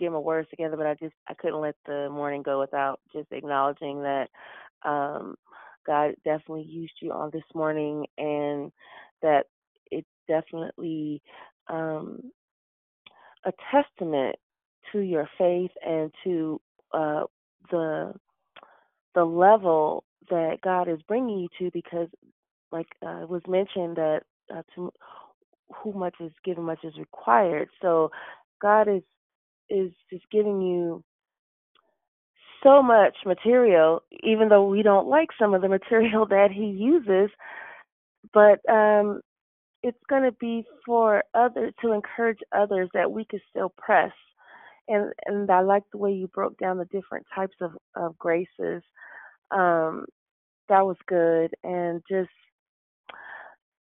get 0.00 0.12
my 0.12 0.18
words 0.18 0.48
together, 0.50 0.76
but 0.76 0.86
I 0.86 0.94
just 0.94 1.14
I 1.28 1.34
couldn't 1.34 1.60
let 1.60 1.76
the 1.86 2.08
morning 2.10 2.42
go 2.42 2.60
without 2.60 3.00
just 3.12 3.32
acknowledging 3.32 4.02
that 4.02 4.28
um, 4.84 5.36
God 5.86 6.14
definitely 6.24 6.64
used 6.68 6.94
you 7.02 7.12
on 7.12 7.30
this 7.32 7.44
morning, 7.54 8.06
and 8.18 8.72
that 9.22 9.44
it's 9.92 10.08
definitely 10.28 11.22
um, 11.68 12.22
a 13.46 13.52
testament 13.72 14.36
to 14.94 15.00
your 15.00 15.28
faith 15.38 15.72
and 15.86 16.12
to 16.24 16.60
uh, 16.94 17.24
the 17.70 18.14
the 19.14 19.24
level 19.24 20.04
that 20.30 20.60
God 20.62 20.88
is 20.88 21.00
bringing 21.06 21.40
you 21.40 21.48
to, 21.58 21.70
because 21.72 22.08
like 22.72 22.88
uh, 23.06 23.22
it 23.22 23.28
was 23.28 23.42
mentioned 23.48 23.96
that 23.96 24.22
uh, 24.54 24.62
to 24.74 24.92
who 25.76 25.92
much 25.92 26.16
is 26.20 26.32
given, 26.44 26.64
much 26.64 26.84
is 26.84 26.96
required. 26.98 27.68
So 27.82 28.10
God 28.62 28.88
is 28.88 29.02
is 29.70 29.92
just 30.10 30.24
giving 30.30 30.62
you 30.62 31.02
so 32.62 32.82
much 32.82 33.16
material, 33.26 34.02
even 34.22 34.48
though 34.48 34.66
we 34.66 34.82
don't 34.82 35.08
like 35.08 35.28
some 35.38 35.54
of 35.54 35.62
the 35.62 35.68
material 35.80 36.26
that 36.26 36.48
He 36.52 36.66
uses. 36.66 37.30
But 38.32 38.60
um, 38.72 39.20
it's 39.84 39.98
going 40.08 40.22
to 40.22 40.32
be 40.32 40.64
for 40.86 41.22
others 41.34 41.74
to 41.82 41.92
encourage 41.92 42.38
others 42.52 42.88
that 42.94 43.12
we 43.12 43.24
could 43.26 43.42
still 43.50 43.72
press. 43.76 44.12
And 44.88 45.12
and 45.26 45.50
I 45.50 45.60
like 45.60 45.84
the 45.92 45.98
way 45.98 46.12
you 46.12 46.28
broke 46.28 46.58
down 46.58 46.78
the 46.78 46.84
different 46.86 47.26
types 47.34 47.56
of 47.60 47.72
of 47.96 48.18
graces. 48.18 48.82
Um, 49.50 50.06
that 50.68 50.84
was 50.86 50.96
good, 51.06 51.54
and 51.64 52.02
just 52.08 52.30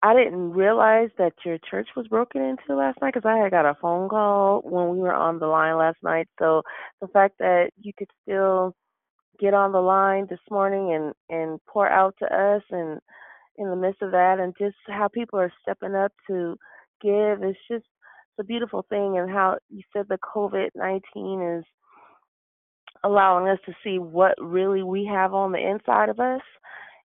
I 0.03 0.15
didn't 0.15 0.53
realize 0.53 1.09
that 1.19 1.33
your 1.47 1.59
church 1.71 1.89
was 1.97 2.07
broken 2.09 2.43
into 2.43 2.77
last 2.77 3.01
night 3.01 3.15
because 3.15 3.27
I 3.29 3.39
had 3.39 3.53
got 3.53 3.65
a 3.65 3.75
phone 3.81 4.09
call 4.09 4.61
when 4.63 4.91
we 4.91 4.99
were 4.99 5.15
on 5.15 5.39
the 5.39 5.47
line 5.47 5.79
last 5.79 5.99
night. 6.03 6.29
So 6.39 6.63
the 7.01 7.09
fact 7.09 7.37
that 7.39 7.71
you 7.81 7.93
could 7.97 8.11
still 8.23 8.75
get 9.41 9.55
on 9.55 9.73
the 9.73 9.81
line 9.81 10.27
this 10.29 10.41
morning 10.51 10.93
and 10.95 11.15
and 11.31 11.61
pour 11.67 11.89
out 11.89 12.15
to 12.21 12.27
us 12.27 12.63
and 12.71 13.01
in 13.57 13.71
the 13.71 13.77
midst 13.77 14.03
of 14.03 14.13
that 14.13 14.39
and 14.41 14.55
just 14.59 14.77
how 14.89 15.09
people 15.09 15.39
are 15.39 15.53
stepping 15.63 15.95
up 15.95 16.13
to 16.29 16.57
give 17.03 17.43
it's 17.43 17.59
just 17.71 17.85
it's 18.37 18.45
a 18.45 18.47
beautiful 18.47 18.85
thing 18.89 19.19
and 19.19 19.31
how 19.31 19.57
you 19.71 19.83
said 19.93 20.07
the 20.09 20.19
covid-19 20.19 21.59
is 21.59 21.65
allowing 23.05 23.49
us 23.49 23.59
to 23.67 23.75
see 23.85 23.99
what 23.99 24.35
really 24.41 24.83
we 24.83 25.05
have 25.05 25.35
on 25.35 25.53
the 25.53 25.59
inside 25.59 26.09
of 26.09 26.19
us 26.19 26.41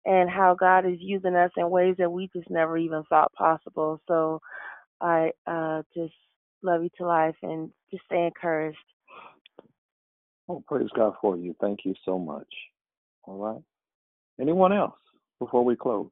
and 0.06 0.30
how 0.30 0.56
God 0.58 0.86
is 0.86 0.99
using 0.99 1.36
us 1.36 1.52
in 1.58 1.70
ways 1.70 1.95
that 1.98 2.12
we 2.12 2.30
just 2.34 2.49
never 2.49 2.78
even 2.78 3.04
thought 3.10 3.34
possible. 3.34 3.99
So 4.08 4.40
I 5.02 5.32
uh, 5.45 5.82
just 5.94 6.14
love 6.62 6.84
you 6.84 6.90
to 6.98 7.06
life 7.06 7.36
and 7.44 7.72
just 7.91 8.06
stay 8.06 8.26
encouraged. 8.26 8.78
Oh, 10.48 10.64
praise 10.66 10.88
God 10.95 11.16
for 11.20 11.36
you. 11.36 11.56
Thank 11.60 11.80
you 11.84 11.94
so 12.06 12.18
much. 12.18 12.48
All 13.24 13.38
right. 13.38 13.62
Anyone 14.40 14.72
else 14.72 14.95
before 15.40 15.66
we 15.66 15.76
close? 15.76 16.10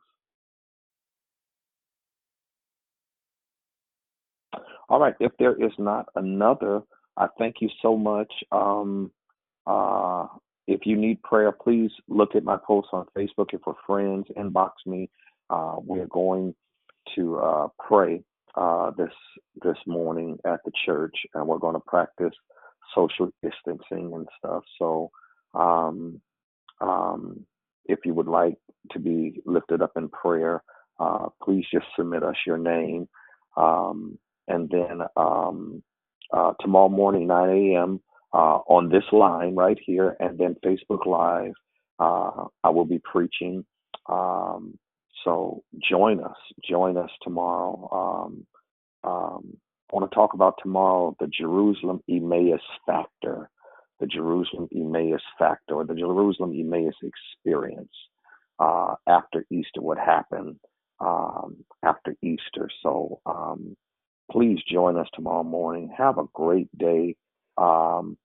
All 4.89 4.99
right. 4.99 5.15
If 5.19 5.31
there 5.39 5.55
is 5.55 5.71
not 5.77 6.07
another, 6.15 6.81
I 7.17 7.27
thank 7.37 7.55
you 7.61 7.69
so 7.81 7.97
much. 7.97 8.31
Um, 8.51 9.11
uh, 9.65 10.27
if 10.67 10.81
you 10.85 10.95
need 10.95 11.21
prayer, 11.23 11.51
please 11.51 11.91
look 12.07 12.35
at 12.35 12.43
my 12.43 12.57
posts 12.57 12.89
on 12.93 13.05
Facebook. 13.17 13.47
If 13.53 13.61
we're 13.65 13.73
friends, 13.85 14.25
inbox 14.37 14.71
me. 14.85 15.09
Uh, 15.49 15.75
we're 15.77 16.07
going 16.07 16.55
to 17.15 17.37
uh, 17.37 17.67
pray 17.79 18.23
uh, 18.55 18.91
this 18.97 19.11
this 19.63 19.77
morning 19.85 20.37
at 20.45 20.59
the 20.65 20.71
church, 20.85 21.15
and 21.33 21.47
we're 21.47 21.59
going 21.59 21.75
to 21.75 21.81
practice 21.81 22.33
social 22.95 23.29
distancing 23.43 24.11
and 24.13 24.27
stuff. 24.39 24.63
So, 24.79 25.11
um, 25.53 26.21
um, 26.81 27.45
if 27.85 27.99
you 28.05 28.13
would 28.13 28.27
like 28.27 28.55
to 28.91 28.99
be 28.99 29.41
lifted 29.45 29.81
up 29.81 29.91
in 29.95 30.09
prayer, 30.09 30.63
uh, 30.99 31.27
please 31.43 31.65
just 31.71 31.85
submit 31.97 32.23
us 32.23 32.35
your 32.47 32.57
name, 32.57 33.07
um, 33.57 34.17
and 34.47 34.69
then 34.69 35.01
um, 35.15 35.83
uh, 36.31 36.53
tomorrow 36.59 36.89
morning, 36.89 37.27
9 37.27 37.49
a.m 37.49 38.01
uh, 38.35 38.59
on 38.67 38.89
this 38.89 39.05
line 39.13 39.55
right 39.55 39.79
here 39.85 40.17
and 40.19 40.37
then 40.37 40.55
Facebook 40.63 41.05
Live. 41.05 41.53
Uh, 41.97 42.47
I 42.63 42.69
will 42.69 42.85
be 42.85 42.99
preaching. 42.99 43.65
Um, 44.09 44.77
so 45.23 45.63
join 45.89 46.21
us. 46.21 46.35
Join 46.69 46.97
us 46.97 47.09
tomorrow. 47.23 47.89
Um, 47.91 48.45
um, 49.09 49.57
I 49.89 49.95
want 49.95 50.11
to 50.11 50.15
talk 50.15 50.33
about 50.33 50.55
tomorrow 50.61 51.15
the 51.19 51.27
Jerusalem 51.27 52.01
Emmaus 52.09 52.59
factor, 52.85 53.49
the 54.01 54.07
Jerusalem 54.07 54.67
Emmaus 54.75 55.21
factor, 55.39 55.75
or 55.75 55.85
the 55.85 55.95
Jerusalem 55.95 56.53
Emmaus 56.53 56.95
experience 57.01 57.93
uh, 58.59 58.95
after 59.07 59.45
Easter, 59.49 59.79
what 59.79 59.97
happened 59.97 60.57
um, 60.99 61.63
after 61.83 62.15
Easter. 62.21 62.69
So 62.83 63.21
um, 63.25 63.77
please 64.31 64.59
join 64.71 64.97
us 64.97 65.07
tomorrow 65.13 65.43
morning. 65.43 65.93
Have 65.97 66.17
a 66.17 66.25
great 66.33 66.69
day. 66.77 67.15
Um, 67.57 68.17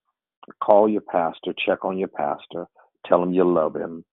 call 0.63 0.89
your 0.89 1.03
pastor, 1.03 1.55
check 1.65 1.85
on 1.85 1.99
your 1.99 2.09
pastor, 2.09 2.67
tell 3.07 3.23
him 3.23 3.33
you 3.33 3.45
love 3.45 3.77
him. 3.77 4.05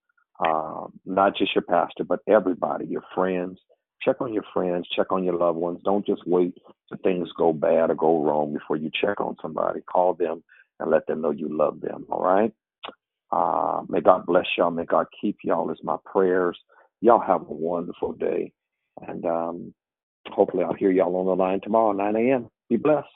Uh, 0.44 0.86
not 1.04 1.36
just 1.36 1.54
your 1.54 1.62
pastor, 1.62 2.04
but 2.04 2.20
everybody, 2.28 2.86
your 2.86 3.02
friends, 3.14 3.58
check 4.02 4.20
on 4.20 4.32
your 4.32 4.44
friends, 4.54 4.86
check 4.94 5.10
on 5.10 5.24
your 5.24 5.34
loved 5.36 5.58
ones. 5.58 5.80
Don't 5.84 6.06
just 6.06 6.22
wait 6.26 6.54
till 6.88 6.98
things 7.02 7.28
go 7.36 7.52
bad 7.52 7.90
or 7.90 7.94
go 7.96 8.22
wrong 8.22 8.52
before 8.52 8.76
you 8.76 8.90
check 9.00 9.20
on 9.20 9.36
somebody. 9.42 9.80
Call 9.82 10.14
them 10.14 10.44
and 10.80 10.90
let 10.90 11.06
them 11.06 11.22
know 11.22 11.30
you 11.32 11.48
love 11.50 11.80
them. 11.80 12.06
All 12.10 12.22
right. 12.22 12.52
Uh, 13.30 13.82
may 13.88 14.00
God 14.00 14.26
bless 14.26 14.46
y'all. 14.56 14.70
May 14.70 14.84
God 14.84 15.06
keep 15.20 15.38
y'all. 15.44 15.70
Is 15.70 15.78
my 15.82 15.96
prayers. 16.06 16.58
Y'all 17.00 17.20
have 17.20 17.42
a 17.42 17.52
wonderful 17.52 18.12
day, 18.12 18.52
and 19.06 19.24
um, 19.26 19.74
hopefully 20.26 20.64
I'll 20.64 20.74
hear 20.74 20.90
y'all 20.90 21.16
on 21.16 21.26
the 21.26 21.36
line 21.36 21.60
tomorrow, 21.62 21.92
9 21.92 22.16
a.m. 22.16 22.48
Be 22.68 22.76
blessed. 22.76 23.06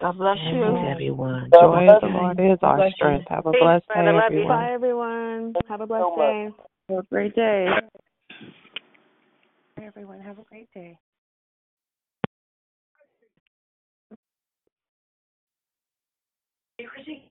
God 0.00 0.16
bless 0.16 0.36
you, 0.52 0.64
Amen, 0.64 0.86
everyone. 0.92 1.50
God 1.50 1.60
Joy 1.60 1.88
of 1.90 2.00
the 2.02 2.08
Lord 2.08 2.40
is 2.40 2.58
our 2.62 2.76
bless 2.76 2.92
strength. 2.94 3.26
You. 3.28 3.34
Have 3.34 3.46
a 3.46 3.52
blessed 3.52 3.84
Thanks, 3.88 4.04
day, 4.06 4.18
everyone. 4.26 4.58
Bye, 4.58 4.72
everyone. 4.72 5.54
Have 5.68 5.80
a 5.80 5.86
blessed 5.86 6.04
so 6.14 6.20
day. 6.20 6.48
Have 6.88 6.98
a 6.98 7.02
great 7.10 7.34
day. 7.34 7.68
Bye, 9.76 9.84
everyone, 9.84 10.20
have 10.20 10.38
a 10.38 10.42
great 10.42 10.68
day. 10.72 10.98
Thank 16.78 16.90
you. 17.06 17.27